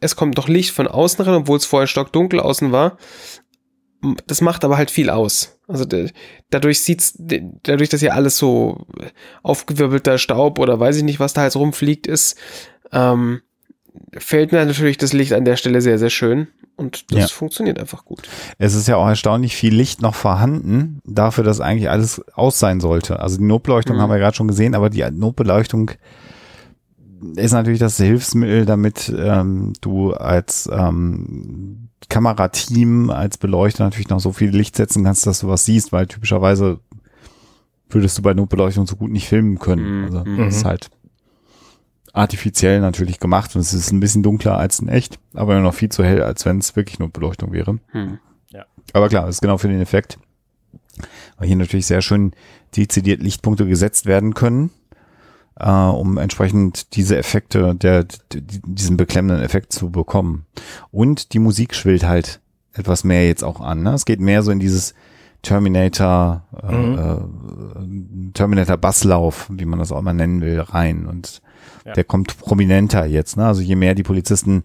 es 0.00 0.16
kommt 0.16 0.38
doch 0.38 0.48
Licht 0.48 0.70
von 0.70 0.86
außen 0.86 1.24
rein, 1.24 1.34
obwohl 1.34 1.58
es 1.58 1.66
vorher 1.66 1.86
stockdunkel 1.86 2.40
außen 2.40 2.72
war. 2.72 2.96
Das 4.26 4.40
macht 4.40 4.64
aber 4.64 4.78
halt 4.78 4.90
viel 4.90 5.10
aus. 5.10 5.58
Also 5.68 5.84
dadurch 6.50 6.80
sieht's, 6.80 7.14
dadurch, 7.18 7.90
dass 7.90 8.00
hier 8.00 8.14
alles 8.14 8.38
so 8.38 8.86
aufgewirbelter 9.42 10.18
Staub 10.18 10.58
oder 10.58 10.80
weiß 10.80 10.96
ich 10.96 11.02
nicht, 11.02 11.20
was 11.20 11.34
da 11.34 11.42
halt 11.42 11.54
rumfliegt 11.54 12.06
ist, 12.06 12.38
ähm, 12.92 13.42
fällt 14.16 14.52
mir 14.52 14.64
natürlich 14.64 14.98
das 14.98 15.12
Licht 15.12 15.32
an 15.32 15.44
der 15.44 15.56
Stelle 15.56 15.80
sehr, 15.82 15.98
sehr 15.98 16.10
schön. 16.10 16.48
Und 16.76 17.12
das 17.12 17.18
ja. 17.18 17.26
funktioniert 17.26 17.78
einfach 17.78 18.06
gut. 18.06 18.22
Es 18.56 18.74
ist 18.74 18.88
ja 18.88 18.96
auch 18.96 19.06
erstaunlich 19.06 19.54
viel 19.54 19.74
Licht 19.74 20.00
noch 20.00 20.14
vorhanden, 20.14 21.02
dafür, 21.04 21.44
dass 21.44 21.60
eigentlich 21.60 21.90
alles 21.90 22.22
aus 22.32 22.58
sein 22.58 22.80
sollte. 22.80 23.20
Also 23.20 23.36
die 23.36 23.44
Notbeleuchtung 23.44 23.96
mhm. 23.96 24.00
haben 24.00 24.10
wir 24.10 24.18
gerade 24.18 24.34
schon 24.34 24.48
gesehen, 24.48 24.74
aber 24.74 24.88
die 24.88 25.04
Notbeleuchtung 25.10 25.90
ist 27.36 27.52
natürlich 27.52 27.80
das 27.80 27.96
Hilfsmittel, 27.96 28.66
damit 28.66 29.12
ähm, 29.16 29.72
du 29.80 30.12
als 30.12 30.68
ähm, 30.72 31.88
Kamerateam, 32.08 33.10
als 33.10 33.38
Beleuchter 33.38 33.84
natürlich 33.84 34.08
noch 34.08 34.20
so 34.20 34.32
viel 34.32 34.50
Licht 34.50 34.76
setzen 34.76 35.04
kannst, 35.04 35.26
dass 35.26 35.40
du 35.40 35.48
was 35.48 35.64
siehst, 35.64 35.92
weil 35.92 36.06
typischerweise 36.06 36.80
würdest 37.88 38.16
du 38.18 38.22
bei 38.22 38.34
Notbeleuchtung 38.34 38.86
so 38.86 38.96
gut 38.96 39.10
nicht 39.10 39.28
filmen 39.28 39.58
können. 39.58 39.98
Mhm. 39.98 40.04
Also 40.04 40.24
mhm. 40.24 40.38
das 40.38 40.56
ist 40.56 40.64
halt 40.64 40.90
artifiziell 42.12 42.80
natürlich 42.80 43.20
gemacht 43.20 43.54
und 43.54 43.60
es 43.60 43.72
ist 43.72 43.92
ein 43.92 44.00
bisschen 44.00 44.22
dunkler 44.22 44.56
als 44.56 44.80
in 44.80 44.88
echt, 44.88 45.18
aber 45.34 45.58
noch 45.60 45.74
viel 45.74 45.90
zu 45.90 46.02
hell, 46.02 46.22
als 46.22 46.44
wenn 46.44 46.58
es 46.58 46.74
wirklich 46.74 46.98
nur 46.98 47.10
Beleuchtung 47.10 47.52
wäre. 47.52 47.78
Hm. 47.92 48.18
Ja. 48.50 48.64
Aber 48.92 49.08
klar, 49.08 49.26
das 49.26 49.36
ist 49.36 49.40
genau 49.42 49.58
für 49.58 49.68
den 49.68 49.80
Effekt. 49.80 50.18
Weil 51.38 51.46
hier 51.46 51.56
natürlich 51.56 51.86
sehr 51.86 52.02
schön 52.02 52.32
dezidiert 52.76 53.22
Lichtpunkte 53.22 53.66
gesetzt 53.66 54.06
werden 54.06 54.34
können, 54.34 54.70
äh, 55.60 55.70
um 55.70 56.18
entsprechend 56.18 56.94
diese 56.96 57.16
Effekte, 57.16 57.74
der, 57.74 58.06
diesen 58.32 58.96
beklemmenden 58.96 59.44
Effekt 59.44 59.72
zu 59.72 59.90
bekommen. 59.90 60.46
Und 60.90 61.32
die 61.32 61.38
Musik 61.38 61.74
schwillt 61.74 62.04
halt 62.04 62.40
etwas 62.72 63.04
mehr 63.04 63.26
jetzt 63.26 63.44
auch 63.44 63.60
an. 63.60 63.82
Ne? 63.82 63.92
Es 63.92 64.04
geht 64.04 64.20
mehr 64.20 64.42
so 64.42 64.50
in 64.50 64.60
dieses 64.60 64.94
Terminator, 65.42 66.42
äh, 66.62 66.74
mhm. 66.74 68.30
äh, 68.30 68.32
Terminator 68.34 68.76
Basslauf, 68.76 69.48
wie 69.50 69.64
man 69.64 69.78
das 69.78 69.92
auch 69.92 70.02
mal 70.02 70.12
nennen 70.12 70.40
will, 70.40 70.60
rein. 70.60 71.06
Und 71.06 71.42
ja. 71.84 71.92
Der 71.94 72.04
kommt 72.04 72.38
prominenter 72.38 73.06
jetzt. 73.06 73.36
Ne? 73.36 73.46
Also 73.46 73.62
je 73.62 73.76
mehr 73.76 73.94
die 73.94 74.02
Polizisten 74.02 74.64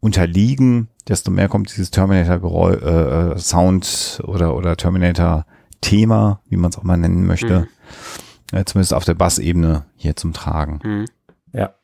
unterliegen, 0.00 0.88
desto 1.08 1.30
mehr 1.30 1.48
kommt 1.48 1.70
dieses 1.70 1.90
Terminator 1.90 2.72
äh, 2.72 3.32
äh, 3.32 3.38
Sound 3.38 4.20
oder 4.24 4.54
oder 4.54 4.76
Terminator 4.76 5.46
Thema, 5.80 6.40
wie 6.48 6.56
man 6.56 6.70
es 6.70 6.78
auch 6.78 6.82
mal 6.82 6.96
nennen 6.96 7.26
möchte, 7.26 7.60
mhm. 7.60 7.66
Äh, 8.52 8.64
zumindest 8.64 8.94
auf 8.94 9.04
der 9.04 9.14
Bassebene 9.14 9.84
hier 9.96 10.16
zum 10.16 10.32
Tragen. 10.32 10.80
Mhm. 10.82 11.04
Ja. 11.52 11.74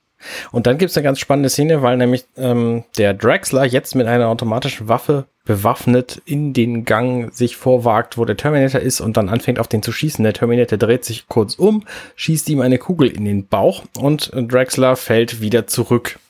Und 0.52 0.66
dann 0.66 0.78
gibt 0.78 0.90
es 0.90 0.96
eine 0.96 1.04
ganz 1.04 1.18
spannende 1.18 1.48
Szene, 1.48 1.82
weil 1.82 1.96
nämlich 1.96 2.24
ähm, 2.36 2.84
der 2.96 3.14
Draxler 3.14 3.64
jetzt 3.64 3.94
mit 3.94 4.06
einer 4.06 4.28
automatischen 4.28 4.88
Waffe 4.88 5.26
bewaffnet 5.44 6.22
in 6.24 6.52
den 6.52 6.84
Gang 6.84 7.34
sich 7.34 7.56
vorwagt, 7.56 8.16
wo 8.16 8.24
der 8.24 8.36
Terminator 8.36 8.80
ist 8.80 9.00
und 9.00 9.16
dann 9.16 9.28
anfängt 9.28 9.58
auf 9.58 9.66
den 9.66 9.82
zu 9.82 9.90
schießen. 9.90 10.22
Der 10.22 10.32
Terminator 10.32 10.78
dreht 10.78 11.04
sich 11.04 11.26
kurz 11.26 11.56
um, 11.56 11.84
schießt 12.14 12.48
ihm 12.50 12.60
eine 12.60 12.78
Kugel 12.78 13.08
in 13.08 13.24
den 13.24 13.48
Bauch 13.48 13.82
und 13.98 14.30
Draxler 14.32 14.94
fällt 14.94 15.40
wieder 15.40 15.66
zurück 15.66 16.20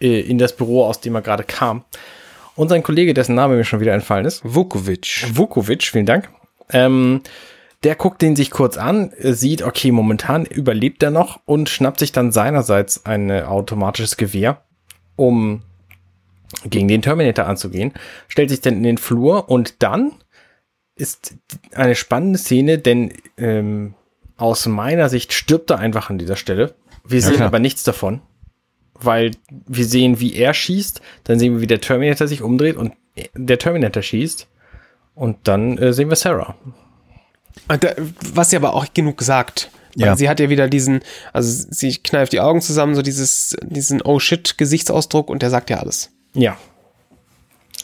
äh, 0.00 0.20
in 0.20 0.38
das 0.38 0.56
Büro, 0.56 0.84
aus 0.84 1.00
dem 1.00 1.14
er 1.14 1.22
gerade 1.22 1.44
kam. 1.44 1.84
Und 2.54 2.68
sein 2.68 2.82
Kollege, 2.82 3.14
dessen 3.14 3.34
Name 3.34 3.56
mir 3.56 3.64
schon 3.64 3.80
wieder 3.80 3.94
entfallen 3.94 4.26
ist. 4.26 4.42
Vukovic. 4.44 5.26
Vukovic, 5.34 5.84
vielen 5.84 6.06
Dank. 6.06 6.28
Ähm, 6.70 7.22
der 7.84 7.96
guckt 7.96 8.22
den 8.22 8.36
sich 8.36 8.50
kurz 8.50 8.76
an, 8.76 9.12
sieht, 9.18 9.62
okay, 9.62 9.90
momentan 9.90 10.46
überlebt 10.46 11.02
er 11.02 11.10
noch 11.10 11.40
und 11.44 11.68
schnappt 11.68 11.98
sich 11.98 12.12
dann 12.12 12.32
seinerseits 12.32 13.06
ein 13.06 13.30
automatisches 13.30 14.16
Gewehr, 14.16 14.62
um 15.16 15.62
gegen 16.64 16.88
den 16.88 17.02
Terminator 17.02 17.46
anzugehen, 17.46 17.92
stellt 18.28 18.50
sich 18.50 18.60
dann 18.60 18.74
in 18.74 18.82
den 18.82 18.98
Flur 18.98 19.48
und 19.48 19.82
dann 19.82 20.12
ist 20.94 21.34
eine 21.72 21.94
spannende 21.94 22.38
Szene, 22.38 22.78
denn 22.78 23.12
ähm, 23.38 23.94
aus 24.36 24.66
meiner 24.66 25.08
Sicht 25.08 25.32
stirbt 25.32 25.70
er 25.70 25.78
einfach 25.78 26.10
an 26.10 26.18
dieser 26.18 26.36
Stelle. 26.36 26.74
Wir 27.04 27.20
ja, 27.20 27.26
sehen 27.26 27.36
klar. 27.36 27.48
aber 27.48 27.58
nichts 27.58 27.82
davon, 27.82 28.20
weil 28.94 29.32
wir 29.66 29.84
sehen, 29.84 30.20
wie 30.20 30.34
er 30.34 30.54
schießt, 30.54 31.00
dann 31.24 31.38
sehen 31.38 31.54
wir, 31.54 31.60
wie 31.60 31.66
der 31.66 31.80
Terminator 31.80 32.28
sich 32.28 32.42
umdreht 32.42 32.76
und 32.76 32.92
der 33.34 33.58
Terminator 33.58 34.02
schießt 34.02 34.48
und 35.14 35.36
dann 35.44 35.78
äh, 35.78 35.92
sehen 35.92 36.08
wir 36.08 36.16
Sarah. 36.16 36.56
Was 38.34 38.52
ja 38.52 38.58
aber 38.58 38.74
auch 38.74 38.86
genug 38.92 39.18
gesagt. 39.18 39.70
Ja. 39.94 40.16
sie 40.16 40.28
hat 40.28 40.40
ja 40.40 40.48
wieder 40.48 40.68
diesen, 40.68 41.00
also 41.34 41.66
sie 41.70 41.96
kneift 41.96 42.32
die 42.32 42.40
Augen 42.40 42.62
zusammen, 42.62 42.94
so 42.94 43.02
dieses, 43.02 43.54
diesen 43.62 44.00
Oh 44.02 44.18
shit 44.18 44.56
Gesichtsausdruck 44.56 45.28
und 45.28 45.42
der 45.42 45.50
sagt 45.50 45.68
ja 45.68 45.78
alles. 45.78 46.10
Ja. 46.34 46.56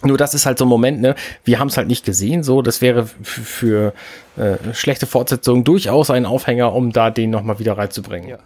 Nur 0.02 0.16
das 0.16 0.33
ist 0.33 0.46
halt 0.46 0.59
so 0.59 0.64
ein 0.64 0.68
Moment, 0.68 1.00
ne? 1.00 1.16
Wir 1.44 1.59
haben 1.59 1.68
es 1.68 1.76
halt 1.76 1.88
nicht 1.88 2.04
gesehen, 2.04 2.42
so. 2.44 2.62
Das 2.62 2.81
wäre 2.81 3.07
für 3.22 3.92
äh, 4.37 4.57
schlechte 4.72 5.07
Fortsetzungen 5.07 5.64
durchaus 5.64 6.11
ein 6.11 6.24
Aufhänger, 6.24 6.72
um 6.72 6.92
da 6.92 7.11
den 7.11 7.31
nochmal 7.31 7.59
wieder 7.59 7.76
reinzubringen. 7.76 8.28
Ja. 8.28 8.38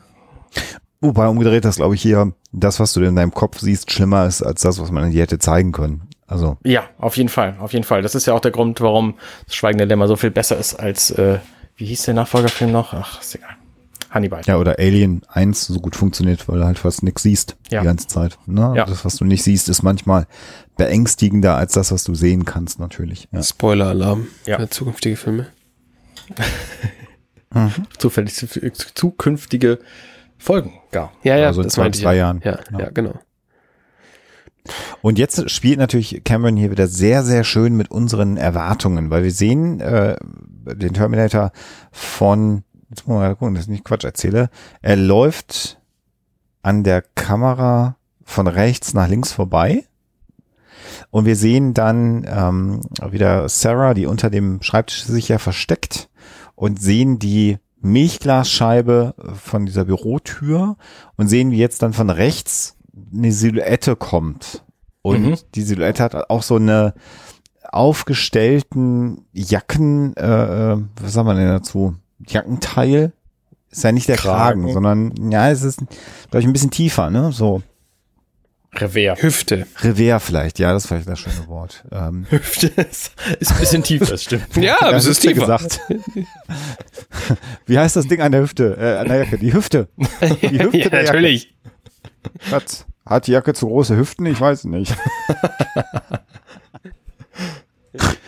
Wobei 1.02 1.28
umgedreht 1.28 1.64
das, 1.64 1.76
glaube 1.76 1.94
ich, 1.94 2.02
hier, 2.02 2.32
das, 2.52 2.80
was 2.80 2.94
du 2.94 3.02
in 3.02 3.16
deinem 3.16 3.35
Kopf 3.35 3.58
siehst, 3.58 3.90
schlimmer 3.90 4.26
ist 4.26 4.40
als 4.40 4.62
das, 4.62 4.80
was 4.80 4.90
man 4.90 5.11
dir 5.11 5.22
hätte 5.22 5.38
zeigen 5.38 5.72
können. 5.72 6.08
Also. 6.32 6.56
Ja, 6.64 6.84
auf 6.98 7.16
jeden 7.16 7.28
Fall, 7.28 7.56
auf 7.60 7.72
jeden 7.72 7.84
Fall. 7.84 8.02
Das 8.02 8.14
ist 8.14 8.26
ja 8.26 8.34
auch 8.34 8.40
der 8.40 8.50
Grund, 8.50 8.80
warum 8.80 9.14
das 9.46 9.54
Schweigende 9.54 9.84
Lämmer 9.84 10.08
so 10.08 10.16
viel 10.16 10.30
besser 10.30 10.56
ist 10.56 10.74
als, 10.74 11.10
äh, 11.10 11.38
wie 11.76 11.86
hieß 11.86 12.04
der 12.04 12.14
Nachfolgerfilm 12.14 12.72
noch? 12.72 12.94
Ach, 12.94 13.20
ist 13.20 13.34
egal. 13.34 13.56
Hannibal. 14.10 14.42
Ja, 14.44 14.58
oder 14.58 14.78
Alien 14.78 15.22
1 15.28 15.66
so 15.66 15.80
gut 15.80 15.96
funktioniert, 15.96 16.46
weil 16.48 16.58
du 16.58 16.64
halt 16.66 16.78
fast 16.78 17.02
nichts 17.02 17.22
siehst 17.22 17.56
ja. 17.70 17.80
die 17.80 17.86
ganze 17.86 18.08
Zeit. 18.08 18.38
Ne? 18.46 18.74
Ja. 18.76 18.84
Das, 18.84 19.04
was 19.04 19.16
du 19.16 19.24
nicht 19.24 19.42
siehst, 19.42 19.68
ist 19.70 19.82
manchmal 19.82 20.26
beängstigender 20.76 21.56
als 21.56 21.72
das, 21.72 21.92
was 21.92 22.04
du 22.04 22.14
sehen 22.14 22.44
kannst, 22.44 22.78
natürlich. 22.78 23.28
Ja. 23.32 23.42
Spoiler-Alarm 23.42 24.26
ja. 24.46 24.58
für 24.58 24.68
zukünftige 24.68 25.16
Filme. 25.16 25.46
mhm. 27.54 27.72
Zufällig 27.96 28.34
zukünftige 28.94 29.78
Folgen 30.36 30.74
gar. 30.90 31.12
Ja, 31.22 31.36
ja, 31.36 31.46
also 31.46 31.62
das 31.62 31.78
in 31.78 31.92
zwei 31.92 32.16
Jahren. 32.16 32.40
Ja, 32.44 32.56
genau. 32.56 32.80
ja, 32.80 32.90
genau. 32.90 33.14
Und 35.01 35.18
jetzt 35.18 35.51
spielt 35.51 35.79
natürlich 35.79 36.22
Cameron 36.25 36.57
hier 36.57 36.70
wieder 36.70 36.87
sehr, 36.87 37.25
sehr 37.25 37.42
schön 37.44 37.77
mit 37.77 37.90
unseren 37.90 38.37
Erwartungen, 38.37 39.11
weil 39.11 39.25
wir 39.25 39.33
sehen 39.33 39.81
äh, 39.81 40.16
den 40.22 40.94
Terminator 40.94 41.51
von 41.90 42.62
jetzt 42.92 43.09
muss 43.09 43.16
man 43.16 43.29
mal 43.29 43.37
gucken, 43.37 43.55
dass 43.55 43.64
ich 43.64 43.70
nicht 43.70 43.85
Quatsch 43.85 44.05
erzähle. 44.05 44.51
Er 44.83 44.96
läuft 44.96 45.81
an 46.62 46.85
der 46.85 47.03
Kamera 47.03 47.96
von 48.22 48.46
rechts 48.46 48.94
nach 48.94 49.09
links 49.09 49.33
vorbei. 49.33 49.85
Und 51.11 51.25
wir 51.25 51.37
sehen 51.37 51.75
dann 51.75 52.27
ähm, 52.29 52.81
wieder 53.11 53.48
Sarah, 53.48 53.94
die 53.94 54.07
unter 54.07 54.31
dem 54.31 54.62
Schreibtisch 54.62 55.05
sich 55.05 55.29
ja 55.29 55.38
versteckt 55.38 56.11
und 56.55 56.81
sehen 56.81 57.18
die 57.18 57.59
Milchglasscheibe 57.81 59.14
von 59.35 59.66
dieser 59.66 59.87
Bürotür 59.87 60.77
und 61.16 61.29
sehen, 61.29 61.51
wie 61.51 61.59
jetzt 61.59 61.83
dann 61.83 61.92
von 61.92 62.11
rechts 62.11 62.77
eine 63.14 63.33
Silhouette 63.33 63.96
kommt. 63.96 64.62
Und 65.02 65.22
mhm. 65.22 65.38
die 65.55 65.62
Silhouette 65.62 66.02
hat 66.02 66.31
auch 66.31 66.42
so 66.42 66.57
eine 66.57 66.94
aufgestellten 67.70 69.26
Jacken, 69.33 70.14
äh, 70.16 70.72
äh 70.72 70.78
was 71.00 71.12
sagen 71.12 71.28
wir 71.28 71.35
denn 71.35 71.48
dazu? 71.48 71.96
Jackenteil. 72.26 73.12
Ist 73.70 73.85
ja 73.85 73.92
nicht 73.92 74.09
der 74.09 74.16
Kragen, 74.16 74.62
Kragen 74.62 74.72
sondern 74.74 75.33
ja, 75.33 75.50
es 75.50 75.62
ist, 75.62 75.79
glaube 75.79 76.40
ich, 76.40 76.44
ein 76.44 76.52
bisschen 76.52 76.71
tiefer, 76.71 77.08
ne? 77.08 77.33
So. 77.33 77.62
Revers. 78.75 79.23
Hüfte. 79.23 79.66
Revers 79.81 80.23
vielleicht, 80.23 80.58
ja, 80.58 80.73
das 80.73 80.85
ist 80.85 80.88
vielleicht 80.88 81.08
das 81.08 81.19
schöne 81.19 81.46
Wort. 81.48 81.85
Ähm. 81.90 82.27
Hüfte 82.31 82.69
ist, 82.69 83.12
ist 83.38 83.52
ein 83.52 83.58
bisschen 83.58 83.83
tiefer, 83.83 84.06
das 84.06 84.25
stimmt. 84.25 84.46
ja, 84.56 84.77
ja 84.81 84.90
das 84.90 85.06
ist 85.06 85.21
tiefer. 85.21 85.40
gesagt. 85.40 85.81
Wie 87.66 87.79
heißt 87.79 87.96
das 87.96 88.08
Ding 88.08 88.21
an 88.21 88.33
der 88.33 88.42
Hüfte, 88.42 88.77
äh, 88.79 88.98
an 88.98 89.08
der 89.08 89.19
Jacke? 89.25 89.38
Die 89.38 89.52
Hüfte. 89.52 89.88
Die 90.21 90.62
Hüfte 90.62 90.79
ja, 90.79 90.88
der 90.88 91.02
natürlich. 91.04 91.54
Hat, 92.50 92.87
hat 93.07 93.27
die 93.27 93.33
Jacke 93.33 93.55
zu 93.55 93.67
große 93.67 93.96
Hüften? 93.96 94.27
Ich 94.27 94.40
weiß 94.40 94.65
nicht. 94.65 94.96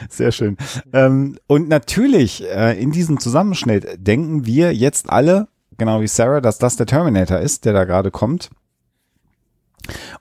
Sehr 0.08 0.32
schön. 0.32 0.56
Ähm, 0.92 1.38
und 1.46 1.68
natürlich, 1.68 2.44
äh, 2.44 2.80
in 2.80 2.92
diesem 2.92 3.18
Zusammenschnitt 3.18 3.86
denken 3.96 4.46
wir 4.46 4.74
jetzt 4.74 5.10
alle, 5.10 5.48
genau 5.78 6.00
wie 6.00 6.08
Sarah, 6.08 6.40
dass 6.40 6.58
das 6.58 6.76
der 6.76 6.86
Terminator 6.86 7.38
ist, 7.38 7.64
der 7.64 7.72
da 7.72 7.84
gerade 7.84 8.10
kommt. 8.10 8.50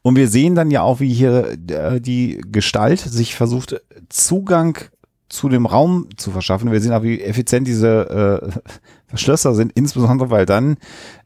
Und 0.01 0.15
wir 0.15 0.27
sehen 0.27 0.55
dann 0.55 0.71
ja 0.71 0.81
auch, 0.81 0.99
wie 0.99 1.13
hier 1.13 1.57
äh, 1.69 2.01
die 2.01 2.41
Gestalt 2.51 2.99
sich 2.99 3.35
versucht, 3.35 3.81
Zugang 4.09 4.77
zu 5.29 5.49
dem 5.49 5.65
Raum 5.65 6.09
zu 6.17 6.31
verschaffen. 6.31 6.71
Wir 6.71 6.81
sehen 6.81 6.93
auch, 6.93 7.03
wie 7.03 7.21
effizient 7.21 7.67
diese 7.67 8.43
äh, 8.43 8.59
Schlösser 9.15 9.55
sind, 9.55 9.71
insbesondere 9.73 10.29
weil 10.29 10.45
dann 10.45 10.77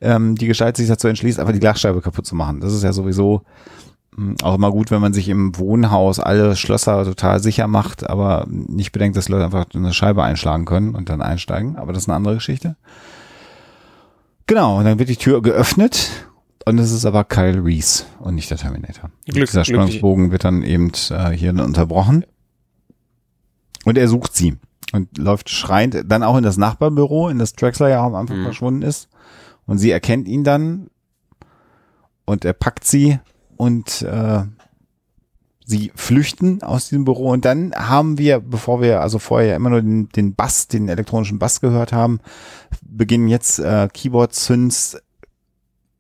ähm, 0.02 0.36
die 0.36 0.48
Gestalt 0.48 0.78
sich 0.78 0.88
dazu 0.88 1.08
entschließt, 1.08 1.40
einfach 1.40 1.54
die 1.54 1.60
Glasscheibe 1.60 2.02
kaputt 2.02 2.26
zu 2.26 2.36
machen. 2.36 2.60
Das 2.60 2.74
ist 2.74 2.84
ja 2.84 2.94
sowieso 2.94 3.42
hm, 4.16 4.36
auch 4.42 4.56
immer 4.56 4.72
gut, 4.72 4.92
wenn 4.92 5.02
man 5.02 5.14
sich 5.14 5.30
im 5.30 5.58
Wohnhaus 5.58 6.20
alle 6.20 6.56
Schlösser 6.56 7.04
total 7.06 7.42
sicher 7.42 7.68
macht, 7.68 8.10
aber 8.10 8.46
nicht 8.50 8.92
bedenkt, 8.92 9.18
dass 9.18 9.30
Leute 9.30 9.46
einfach 9.46 9.66
eine 9.74 9.94
Scheibe 9.94 10.24
einschlagen 10.24 10.66
können 10.66 10.96
und 10.96 11.10
dann 11.10 11.22
einsteigen. 11.22 11.76
Aber 11.76 11.94
das 11.94 12.04
ist 12.04 12.10
eine 12.10 12.16
andere 12.16 12.36
Geschichte. 12.36 12.76
Genau, 14.48 14.80
und 14.80 14.86
dann 14.86 14.98
wird 14.98 15.10
die 15.10 15.18
Tür 15.18 15.42
geöffnet 15.42 16.10
und 16.66 16.80
es 16.80 16.92
ist 16.92 17.06
aber 17.06 17.24
Kyle 17.24 17.64
Reese 17.64 18.06
und 18.20 18.36
nicht 18.36 18.50
der 18.50 18.58
Terminator. 18.58 19.10
Glück, 19.26 19.48
Dieser 19.48 19.66
Spannungsbogen 19.66 20.32
wird 20.32 20.44
dann 20.44 20.64
eben 20.64 20.92
äh, 21.10 21.32
hier 21.32 21.52
unterbrochen. 21.52 22.26
Und 23.86 23.98
er 23.98 24.08
sucht 24.08 24.36
sie 24.36 24.58
und 24.94 25.18
läuft 25.18 25.50
schreiend 25.50 26.04
dann 26.06 26.24
auch 26.24 26.38
in 26.38 26.44
das 26.44 26.58
Nachbarbüro, 26.58 27.30
in 27.30 27.40
das 27.40 27.54
Drexler 27.54 27.90
ja 27.90 28.06
am 28.06 28.16
Anfang 28.16 28.40
mhm. 28.40 28.44
verschwunden 28.44 28.82
ist. 28.82 29.10
Und 29.66 29.80
sie 29.80 29.92
erkennt 29.92 30.28
ihn 30.28 30.44
dann 30.44 30.90
und 32.26 32.46
er 32.46 32.54
packt 32.54 32.86
sie 32.86 33.20
und 33.58 34.02
äh, 34.04 34.44
sie 35.66 35.92
flüchten 35.96 36.64
aus 36.64 36.90
diesem 36.90 37.04
Büro. 37.04 37.32
Und 37.32 37.44
dann 37.44 37.74
haben 37.76 38.18
wir, 38.18 38.40
bevor 38.40 38.82
wir 38.82 39.02
also 39.02 39.20
vorher 39.20 39.56
immer 39.56 39.70
nur 39.70 39.82
den, 39.82 40.10
den 40.10 40.34
Bass, 40.34 40.68
den 40.68 40.88
elektronischen 40.88 41.40
Bass 41.40 41.60
gehört 41.60 41.92
haben, 41.92 42.20
beginnen 42.82 43.28
jetzt 43.28 43.60
äh, 43.60 43.90
Keyboard-Synths 43.94 44.98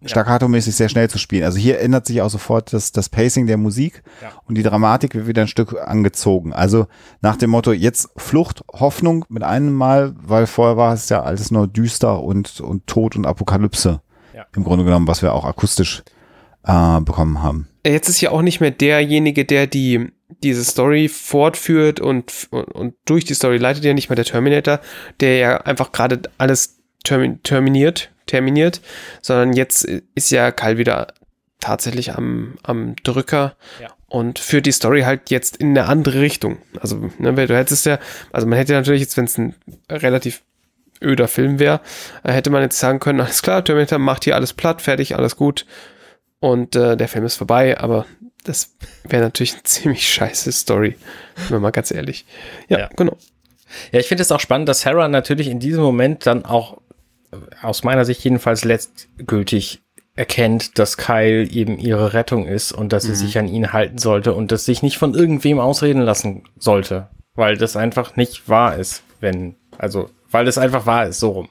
staccato-mäßig 0.05 0.75
sehr 0.75 0.89
schnell 0.89 1.09
zu 1.09 1.17
spielen. 1.17 1.43
Also 1.43 1.57
hier 1.57 1.79
ändert 1.79 2.05
sich 2.05 2.21
auch 2.21 2.29
sofort 2.29 2.71
das, 2.71 2.91
das 2.91 3.09
Pacing 3.09 3.47
der 3.47 3.57
Musik 3.57 4.03
ja. 4.21 4.31
und 4.45 4.55
die 4.55 4.63
Dramatik 4.63 5.15
wird 5.15 5.27
wieder 5.27 5.41
ein 5.41 5.47
Stück 5.47 5.75
angezogen. 5.79 6.53
Also 6.53 6.87
nach 7.21 7.35
dem 7.35 7.49
Motto, 7.49 7.71
jetzt 7.71 8.09
Flucht, 8.15 8.63
Hoffnung 8.71 9.25
mit 9.29 9.43
einem 9.43 9.73
Mal, 9.73 10.13
weil 10.19 10.45
vorher 10.45 10.77
war 10.77 10.93
es 10.93 11.09
ja 11.09 11.23
alles 11.23 11.49
nur 11.51 11.67
düster 11.67 12.21
und, 12.21 12.61
und 12.61 12.85
Tod 12.87 13.15
und 13.15 13.25
Apokalypse. 13.25 14.01
Ja. 14.35 14.45
Im 14.55 14.63
Grunde 14.63 14.85
genommen, 14.85 15.07
was 15.07 15.23
wir 15.23 15.33
auch 15.33 15.45
akustisch 15.45 16.03
äh, 16.63 17.01
bekommen 17.01 17.41
haben. 17.41 17.67
Jetzt 17.85 18.09
ist 18.09 18.21
ja 18.21 18.29
auch 18.31 18.43
nicht 18.43 18.59
mehr 18.59 18.71
derjenige, 18.71 19.45
der 19.45 19.65
die 19.65 20.11
diese 20.43 20.63
Story 20.63 21.07
fortführt 21.07 21.99
und, 21.99 22.47
und, 22.51 22.65
und 22.65 22.93
durch 23.05 23.25
die 23.25 23.33
Story 23.33 23.57
leitet 23.57 23.85
ja 23.85 23.93
nicht 23.93 24.09
mehr 24.09 24.15
der 24.15 24.25
Terminator, 24.25 24.79
der 25.19 25.37
ja 25.37 25.57
einfach 25.61 25.91
gerade 25.91 26.21
alles 26.37 26.79
termin, 27.03 27.41
terminiert, 27.43 28.11
terminiert, 28.27 28.81
sondern 29.21 29.53
jetzt 29.53 29.85
ist 30.15 30.31
ja 30.31 30.51
Kyle 30.51 30.77
wieder 30.77 31.07
tatsächlich 31.59 32.13
am, 32.13 32.57
am 32.63 32.95
Drücker 33.03 33.55
ja. 33.81 33.89
und 34.07 34.39
führt 34.39 34.65
die 34.65 34.71
Story 34.71 35.01
halt 35.01 35.29
jetzt 35.29 35.57
in 35.57 35.69
eine 35.69 35.87
andere 35.87 36.21
Richtung. 36.21 36.59
Also, 36.79 37.09
ne, 37.17 37.33
du 37.33 37.57
hättest 37.57 37.85
ja, 37.85 37.99
also 38.31 38.47
man 38.47 38.57
hätte 38.57 38.73
natürlich 38.73 39.01
jetzt, 39.01 39.17
wenn 39.17 39.25
es 39.25 39.37
ein 39.37 39.55
relativ 39.89 40.43
öder 41.01 41.27
Film 41.27 41.59
wäre, 41.59 41.81
äh, 42.23 42.31
hätte 42.31 42.49
man 42.49 42.61
jetzt 42.61 42.79
sagen 42.79 42.99
können, 42.99 43.21
alles 43.21 43.41
klar, 43.41 43.63
Terminator 43.63 43.99
macht 43.99 44.23
hier 44.23 44.35
alles 44.35 44.53
platt, 44.53 44.81
fertig, 44.81 45.15
alles 45.15 45.35
gut 45.35 45.65
und 46.39 46.75
äh, 46.75 46.95
der 46.95 47.07
Film 47.07 47.25
ist 47.25 47.35
vorbei, 47.35 47.77
aber 47.79 48.05
das 48.43 48.75
wäre 49.03 49.23
natürlich 49.23 49.53
eine 49.53 49.63
ziemlich 49.63 50.07
scheiße 50.07 50.51
Story, 50.51 50.95
wenn 51.35 51.55
man 51.55 51.61
mal 51.63 51.71
ganz 51.71 51.91
ehrlich. 51.91 52.25
Ja, 52.69 52.79
ja. 52.79 52.89
genau. 52.95 53.17
Ja, 53.91 53.99
ich 53.99 54.07
finde 54.07 54.21
es 54.21 54.31
auch 54.31 54.39
spannend, 54.39 54.69
dass 54.69 54.81
Sarah 54.81 55.07
natürlich 55.07 55.47
in 55.47 55.59
diesem 55.59 55.83
Moment 55.83 56.25
dann 56.25 56.45
auch 56.45 56.77
aus 57.61 57.83
meiner 57.83 58.05
Sicht 58.05 58.23
jedenfalls 58.23 58.63
letztgültig 58.63 59.81
erkennt, 60.15 60.79
dass 60.79 60.97
Kyle 60.97 61.47
eben 61.47 61.77
ihre 61.77 62.13
Rettung 62.13 62.47
ist 62.47 62.71
und 62.71 62.91
dass 62.91 63.03
sie 63.03 63.11
mhm. 63.11 63.15
sich 63.15 63.37
an 63.37 63.47
ihn 63.47 63.71
halten 63.71 63.99
sollte 63.99 64.33
und 64.33 64.51
dass 64.51 64.65
sich 64.65 64.81
nicht 64.81 64.97
von 64.97 65.13
irgendwem 65.13 65.59
ausreden 65.59 66.01
lassen 66.01 66.43
sollte, 66.57 67.09
weil 67.35 67.55
das 67.57 67.77
einfach 67.77 68.15
nicht 68.15 68.49
wahr 68.49 68.75
ist, 68.75 69.03
wenn, 69.19 69.55
also, 69.77 70.09
weil 70.31 70.45
das 70.45 70.57
einfach 70.57 70.85
wahr 70.85 71.05
ist, 71.07 71.19
so 71.19 71.29
rum. 71.29 71.49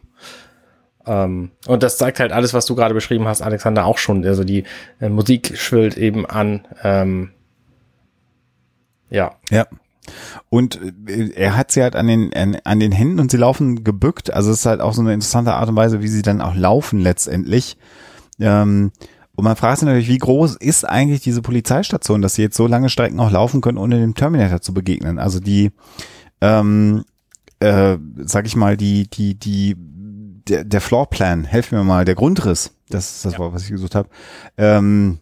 Ähm, 1.06 1.52
und 1.68 1.82
das 1.84 1.98
zeigt 1.98 2.18
halt 2.18 2.32
alles, 2.32 2.52
was 2.54 2.66
du 2.66 2.74
gerade 2.74 2.94
beschrieben 2.94 3.28
hast, 3.28 3.40
Alexander, 3.40 3.84
auch 3.84 3.98
schon. 3.98 4.24
Also 4.26 4.42
die 4.42 4.64
äh, 5.00 5.08
Musik 5.08 5.56
schwillt 5.56 5.96
eben 5.96 6.26
an. 6.26 6.66
Ähm, 6.82 7.30
ja. 9.08 9.36
Ja. 9.50 9.66
Und 10.48 10.80
äh, 11.08 11.30
er 11.34 11.56
hat 11.56 11.70
sie 11.70 11.82
halt 11.82 11.96
an 11.96 12.06
den, 12.06 12.32
an, 12.32 12.56
an 12.64 12.80
den 12.80 12.92
Händen 12.92 13.20
und 13.20 13.30
sie 13.30 13.36
laufen 13.36 13.84
gebückt. 13.84 14.32
Also 14.32 14.50
es 14.50 14.60
ist 14.60 14.66
halt 14.66 14.80
auch 14.80 14.92
so 14.94 15.00
eine 15.00 15.14
interessante 15.14 15.54
Art 15.54 15.68
und 15.68 15.76
Weise, 15.76 16.02
wie 16.02 16.08
sie 16.08 16.22
dann 16.22 16.40
auch 16.40 16.54
laufen 16.54 17.00
letztendlich. 17.00 17.76
Ähm, 18.40 18.92
und 19.36 19.44
man 19.44 19.56
fragt 19.56 19.78
sich 19.78 19.86
natürlich, 19.86 20.08
wie 20.08 20.18
groß 20.18 20.56
ist 20.56 20.88
eigentlich 20.88 21.20
diese 21.20 21.42
Polizeistation, 21.42 22.22
dass 22.22 22.34
sie 22.34 22.42
jetzt 22.42 22.56
so 22.56 22.66
lange 22.66 22.88
Strecken 22.88 23.20
auch 23.20 23.30
laufen 23.30 23.60
können, 23.60 23.78
ohne 23.78 24.00
dem 24.00 24.14
Terminator 24.14 24.62
zu 24.62 24.72
begegnen. 24.72 25.18
Also 25.18 25.40
die, 25.40 25.72
ähm, 26.40 27.04
äh, 27.60 27.98
sag 28.24 28.46
ich 28.46 28.56
mal, 28.56 28.78
die, 28.78 29.08
die, 29.08 29.34
die, 29.34 29.76
der, 30.48 30.64
der 30.64 30.80
Floorplan, 30.80 31.44
helf 31.44 31.70
mir 31.70 31.84
mal, 31.84 32.06
der 32.06 32.14
Grundriss, 32.14 32.72
das 32.88 33.16
ist 33.16 33.24
das 33.26 33.34
ja. 33.34 33.38
Wort, 33.40 33.52
was 33.52 33.64
ich 33.64 33.70
gesucht 33.70 33.94
habe, 33.94 34.08
ähm, 34.56 35.18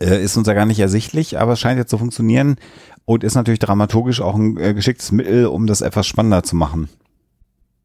äh, 0.00 0.22
ist 0.22 0.36
uns 0.36 0.46
ja 0.46 0.54
gar 0.54 0.66
nicht 0.66 0.80
ersichtlich, 0.80 1.38
aber 1.38 1.54
es 1.54 1.60
scheint 1.60 1.78
jetzt 1.78 1.90
zu 1.90 1.98
funktionieren 1.98 2.56
und 3.08 3.24
ist 3.24 3.36
natürlich 3.36 3.58
dramaturgisch 3.58 4.20
auch 4.20 4.34
ein 4.34 4.58
äh, 4.58 4.74
geschicktes 4.74 5.12
Mittel, 5.12 5.46
um 5.46 5.66
das 5.66 5.80
etwas 5.80 6.06
spannender 6.06 6.42
zu 6.42 6.56
machen. 6.56 6.90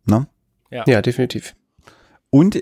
Ne? 0.05 0.27
Ja. 0.69 0.83
ja, 0.85 1.01
definitiv. 1.01 1.55
Und 2.29 2.61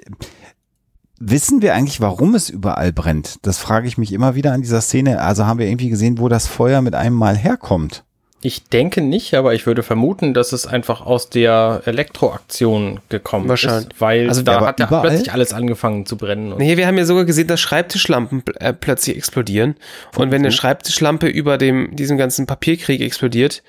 wissen 1.19 1.63
wir 1.63 1.73
eigentlich, 1.73 2.01
warum 2.01 2.35
es 2.35 2.51
überall 2.51 2.93
brennt? 2.93 3.39
Das 3.47 3.57
frage 3.57 3.87
ich 3.87 3.97
mich 3.97 4.13
immer 4.13 4.35
wieder 4.35 4.53
an 4.53 4.61
dieser 4.61 4.81
Szene. 4.81 5.21
Also 5.21 5.47
haben 5.47 5.57
wir 5.57 5.65
irgendwie 5.65 5.89
gesehen, 5.89 6.19
wo 6.19 6.29
das 6.29 6.45
Feuer 6.45 6.83
mit 6.83 6.93
einem 6.93 7.15
Mal 7.15 7.35
herkommt? 7.35 8.05
Ich 8.43 8.63
denke 8.63 9.01
nicht, 9.01 9.35
aber 9.35 9.53
ich 9.53 9.67
würde 9.67 9.83
vermuten, 9.83 10.33
dass 10.33 10.51
es 10.51 10.65
einfach 10.65 11.01
aus 11.01 11.29
der 11.29 11.83
Elektroaktion 11.85 12.99
gekommen 13.09 13.47
Wahrscheinlich. 13.47 13.89
ist. 13.89 14.01
Weil 14.01 14.27
also 14.27 14.41
da 14.41 14.65
hat 14.65 14.79
ja 14.79 14.87
plötzlich 14.87 15.31
alles 15.31 15.53
angefangen 15.53 16.07
zu 16.07 16.17
brennen. 16.17 16.55
Nee, 16.57 16.75
wir 16.75 16.87
haben 16.87 16.97
ja 16.97 17.05
sogar 17.05 17.25
gesehen, 17.25 17.47
dass 17.47 17.59
Schreibtischlampen 17.59 18.43
äh, 18.55 18.73
plötzlich 18.73 19.15
explodieren. 19.15 19.75
Und 20.15 20.31
wenn 20.31 20.41
eine 20.41 20.51
Schreibtischlampe 20.51 21.27
über 21.27 21.59
dem, 21.59 21.95
diesem 21.95 22.17
ganzen 22.17 22.47
Papierkrieg 22.47 23.01
explodiert, 23.01 23.61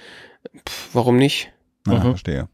pff, 0.67 0.89
warum 0.95 1.17
nicht? 1.17 1.53
Ja, 1.87 1.95
mhm. 1.95 2.03
verstehe. 2.03 2.49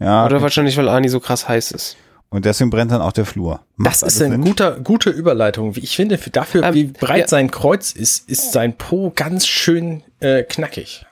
Ja, 0.00 0.24
Oder 0.24 0.36
okay. 0.36 0.42
wahrscheinlich, 0.42 0.76
weil 0.76 0.88
Ani 0.88 1.08
so 1.08 1.20
krass 1.20 1.48
heiß 1.48 1.70
ist. 1.70 1.96
Und 2.30 2.44
deswegen 2.44 2.70
brennt 2.70 2.92
dann 2.92 3.02
auch 3.02 3.12
der 3.12 3.26
Flur. 3.26 3.60
Macht 3.76 4.02
das 4.02 4.02
ist 4.02 4.22
eine 4.22 4.38
guter, 4.38 4.78
gute 4.80 5.10
Überleitung. 5.10 5.74
Ich 5.76 5.96
finde, 5.96 6.16
dafür, 6.16 6.62
ähm, 6.62 6.74
wie 6.74 6.84
breit 6.84 7.22
ja. 7.22 7.28
sein 7.28 7.50
Kreuz 7.50 7.90
ist, 7.92 8.28
ist 8.28 8.52
sein 8.52 8.76
Po 8.76 9.12
ganz 9.14 9.46
schön 9.48 10.04
äh, 10.20 10.44
knackig. 10.44 11.06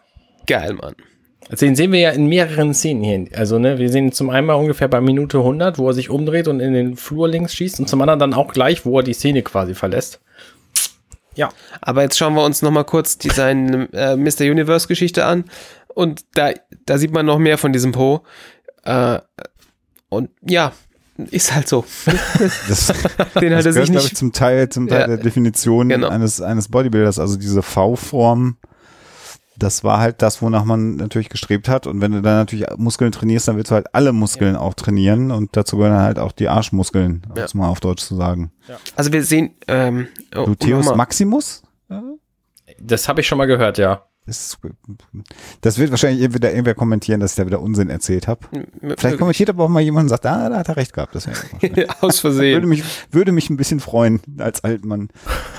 Geil, 0.49 0.75
Mann. 0.75 0.95
Also 1.51 1.65
den 1.65 1.77
sehen 1.77 1.93
wir 1.93 2.01
ja 2.01 2.11
in 2.11 2.27
mehreren 2.27 2.75
Szenen 2.75 3.05
hier. 3.05 3.39
Also, 3.39 3.59
ne, 3.59 3.79
wir 3.79 3.91
sehen 3.91 4.07
ihn 4.07 4.13
zum 4.13 4.31
einen 4.31 4.51
ungefähr 4.51 4.89
bei 4.89 5.01
Minute 5.01 5.39
100, 5.39 5.79
wo 5.79 5.89
er 5.89 5.95
sich 5.95 6.11
umdreht 6.11 6.49
und 6.49 6.61
in 6.61 6.73
den 6.73 6.97
Flur 6.97 7.29
links 7.29 7.55
schießt 7.55 7.81
und 7.81 7.89
zum 7.89 8.03
anderen 8.03 8.19
dann 8.19 8.35
auch 8.35 8.53
gleich, 8.53 8.85
wo 8.85 8.99
er 8.99 9.03
die 9.03 9.13
Szene 9.13 9.43
quasi 9.43 9.75
verlässt. 9.75 10.21
Ja. 11.37 11.51
Aber 11.81 12.03
jetzt 12.03 12.19
schauen 12.19 12.35
wir 12.35 12.45
uns 12.45 12.63
nochmal 12.63 12.85
kurz 12.85 13.17
die 13.17 13.31
seine 13.31 13.89
äh, 13.93 14.17
Mr. 14.17 14.51
Universe 14.51 14.89
Geschichte 14.89 15.25
an 15.25 15.45
und 15.95 16.25
da, 16.35 16.51
da 16.85 16.99
sieht 16.99 17.13
man 17.13 17.25
noch 17.25 17.39
mehr 17.39 17.59
von 17.59 17.73
diesem 17.73 17.93
Po. 17.93 18.23
Äh, 18.85 19.21
und 20.09 20.31
ja, 20.43 20.73
ist 21.31 21.55
halt 21.55 21.69
so. 21.69 21.85
Das, 22.69 22.93
Den 23.41 23.55
hat 23.55 23.61
das 23.61 23.67
er 23.67 23.73
sich 23.73 23.91
nicht. 23.91 24.07
Ich, 24.07 24.17
zum 24.17 24.33
Teil, 24.33 24.69
zum 24.69 24.89
Teil 24.89 25.01
ja, 25.01 25.07
der 25.07 25.17
Definition 25.19 25.89
genau. 25.89 26.09
eines, 26.09 26.41
eines 26.41 26.69
Bodybuilders, 26.69 27.19
also 27.19 27.37
diese 27.37 27.63
V-Form 27.63 28.57
das 29.59 29.85
war 29.85 29.99
halt 29.99 30.23
das, 30.23 30.41
wonach 30.41 30.65
man 30.65 30.97
natürlich 30.97 31.29
gestrebt 31.29 31.69
hat. 31.69 31.87
Und 31.87 32.01
wenn 32.01 32.13
du 32.13 32.23
dann 32.23 32.37
natürlich 32.37 32.67
Muskeln 32.77 33.13
trainierst, 33.13 33.49
dann 33.49 33.57
willst 33.57 33.71
du 33.71 33.75
halt 33.75 33.95
alle 33.95 34.13
Muskeln 34.13 34.55
ja. 34.55 34.61
auch 34.61 34.75
trainieren 34.75 35.31
und 35.31 35.57
dazu 35.57 35.77
gehören 35.77 35.99
halt 35.99 36.19
auch 36.19 36.33
die 36.33 36.49
Arschmuskeln, 36.49 37.23
ja. 37.37 37.47
um 37.53 37.61
mal 37.61 37.69
auf 37.69 37.81
Deutsch 37.81 38.03
zu 38.03 38.15
sagen. 38.15 38.53
Ja. 38.69 38.77
Also 38.95 39.13
wir 39.13 39.23
sehen 39.25 39.51
ähm, 39.67 40.09
oh, 40.35 40.45
Gluteus 40.45 40.95
Maximus? 40.95 41.63
Das 42.81 43.09
habe 43.09 43.21
ich 43.21 43.27
schon 43.27 43.39
mal 43.39 43.47
gehört, 43.47 43.79
ja. 43.79 44.05
Das, 44.29 44.59
das 45.63 45.79
wird 45.79 45.91
wahrscheinlich 45.91 46.35
wieder 46.35 46.51
irgendwer 46.51 46.75
kommentieren, 46.75 47.19
dass 47.21 47.33
ich 47.33 47.37
da 47.37 47.47
wieder 47.47 47.61
Unsinn 47.61 47.89
erzählt 47.89 48.29
habe. 48.29 48.47
Vielleicht 48.99 49.19
kommentiert 49.19 49.49
aber 49.49 49.65
auch 49.65 49.69
mal 49.69 49.81
jemand 49.81 50.05
und 50.05 50.09
sagt, 50.11 50.27
ah, 50.27 50.51
da 50.51 50.59
hat 50.59 50.69
er 50.69 50.77
recht 50.77 50.93
gehabt. 50.93 51.15
Das 51.15 51.27
Aus 52.01 52.21
Versehen. 52.21 52.55
Würde 52.55 52.67
mich, 52.67 52.85
würde 53.11 53.33
mich 53.33 53.49
ein 53.49 53.57
bisschen 53.57 53.81
freuen 53.81 54.21
als 54.39 54.63
Altmann. 54.65 55.09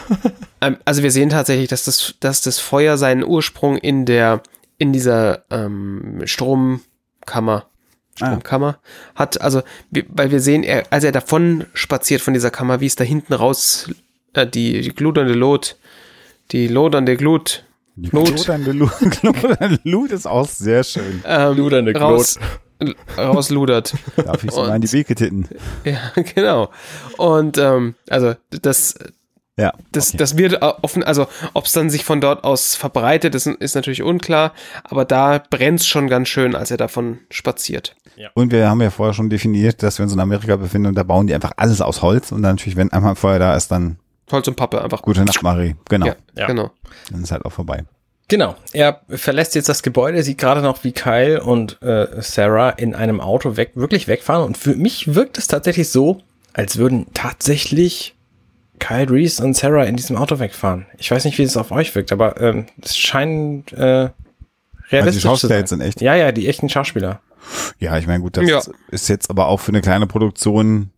Ähm, 0.62 0.76
also 0.84 1.04
wir 1.04 1.12
sehen 1.12 1.30
tatsächlich, 1.30 1.70
dass 1.70 1.86
das, 1.86 2.16
dass 2.20 2.42
das 2.42 2.60
Feuer 2.60 2.98
seinen 2.98 3.24
Ursprung 3.24 3.78
in 3.78 4.06
der, 4.06 4.44
in 4.78 4.92
dieser 4.92 5.46
ähm, 5.50 6.22
Stromkammer 6.26 7.64
ah. 8.20 8.26
Stromkammer 8.26 8.78
ah. 9.16 9.20
hat. 9.20 9.40
Also, 9.40 9.62
weil 10.10 10.32
wir 10.32 10.42
sehen, 10.42 10.64
er, 10.64 10.84
als 10.92 11.06
er 11.06 11.14
davon 11.14 11.66
spaziert 11.74 12.20
von 12.20 12.34
dieser 12.34 12.52
Kammer, 12.52 12.82
wie 12.82 12.88
es 12.88 12.98
da 12.98 13.06
hinten 13.06 13.32
raus 13.32 13.90
äh, 14.34 14.46
die, 14.46 14.82
die 14.82 14.94
gludernde 14.94 15.34
Lot, 15.34 15.78
die 16.52 16.68
lodernde 16.68 17.16
Glut 17.16 17.64
Lut. 18.12 18.12
Glodernde 18.12 19.80
Lut 19.84 20.12
ist 20.12 20.28
auch 20.28 20.48
sehr 20.48 20.84
schön. 20.84 21.22
Ähm, 21.26 21.58
Ludernde 21.58 21.96
raus, 21.96 22.40
rausludert. 23.18 23.94
Darf 24.16 24.44
ich 24.44 24.52
so 24.52 24.62
mal 24.62 24.76
in 24.76 24.82
die 24.82 24.92
Wege 24.92 25.16
titten? 25.16 25.48
Ja, 25.84 26.00
genau. 26.36 26.70
Und 27.18 27.58
ähm, 27.58 27.96
also 28.10 28.36
das 28.50 28.96
Ja. 29.58 29.74
Das, 29.92 30.10
okay. 30.10 30.18
das 30.18 30.38
wird 30.38 30.62
offen, 30.62 31.04
also 31.04 31.28
ob 31.54 31.66
es 31.66 31.74
dann 31.74 31.90
sich 31.90 32.06
von 32.06 32.22
dort 32.22 32.44
aus 32.44 32.76
verbreitet, 32.76 33.36
ist, 33.36 33.48
ist 33.48 33.76
natürlich 33.76 34.04
unklar, 34.04 34.54
aber 34.84 35.04
da 35.06 35.44
brennt 35.50 35.82
es 35.82 35.88
schon 35.88 36.08
ganz 36.08 36.30
schön, 36.30 36.56
als 36.56 36.72
er 36.72 36.78
davon 36.78 37.20
spaziert. 37.30 37.96
Ja. 38.16 38.30
Und 38.34 38.52
wir 38.52 38.70
haben 38.70 38.82
ja 38.82 38.90
vorher 38.90 39.14
schon 39.14 39.30
definiert, 39.30 39.84
dass 39.84 40.00
wir 40.00 40.04
uns 40.04 40.14
in 40.14 40.20
Amerika 40.20 40.56
befinden 40.56 40.88
und 40.88 40.96
da 40.96 41.04
bauen 41.04 41.28
die 41.28 41.34
einfach 41.34 41.52
alles 41.58 41.82
aus 41.82 42.02
Holz 42.02 42.32
und 42.32 42.42
dann 42.42 42.56
natürlich, 42.56 42.78
wenn 42.78 42.92
einmal 42.92 43.16
Feuer 43.16 43.40
da 43.40 43.56
ist, 43.56 43.70
dann 43.70 43.98
Holz 44.32 44.48
und 44.48 44.56
Pappe 44.56 44.82
einfach. 44.82 45.02
Gute 45.02 45.26
Nacht, 45.26 45.42
Marie. 45.44 45.76
Genau. 45.90 46.08
Ja, 46.08 46.16
ja. 46.38 46.48
genau. 46.48 46.72
Dann 47.12 47.24
ist 47.24 47.32
halt 47.32 47.46
auch 47.46 47.52
vorbei. 47.52 47.84
Genau. 48.30 48.56
Er 48.74 49.02
verlässt 49.10 49.56
jetzt 49.56 49.70
das 49.70 49.82
Gebäude, 49.82 50.22
sieht 50.24 50.38
gerade 50.38 50.62
noch, 50.62 50.84
wie 50.84 50.92
Kyle 50.92 51.44
und 51.44 51.82
äh, 51.82 52.22
Sarah 52.22 52.70
in 52.70 52.94
einem 52.94 53.22
Auto 53.22 53.58
weg, 53.58 53.72
wirklich 53.74 54.08
wegfahren. 54.08 54.46
Und 54.46 54.58
für 54.58 54.76
mich 54.76 55.16
wirkt 55.16 55.38
es 55.38 55.48
tatsächlich 55.48 55.90
so, 55.90 56.22
als 56.54 56.78
würden 56.78 57.08
tatsächlich 57.14 58.16
Kyle 58.78 59.10
Reese 59.10 59.44
und 59.44 59.56
Sarah 59.56 59.84
in 59.84 59.96
diesem 59.96 60.16
Auto 60.16 60.40
wegfahren. 60.40 60.86
Ich 60.98 61.10
weiß 61.10 61.26
nicht, 61.26 61.38
wie 61.38 61.44
es 61.44 61.58
auf 61.58 61.72
euch 61.72 61.94
wirkt, 61.96 62.12
aber 62.12 62.40
ähm, 62.40 62.68
es 62.82 62.96
scheint 62.98 63.74
äh, 63.74 64.10
realistisch 64.92 64.92
also 64.92 65.12
die 65.12 65.22
Schauspieler 65.22 65.68
sind 65.68 65.82
echt. 65.82 66.02
Ja, 66.02 66.16
ja, 66.16 66.32
die 66.32 66.48
echten 66.48 66.70
Schauspieler. 66.70 67.22
Ja, 67.80 67.98
ich 67.98 68.08
meine, 68.08 68.22
gut, 68.22 68.38
das 68.38 68.48
ja. 68.48 68.62
ist 68.90 69.10
jetzt 69.10 69.30
aber 69.30 69.48
auch 69.48 69.60
für 69.60 69.70
eine 69.70 69.82
kleine 69.82 70.08
Produktion. 70.08 70.92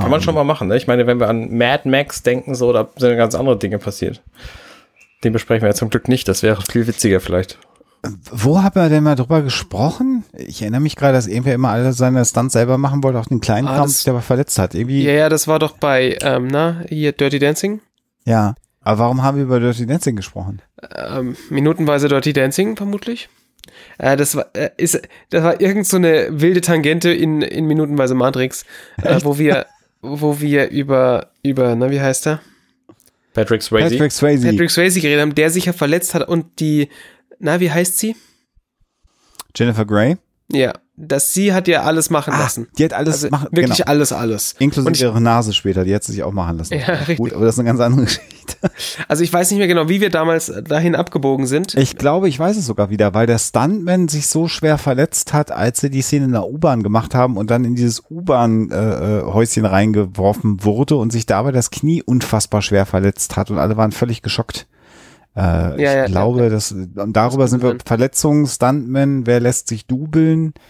Kann 0.00 0.10
man 0.10 0.20
ähm, 0.20 0.24
schon 0.24 0.34
mal 0.34 0.44
machen, 0.44 0.68
ne? 0.68 0.76
Ich 0.76 0.86
meine, 0.86 1.06
wenn 1.06 1.18
wir 1.20 1.28
an 1.28 1.56
Mad 1.56 1.88
Max 1.88 2.22
denken, 2.22 2.54
so, 2.54 2.72
da 2.72 2.88
sind 2.96 3.16
ganz 3.16 3.34
andere 3.34 3.58
Dinge 3.58 3.78
passiert. 3.78 4.22
Den 5.22 5.32
besprechen 5.32 5.62
wir 5.62 5.68
ja 5.68 5.74
zum 5.74 5.90
Glück 5.90 6.08
nicht, 6.08 6.28
das 6.28 6.42
wäre 6.42 6.62
viel 6.62 6.86
witziger 6.86 7.20
vielleicht. 7.20 7.58
Wo 8.30 8.62
haben 8.62 8.74
wir 8.74 8.88
denn 8.90 9.02
mal 9.02 9.14
drüber 9.14 9.42
gesprochen? 9.42 10.24
Ich 10.34 10.60
erinnere 10.60 10.82
mich 10.82 10.96
gerade, 10.96 11.14
dass 11.14 11.26
irgendwer 11.26 11.54
immer 11.54 11.70
alle 11.70 11.92
seine 11.94 12.24
Stunts 12.24 12.52
selber 12.52 12.76
machen 12.76 13.02
wollte, 13.02 13.18
auch 13.18 13.26
den 13.26 13.40
kleinen 13.40 13.66
ah, 13.66 13.76
Kram, 13.76 13.94
der 14.04 14.12
aber 14.12 14.22
verletzt 14.22 14.58
hat. 14.58 14.74
Irgendwie. 14.74 15.02
Ja, 15.02 15.12
ja, 15.12 15.28
das 15.30 15.48
war 15.48 15.58
doch 15.58 15.78
bei, 15.78 16.18
ähm, 16.20 16.48
na, 16.48 16.82
hier 16.88 17.12
Dirty 17.12 17.38
Dancing. 17.38 17.80
Ja, 18.26 18.54
aber 18.82 18.98
warum 18.98 19.22
haben 19.22 19.38
wir 19.38 19.44
über 19.44 19.60
Dirty 19.60 19.86
Dancing 19.86 20.16
gesprochen? 20.16 20.60
Ähm, 20.94 21.36
minutenweise 21.48 22.08
Dirty 22.08 22.34
Dancing, 22.34 22.76
vermutlich. 22.76 23.30
Äh, 23.98 24.16
das 24.16 24.36
war, 24.36 24.46
äh, 24.54 24.70
ist, 24.76 25.00
das 25.30 25.42
war 25.42 25.60
irgend 25.60 25.86
so 25.86 25.96
eine 25.96 26.28
wilde 26.30 26.60
Tangente 26.60 27.10
in, 27.10 27.40
in 27.40 27.66
minutenweise 27.66 28.14
Matrix, 28.14 28.64
äh, 29.02 29.20
wo 29.22 29.38
wir, 29.38 29.66
wo 30.04 30.40
wir 30.40 30.70
über, 30.70 31.30
über, 31.42 31.74
na, 31.74 31.90
wie 31.90 32.00
heißt 32.00 32.26
er? 32.26 32.40
Patrick 33.32 33.62
Swayze. 33.62 33.90
Patrick 33.90 34.12
Swayze. 34.12 34.48
Patrick 34.48 34.70
Swayze 34.70 35.00
geredet 35.00 35.22
haben, 35.22 35.34
der 35.34 35.50
sich 35.50 35.64
ja 35.64 35.72
verletzt 35.72 36.14
hat 36.14 36.28
und 36.28 36.60
die, 36.60 36.88
na, 37.38 37.58
wie 37.60 37.70
heißt 37.70 37.98
sie? 37.98 38.14
Jennifer 39.56 39.84
Grey. 39.84 40.16
Ja, 40.52 40.72
dass 40.96 41.34
sie 41.34 41.52
hat 41.52 41.66
ja 41.66 41.82
alles 41.82 42.08
machen 42.08 42.34
ah, 42.34 42.38
lassen. 42.38 42.68
Die 42.78 42.84
hat 42.84 42.92
alles 42.92 43.24
also 43.24 43.30
machen 43.30 43.48
Wirklich 43.50 43.78
genau. 43.78 43.90
alles, 43.90 44.12
alles. 44.12 44.54
Inklusive 44.60 45.06
ihre 45.06 45.20
Nase 45.20 45.52
später, 45.52 45.84
die 45.84 45.92
hat 45.92 46.04
sie 46.04 46.12
sich 46.12 46.22
auch 46.22 46.32
machen 46.32 46.58
lassen. 46.58 46.74
Ja, 46.84 46.94
richtig. 46.94 47.18
Gut, 47.18 47.32
aber 47.32 47.44
das 47.46 47.54
ist 47.54 47.60
eine 47.60 47.68
ganz 47.68 47.80
andere 47.80 48.02
Geschichte. 48.04 48.56
Also 49.08 49.22
ich 49.22 49.32
weiß 49.32 49.50
nicht 49.50 49.58
mehr 49.58 49.68
genau, 49.68 49.88
wie 49.88 50.00
wir 50.00 50.10
damals 50.10 50.52
dahin 50.64 50.94
abgebogen 50.94 51.46
sind. 51.46 51.74
Ich 51.74 51.96
glaube, 51.96 52.28
ich 52.28 52.38
weiß 52.38 52.56
es 52.56 52.66
sogar 52.66 52.90
wieder, 52.90 53.14
weil 53.14 53.26
der 53.26 53.38
Stuntman 53.38 54.08
sich 54.08 54.26
so 54.26 54.48
schwer 54.48 54.76
verletzt 54.78 55.32
hat, 55.32 55.50
als 55.50 55.80
sie 55.80 55.90
die 55.90 56.02
Szene 56.02 56.26
in 56.26 56.32
der 56.32 56.46
U-Bahn 56.46 56.82
gemacht 56.82 57.14
haben 57.14 57.36
und 57.36 57.50
dann 57.50 57.64
in 57.64 57.74
dieses 57.74 58.02
U-Bahn-Häuschen 58.10 59.64
äh, 59.64 59.68
reingeworfen 59.68 60.64
wurde 60.64 60.96
und 60.96 61.10
sich 61.10 61.26
dabei 61.26 61.52
das 61.52 61.70
Knie 61.70 62.02
unfassbar 62.02 62.62
schwer 62.62 62.86
verletzt 62.86 63.36
hat 63.36 63.50
und 63.50 63.58
alle 63.58 63.76
waren 63.76 63.92
völlig 63.92 64.22
geschockt. 64.22 64.66
Äh, 65.36 65.40
ja, 65.40 65.74
ich 65.74 65.82
ja, 65.82 66.06
glaube, 66.06 66.44
ja. 66.44 66.48
dass 66.48 66.72
und 66.72 67.12
darüber 67.12 67.48
sind 67.48 67.62
wir 67.62 67.76
Verletzungen, 67.84 68.46
Stuntmen, 68.46 69.26
wer 69.26 69.40
lässt 69.40 69.68
sich 69.68 69.86
dubeln, 69.86 70.52
äh, 70.54 70.60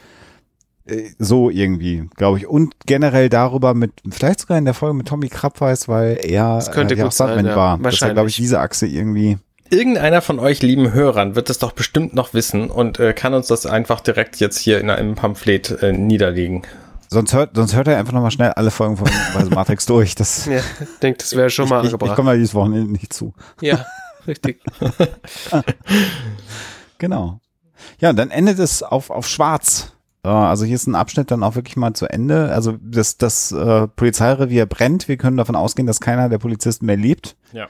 so 1.19 1.51
irgendwie, 1.51 2.09
glaube 2.17 2.39
ich. 2.39 2.47
Und 2.47 2.75
generell 2.87 3.29
darüber 3.29 3.75
mit, 3.75 3.93
vielleicht 4.11 4.41
sogar 4.41 4.59
in 4.59 4.65
der 4.65 4.75
Folge 4.75 4.95
mit 4.95 5.09
Tommy 5.09 5.29
Krabweis, 5.29 5.89
weil 5.89 6.19
er 6.23 6.57
das 6.57 6.73
könnte 6.73 6.95
äh, 6.95 6.99
ja 6.99 7.07
auch 7.07 7.13
Stuntman 7.13 7.47
sein, 7.47 7.57
war. 7.57 7.79
Das 7.79 8.01
war, 8.03 8.13
glaube 8.13 8.29
ich, 8.29 8.37
diese 8.37 8.61
Achse 8.61 8.87
irgendwie. 8.87 9.39
Irgendeiner 9.71 10.21
von 10.21 10.39
euch 10.39 10.63
lieben 10.63 10.93
Hörern 10.93 11.37
wird 11.37 11.49
das 11.49 11.59
doch 11.59 11.73
bestimmt 11.73 12.15
noch 12.15 12.35
wissen 12.35 12.71
und 12.71 13.01
äh, 13.01 13.15
kann 13.15 13.33
uns 13.33 13.47
das 13.47 13.65
einfach 13.65 14.01
direkt 14.01 14.37
jetzt 14.37 14.59
hier 14.59 14.79
in 14.79 14.91
einem 14.91 15.15
Pamphlet 15.15 15.83
äh, 15.83 15.93
niederlegen. 15.93 16.63
Sonst 17.09 17.33
hört, 17.33 17.51
sonst 17.55 17.75
hört 17.75 17.89
er 17.89 17.99
einfach 17.99 18.13
nochmal 18.13 18.31
schnell 18.31 18.51
alle 18.51 18.71
Folgen 18.71 18.97
von 18.97 19.09
Matrix 19.51 19.87
durch. 19.87 20.15
Das, 20.15 20.47
ja, 20.47 20.59
ich 20.59 20.99
denke, 21.01 21.19
das 21.19 21.35
wäre 21.35 21.49
schon 21.49 21.69
mal 21.69 21.81
ich, 21.81 21.87
angebracht. 21.87 22.09
Ich, 22.09 22.13
ich 22.13 22.17
komme 22.17 22.31
da 22.31 22.37
dieses 22.37 22.55
Wochenende 22.55 22.93
nicht 22.93 23.13
zu. 23.13 23.33
Ja. 23.61 23.87
Richtig. 24.27 24.63
genau. 26.99 27.41
Ja, 28.01 28.13
dann 28.13 28.31
endet 28.31 28.59
es 28.59 28.83
auf, 28.83 29.11
auf 29.11 29.27
schwarz. 29.27 29.94
Also 30.29 30.65
hier 30.65 30.77
ist 30.77 30.87
ein 30.87 30.95
Abschnitt 30.95 31.31
dann 31.31 31.43
auch 31.43 31.55
wirklich 31.55 31.77
mal 31.77 31.93
zu 31.93 32.07
Ende. 32.07 32.51
Also 32.51 32.79
das, 32.81 33.19
das 33.19 33.53
äh, 33.53 33.89
Polizeirevier 33.89 34.67
brennt. 34.67 35.07
Wir 35.09 35.17
können 35.17 35.37
davon 35.37 35.57
ausgehen, 35.57 35.87
dass 35.87 36.01
keiner 36.01 36.29
der 36.29 36.39
Polizisten 36.39 36.87
mehr 36.87 36.97
lebt. 36.97 37.37
Ja. 37.53 37.69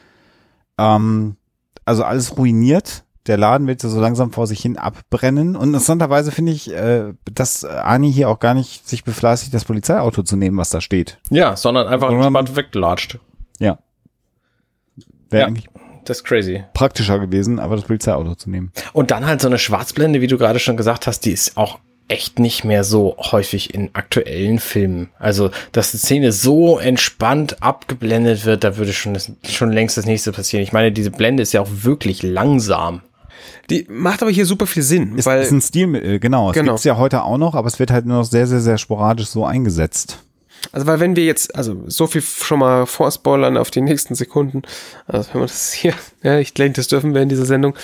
Ähm, 0.79 1.37
also 1.85 2.05
alles 2.05 2.37
ruiniert. 2.37 3.05
Der 3.27 3.39
Laden 3.39 3.67
wird 3.67 3.81
so 3.81 4.01
langsam 4.01 4.33
vor 4.33 4.47
sich 4.47 4.61
hin 4.61 4.77
abbrennen. 4.77 5.57
Und 5.57 5.69
interessanterweise 5.69 6.31
finde 6.31 6.53
ich, 6.53 6.71
äh, 6.71 7.15
dass 7.33 7.65
Ani 7.65 8.13
hier 8.13 8.29
auch 8.29 8.39
gar 8.39 8.55
nicht 8.55 8.89
sich 8.89 9.03
befleißigt, 9.03 9.53
das 9.53 9.65
Polizeiauto 9.65 10.23
zu 10.23 10.37
nehmen, 10.37 10.57
was 10.57 10.71
da 10.71 10.81
steht. 10.81 11.19
Ja, 11.31 11.57
sondern 11.57 11.89
einfach 11.89 12.11
jemand 12.11 12.55
weglatscht. 12.55 13.19
Ja. 13.59 13.79
Wäre 15.31 15.41
ja. 15.41 15.47
eigentlich 15.49 15.69
das 16.05 16.19
ist 16.19 16.25
crazy. 16.25 16.63
Praktischer 16.75 17.19
gewesen, 17.19 17.59
aber 17.59 17.77
das 17.77 17.87
Polizeiauto 17.87 18.35
zu 18.35 18.51
nehmen. 18.51 18.73
Und 18.93 19.11
dann 19.11 19.27
halt 19.27 19.41
so 19.41 19.49
eine 19.49 19.59
Schwarzblende, 19.59 20.21
wie 20.21 20.27
du 20.27 20.37
gerade 20.37 20.59
schon 20.59 20.77
gesagt 20.77 21.07
hast, 21.07 21.21
die 21.21 21.33
ist 21.33 21.57
auch 21.57 21.79
echt 22.09 22.39
nicht 22.39 22.65
mehr 22.65 22.85
so 22.85 23.17
häufig 23.19 23.75
in 23.75 23.91
aktuellen 23.95 24.59
Filmen. 24.59 25.11
Also, 25.19 25.51
dass 25.73 25.93
die 25.93 25.99
Szene 25.99 26.33
so 26.33 26.79
entspannt 26.79 27.63
abgeblendet 27.63 28.45
wird, 28.45 28.65
da 28.65 28.77
würde 28.77 28.93
schon, 28.93 29.15
das, 29.15 29.33
schon 29.49 29.73
längst 29.73 29.97
das 29.97 30.07
nächste 30.07 30.33
passieren. 30.33 30.63
Ich 30.63 30.73
meine, 30.73 30.93
diese 30.93 31.11
Blende 31.11 31.43
ist 31.43 31.53
ja 31.53 31.61
auch 31.61 31.69
wirklich 31.71 32.23
langsam. 32.23 33.03
Die 33.71 33.87
macht 33.89 34.23
aber 34.23 34.31
hier 34.31 34.47
super 34.47 34.67
viel 34.67 34.83
Sinn. 34.83 35.17
Ist, 35.17 35.27
weil 35.27 35.43
ist 35.43 35.51
ein 35.51 35.63
Stilmittel, 35.63 36.19
genau. 36.19 36.51
Es 36.51 36.55
genau. 36.55 36.73
gibt's 36.73 36.85
ja 36.85 36.97
heute 36.97 37.23
auch 37.23 37.39
noch, 37.39 37.55
aber 37.55 37.69
es 37.69 37.79
wird 37.79 37.91
halt 37.91 38.07
nur 38.07 38.19
noch 38.19 38.25
sehr, 38.25 38.47
sehr, 38.47 38.61
sehr 38.61 38.79
sporadisch 38.79 39.29
so 39.29 39.45
eingesetzt. 39.45 40.19
Also, 40.73 40.87
weil 40.87 41.01
wenn 41.01 41.17
wir 41.17 41.25
jetzt, 41.25 41.55
also 41.55 41.85
so 41.87 42.07
viel 42.07 42.23
schon 42.23 42.59
mal 42.59 42.87
vorspoilern 42.87 43.57
auf 43.57 43.71
die 43.71 43.81
nächsten 43.81 44.15
Sekunden, 44.15 44.63
also 45.07 45.29
wenn 45.33 45.41
wir 45.41 45.47
das 45.47 45.73
hier, 45.73 45.95
ja, 46.23 46.39
ich 46.39 46.55
denke, 46.55 46.77
das 46.77 46.89
dürfen 46.89 47.15
wir 47.15 47.23
in 47.23 47.29
dieser 47.29 47.47
Sendung, 47.47 47.75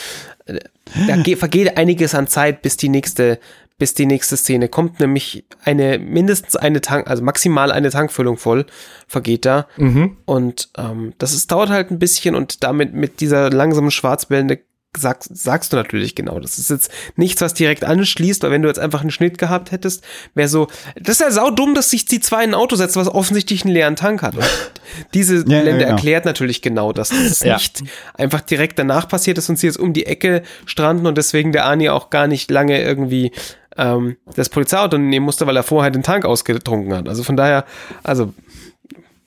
äh, 0.46 0.60
da 1.06 1.36
vergeht 1.36 1.76
einiges 1.76 2.14
an 2.14 2.26
Zeit, 2.26 2.62
bis 2.62 2.76
die 2.76 2.88
nächste, 2.88 3.38
bis 3.80 3.94
die 3.94 4.04
nächste 4.04 4.36
Szene 4.36 4.68
kommt, 4.68 5.00
nämlich 5.00 5.46
eine, 5.64 5.98
mindestens 5.98 6.54
eine 6.54 6.82
Tank, 6.82 7.08
also 7.08 7.24
maximal 7.24 7.72
eine 7.72 7.90
Tankfüllung 7.90 8.36
voll, 8.36 8.66
vergeht 9.08 9.46
da. 9.46 9.66
Mhm. 9.78 10.18
Und 10.26 10.68
ähm, 10.76 11.14
das 11.16 11.32
ist, 11.32 11.50
dauert 11.50 11.70
halt 11.70 11.90
ein 11.90 11.98
bisschen 11.98 12.34
und 12.34 12.62
damit 12.62 12.92
mit 12.92 13.20
dieser 13.20 13.48
langsamen 13.50 13.90
Schwarzblende 13.90 14.60
sag, 14.96 15.22
sagst 15.22 15.72
du 15.72 15.76
natürlich 15.76 16.14
genau. 16.14 16.40
Das 16.40 16.58
ist 16.58 16.68
jetzt 16.68 16.90
nichts, 17.16 17.40
was 17.40 17.54
direkt 17.54 17.84
anschließt, 17.84 18.42
weil 18.42 18.50
wenn 18.50 18.62
du 18.62 18.68
jetzt 18.68 18.80
einfach 18.80 19.00
einen 19.00 19.10
Schnitt 19.10 19.38
gehabt 19.38 19.70
hättest, 19.70 20.04
wäre 20.34 20.48
so, 20.48 20.66
das 20.96 21.14
ist 21.16 21.20
ja 21.20 21.30
sau 21.30 21.50
dumm, 21.50 21.74
dass 21.74 21.90
sich 21.90 22.04
die 22.04 22.20
zwei 22.20 22.44
in 22.44 22.50
ein 22.50 22.54
Auto 22.54 22.76
setzt, 22.76 22.96
was 22.96 23.08
offensichtlich 23.08 23.64
einen 23.64 23.72
leeren 23.72 23.96
Tank 23.96 24.22
hat. 24.22 24.36
Und 24.36 24.44
diese 25.14 25.36
ja, 25.36 25.42
Blende 25.44 25.70
ja, 25.70 25.78
genau. 25.78 25.90
erklärt 25.90 26.24
natürlich 26.24 26.60
genau, 26.60 26.92
dass 26.92 27.10
das 27.10 27.40
ja. 27.40 27.54
nicht 27.54 27.82
einfach 28.14 28.40
direkt 28.40 28.78
danach 28.78 29.08
passiert 29.08 29.38
ist 29.38 29.48
und 29.48 29.58
sie 29.58 29.68
jetzt 29.68 29.78
um 29.78 29.92
die 29.92 30.06
Ecke 30.06 30.42
stranden 30.66 31.06
und 31.06 31.16
deswegen 31.16 31.52
der 31.52 31.66
Ani 31.66 31.88
auch 31.88 32.10
gar 32.10 32.26
nicht 32.26 32.50
lange 32.50 32.82
irgendwie 32.82 33.32
ähm, 33.80 34.16
das 34.36 34.50
Polizeiauto 34.50 34.98
nehmen 34.98 35.24
musste, 35.24 35.46
weil 35.46 35.56
er 35.56 35.62
vorher 35.62 35.90
den 35.90 36.02
Tank 36.02 36.24
ausgetrunken 36.24 36.94
hat. 36.94 37.08
Also 37.08 37.24
von 37.24 37.36
daher, 37.36 37.64
also 38.04 38.32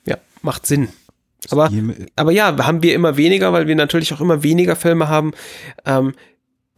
ja, 0.06 0.16
macht 0.42 0.66
Sinn. 0.66 0.88
Aber, 1.50 1.70
aber 2.16 2.32
ja, 2.32 2.56
haben 2.64 2.82
wir 2.82 2.94
immer 2.94 3.18
weniger, 3.18 3.52
weil 3.52 3.66
wir 3.66 3.76
natürlich 3.76 4.14
auch 4.14 4.20
immer 4.20 4.42
weniger 4.42 4.76
Filme 4.76 5.08
haben, 5.08 5.32
ähm, 5.84 6.14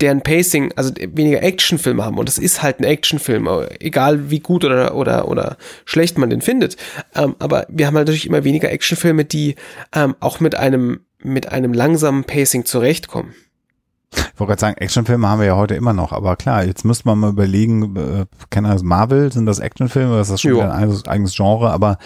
deren 0.00 0.22
Pacing, 0.22 0.72
also 0.74 0.92
weniger 0.96 1.42
Actionfilme 1.42 2.04
haben. 2.04 2.18
Und 2.18 2.28
das 2.28 2.38
ist 2.38 2.62
halt 2.62 2.80
ein 2.80 2.84
Actionfilm, 2.84 3.48
egal 3.78 4.30
wie 4.30 4.40
gut 4.40 4.64
oder, 4.64 4.94
oder, 4.94 5.28
oder 5.28 5.56
schlecht 5.84 6.18
man 6.18 6.30
den 6.30 6.40
findet. 6.40 6.76
Ähm, 7.14 7.36
aber 7.38 7.66
wir 7.68 7.86
haben 7.86 7.96
halt 7.96 8.08
natürlich 8.08 8.26
immer 8.26 8.44
weniger 8.44 8.70
Actionfilme, 8.70 9.24
die 9.24 9.54
ähm, 9.94 10.16
auch 10.20 10.40
mit 10.40 10.54
einem, 10.56 11.00
mit 11.22 11.52
einem 11.52 11.72
langsamen 11.72 12.24
Pacing 12.24 12.64
zurechtkommen. 12.64 13.34
Ich 14.12 14.40
wollte 14.40 14.50
gerade 14.50 14.60
sagen, 14.60 14.76
Actionfilme 14.76 15.26
haben 15.28 15.40
wir 15.40 15.46
ja 15.46 15.56
heute 15.56 15.74
immer 15.74 15.92
noch, 15.92 16.12
aber 16.12 16.36
klar, 16.36 16.64
jetzt 16.64 16.84
müsste 16.84 17.08
man 17.08 17.18
mal 17.18 17.30
überlegen, 17.30 17.96
äh, 17.96 18.26
kennen 18.50 18.70
das 18.70 18.82
Marvel, 18.82 19.32
sind 19.32 19.46
das 19.46 19.58
Actionfilme, 19.58 20.12
oder 20.12 20.20
ist 20.20 20.30
das 20.30 20.40
schon 20.42 20.52
wieder 20.52 20.72
ein 20.72 20.82
eigenes, 20.82 21.06
eigenes 21.06 21.34
Genre, 21.34 21.70
aber 21.70 21.98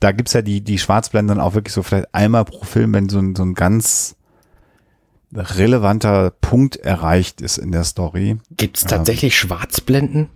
da 0.00 0.12
gibt's 0.12 0.32
ja 0.32 0.42
die, 0.42 0.60
die 0.60 0.78
Schwarzblenden 0.78 1.40
auch 1.40 1.54
wirklich 1.54 1.72
so 1.72 1.82
vielleicht 1.82 2.14
einmal 2.14 2.44
pro 2.44 2.64
Film, 2.64 2.92
wenn 2.92 3.08
so 3.08 3.20
ein, 3.20 3.36
so 3.36 3.44
ein 3.44 3.54
ganz 3.54 4.16
relevanter 5.32 6.30
Punkt 6.30 6.76
erreicht 6.76 7.40
ist 7.40 7.58
in 7.58 7.72
der 7.72 7.84
Story. 7.84 8.38
Gibt's 8.50 8.84
tatsächlich 8.84 9.34
ähm, 9.34 9.48
Schwarzblenden? 9.48 10.28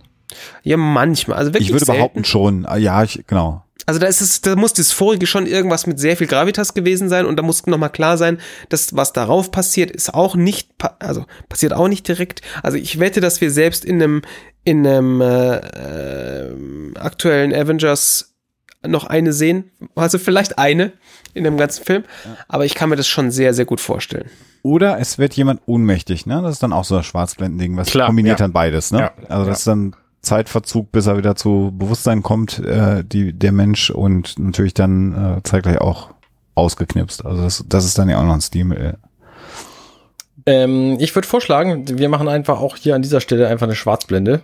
Ja, 0.63 0.77
manchmal. 0.77 1.37
Also 1.37 1.53
wirklich 1.53 1.69
ich 1.69 1.73
würde 1.73 1.85
selten. 1.85 1.99
behaupten 1.99 2.23
schon. 2.23 2.65
Ah, 2.65 2.77
ja, 2.77 3.03
ich, 3.03 3.25
genau. 3.27 3.63
Also 3.85 3.99
da 3.99 4.07
ist 4.07 4.21
es, 4.21 4.41
da 4.41 4.55
muss 4.55 4.73
das 4.73 4.91
vorige 4.91 5.27
schon 5.27 5.47
irgendwas 5.47 5.87
mit 5.87 5.99
sehr 5.99 6.17
viel 6.17 6.27
Gravitas 6.27 6.73
gewesen 6.73 7.09
sein 7.09 7.25
und 7.25 7.37
da 7.37 7.43
muss 7.43 7.65
nochmal 7.65 7.89
klar 7.89 8.17
sein, 8.17 8.39
dass 8.69 8.95
was 8.95 9.13
darauf 9.13 9.51
passiert, 9.51 9.91
ist 9.91 10.13
auch 10.13 10.35
nicht, 10.35 10.69
also 10.99 11.25
passiert 11.49 11.73
auch 11.73 11.87
nicht 11.87 12.07
direkt. 12.07 12.41
Also 12.63 12.77
ich 12.77 12.99
wette, 12.99 13.21
dass 13.21 13.41
wir 13.41 13.51
selbst 13.51 13.83
in 13.85 14.01
einem, 14.01 14.21
in 14.63 14.85
einem 14.85 15.21
äh, 15.21 15.57
äh, 15.57 16.53
aktuellen 16.95 17.53
Avengers 17.53 18.35
noch 18.85 19.05
eine 19.05 19.33
sehen. 19.33 19.71
Also 19.95 20.17
vielleicht 20.17 20.57
eine 20.57 20.93
in 21.33 21.43
dem 21.43 21.57
ganzen 21.57 21.85
Film. 21.85 22.03
Aber 22.47 22.65
ich 22.65 22.75
kann 22.75 22.89
mir 22.89 22.95
das 22.95 23.07
schon 23.07 23.31
sehr, 23.31 23.53
sehr 23.53 23.65
gut 23.65 23.79
vorstellen. 23.79 24.29
Oder 24.63 24.99
es 24.99 25.17
wird 25.17 25.33
jemand 25.33 25.61
ohnmächtig, 25.65 26.25
ne? 26.25 26.39
Das 26.43 26.53
ist 26.53 26.63
dann 26.63 26.73
auch 26.73 26.83
so 26.83 26.97
ein 26.97 27.03
Schwarzblendending, 27.03 27.77
was 27.77 27.89
Klar, 27.89 28.07
kombiniert 28.07 28.39
ja. 28.39 28.45
dann 28.45 28.53
beides, 28.53 28.91
ne? 28.91 28.99
Ja, 28.99 29.13
also 29.27 29.45
das 29.45 29.59
ist 29.59 29.67
dann 29.67 29.95
Zeitverzug, 30.21 30.91
bis 30.91 31.07
er 31.07 31.17
wieder 31.17 31.35
zu 31.35 31.73
Bewusstsein 31.75 32.21
kommt, 32.21 32.59
äh, 32.59 33.03
die, 33.03 33.33
der 33.33 33.51
Mensch 33.51 33.89
und 33.89 34.37
natürlich 34.37 34.73
dann 34.73 35.37
äh, 35.37 35.43
zeitgleich 35.43 35.79
auch 35.79 36.11
ausgeknipst. 36.55 37.25
Also 37.25 37.43
das, 37.43 37.65
das 37.67 37.85
ist 37.85 37.97
dann 37.97 38.09
ja 38.09 38.19
auch 38.19 38.25
noch 38.25 38.33
ein 38.33 38.41
Stilmittel. 38.41 38.97
Ähm, 40.45 40.97
ich 40.99 41.15
würde 41.15 41.27
vorschlagen, 41.27 41.97
wir 41.99 42.09
machen 42.09 42.27
einfach 42.27 42.59
auch 42.59 42.75
hier 42.75 42.95
an 42.95 43.01
dieser 43.01 43.21
Stelle 43.21 43.47
einfach 43.47 43.67
eine 43.67 43.75
Schwarzblende 43.75 44.43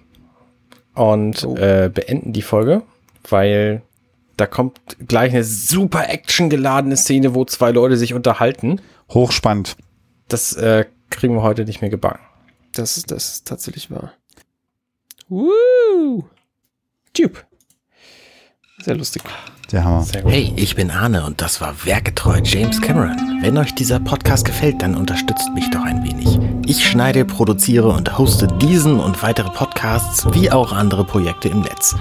und 0.93 1.43
oh. 1.45 1.55
äh, 1.55 1.91
beenden 1.93 2.33
die 2.33 2.41
Folge, 2.41 2.83
weil 3.29 3.81
da 4.35 4.45
kommt 4.45 4.79
gleich 5.07 5.33
eine 5.33 5.43
super 5.43 6.09
actiongeladene 6.09 6.95
Szene, 6.95 7.33
wo 7.33 7.45
zwei 7.45 7.71
Leute 7.71 7.97
sich 7.97 8.13
unterhalten. 8.13 8.81
Hochspannend. 9.09 9.75
Das 10.27 10.53
äh, 10.53 10.85
kriegen 11.09 11.33
wir 11.33 11.41
heute 11.41 11.65
nicht 11.65 11.81
mehr 11.81 11.89
gebacken. 11.89 12.23
Das, 12.73 13.01
das 13.03 13.29
ist 13.29 13.47
tatsächlich 13.47 13.89
wahr. 13.89 14.13
Woo! 15.29 16.23
Tube. 17.13 17.45
Sehr 18.79 18.95
lustig. 18.95 19.23
Der 19.71 19.83
Hammer. 19.83 20.05
Hey, 20.25 20.53
ich 20.55 20.75
bin 20.75 20.91
Arne 20.91 21.25
und 21.25 21.41
das 21.41 21.59
war 21.59 21.75
Werketreu 21.83 22.39
James 22.41 22.79
Cameron. 22.79 23.39
Wenn 23.41 23.57
euch 23.57 23.75
dieser 23.75 23.99
Podcast 23.99 24.45
gefällt, 24.45 24.81
dann 24.81 24.95
unterstützt 24.95 25.49
mich 25.53 25.69
doch 25.71 25.83
ein 25.83 26.03
wenig. 26.05 26.39
Ich 26.65 26.87
schneide, 26.87 27.25
produziere 27.25 27.89
und 27.89 28.17
hoste 28.17 28.47
diesen 28.47 28.99
und 29.01 29.21
weitere 29.23 29.49
Podcasts 29.49 30.25
wie 30.33 30.49
auch 30.51 30.71
andere 30.71 31.03
Projekte 31.03 31.49
im 31.49 31.61
Netz. 31.61 31.95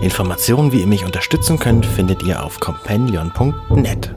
Informationen, 0.00 0.72
wie 0.72 0.80
ihr 0.80 0.86
mich 0.86 1.04
unterstützen 1.04 1.58
könnt, 1.58 1.84
findet 1.84 2.22
ihr 2.22 2.42
auf 2.42 2.60
companion.net. 2.60 4.14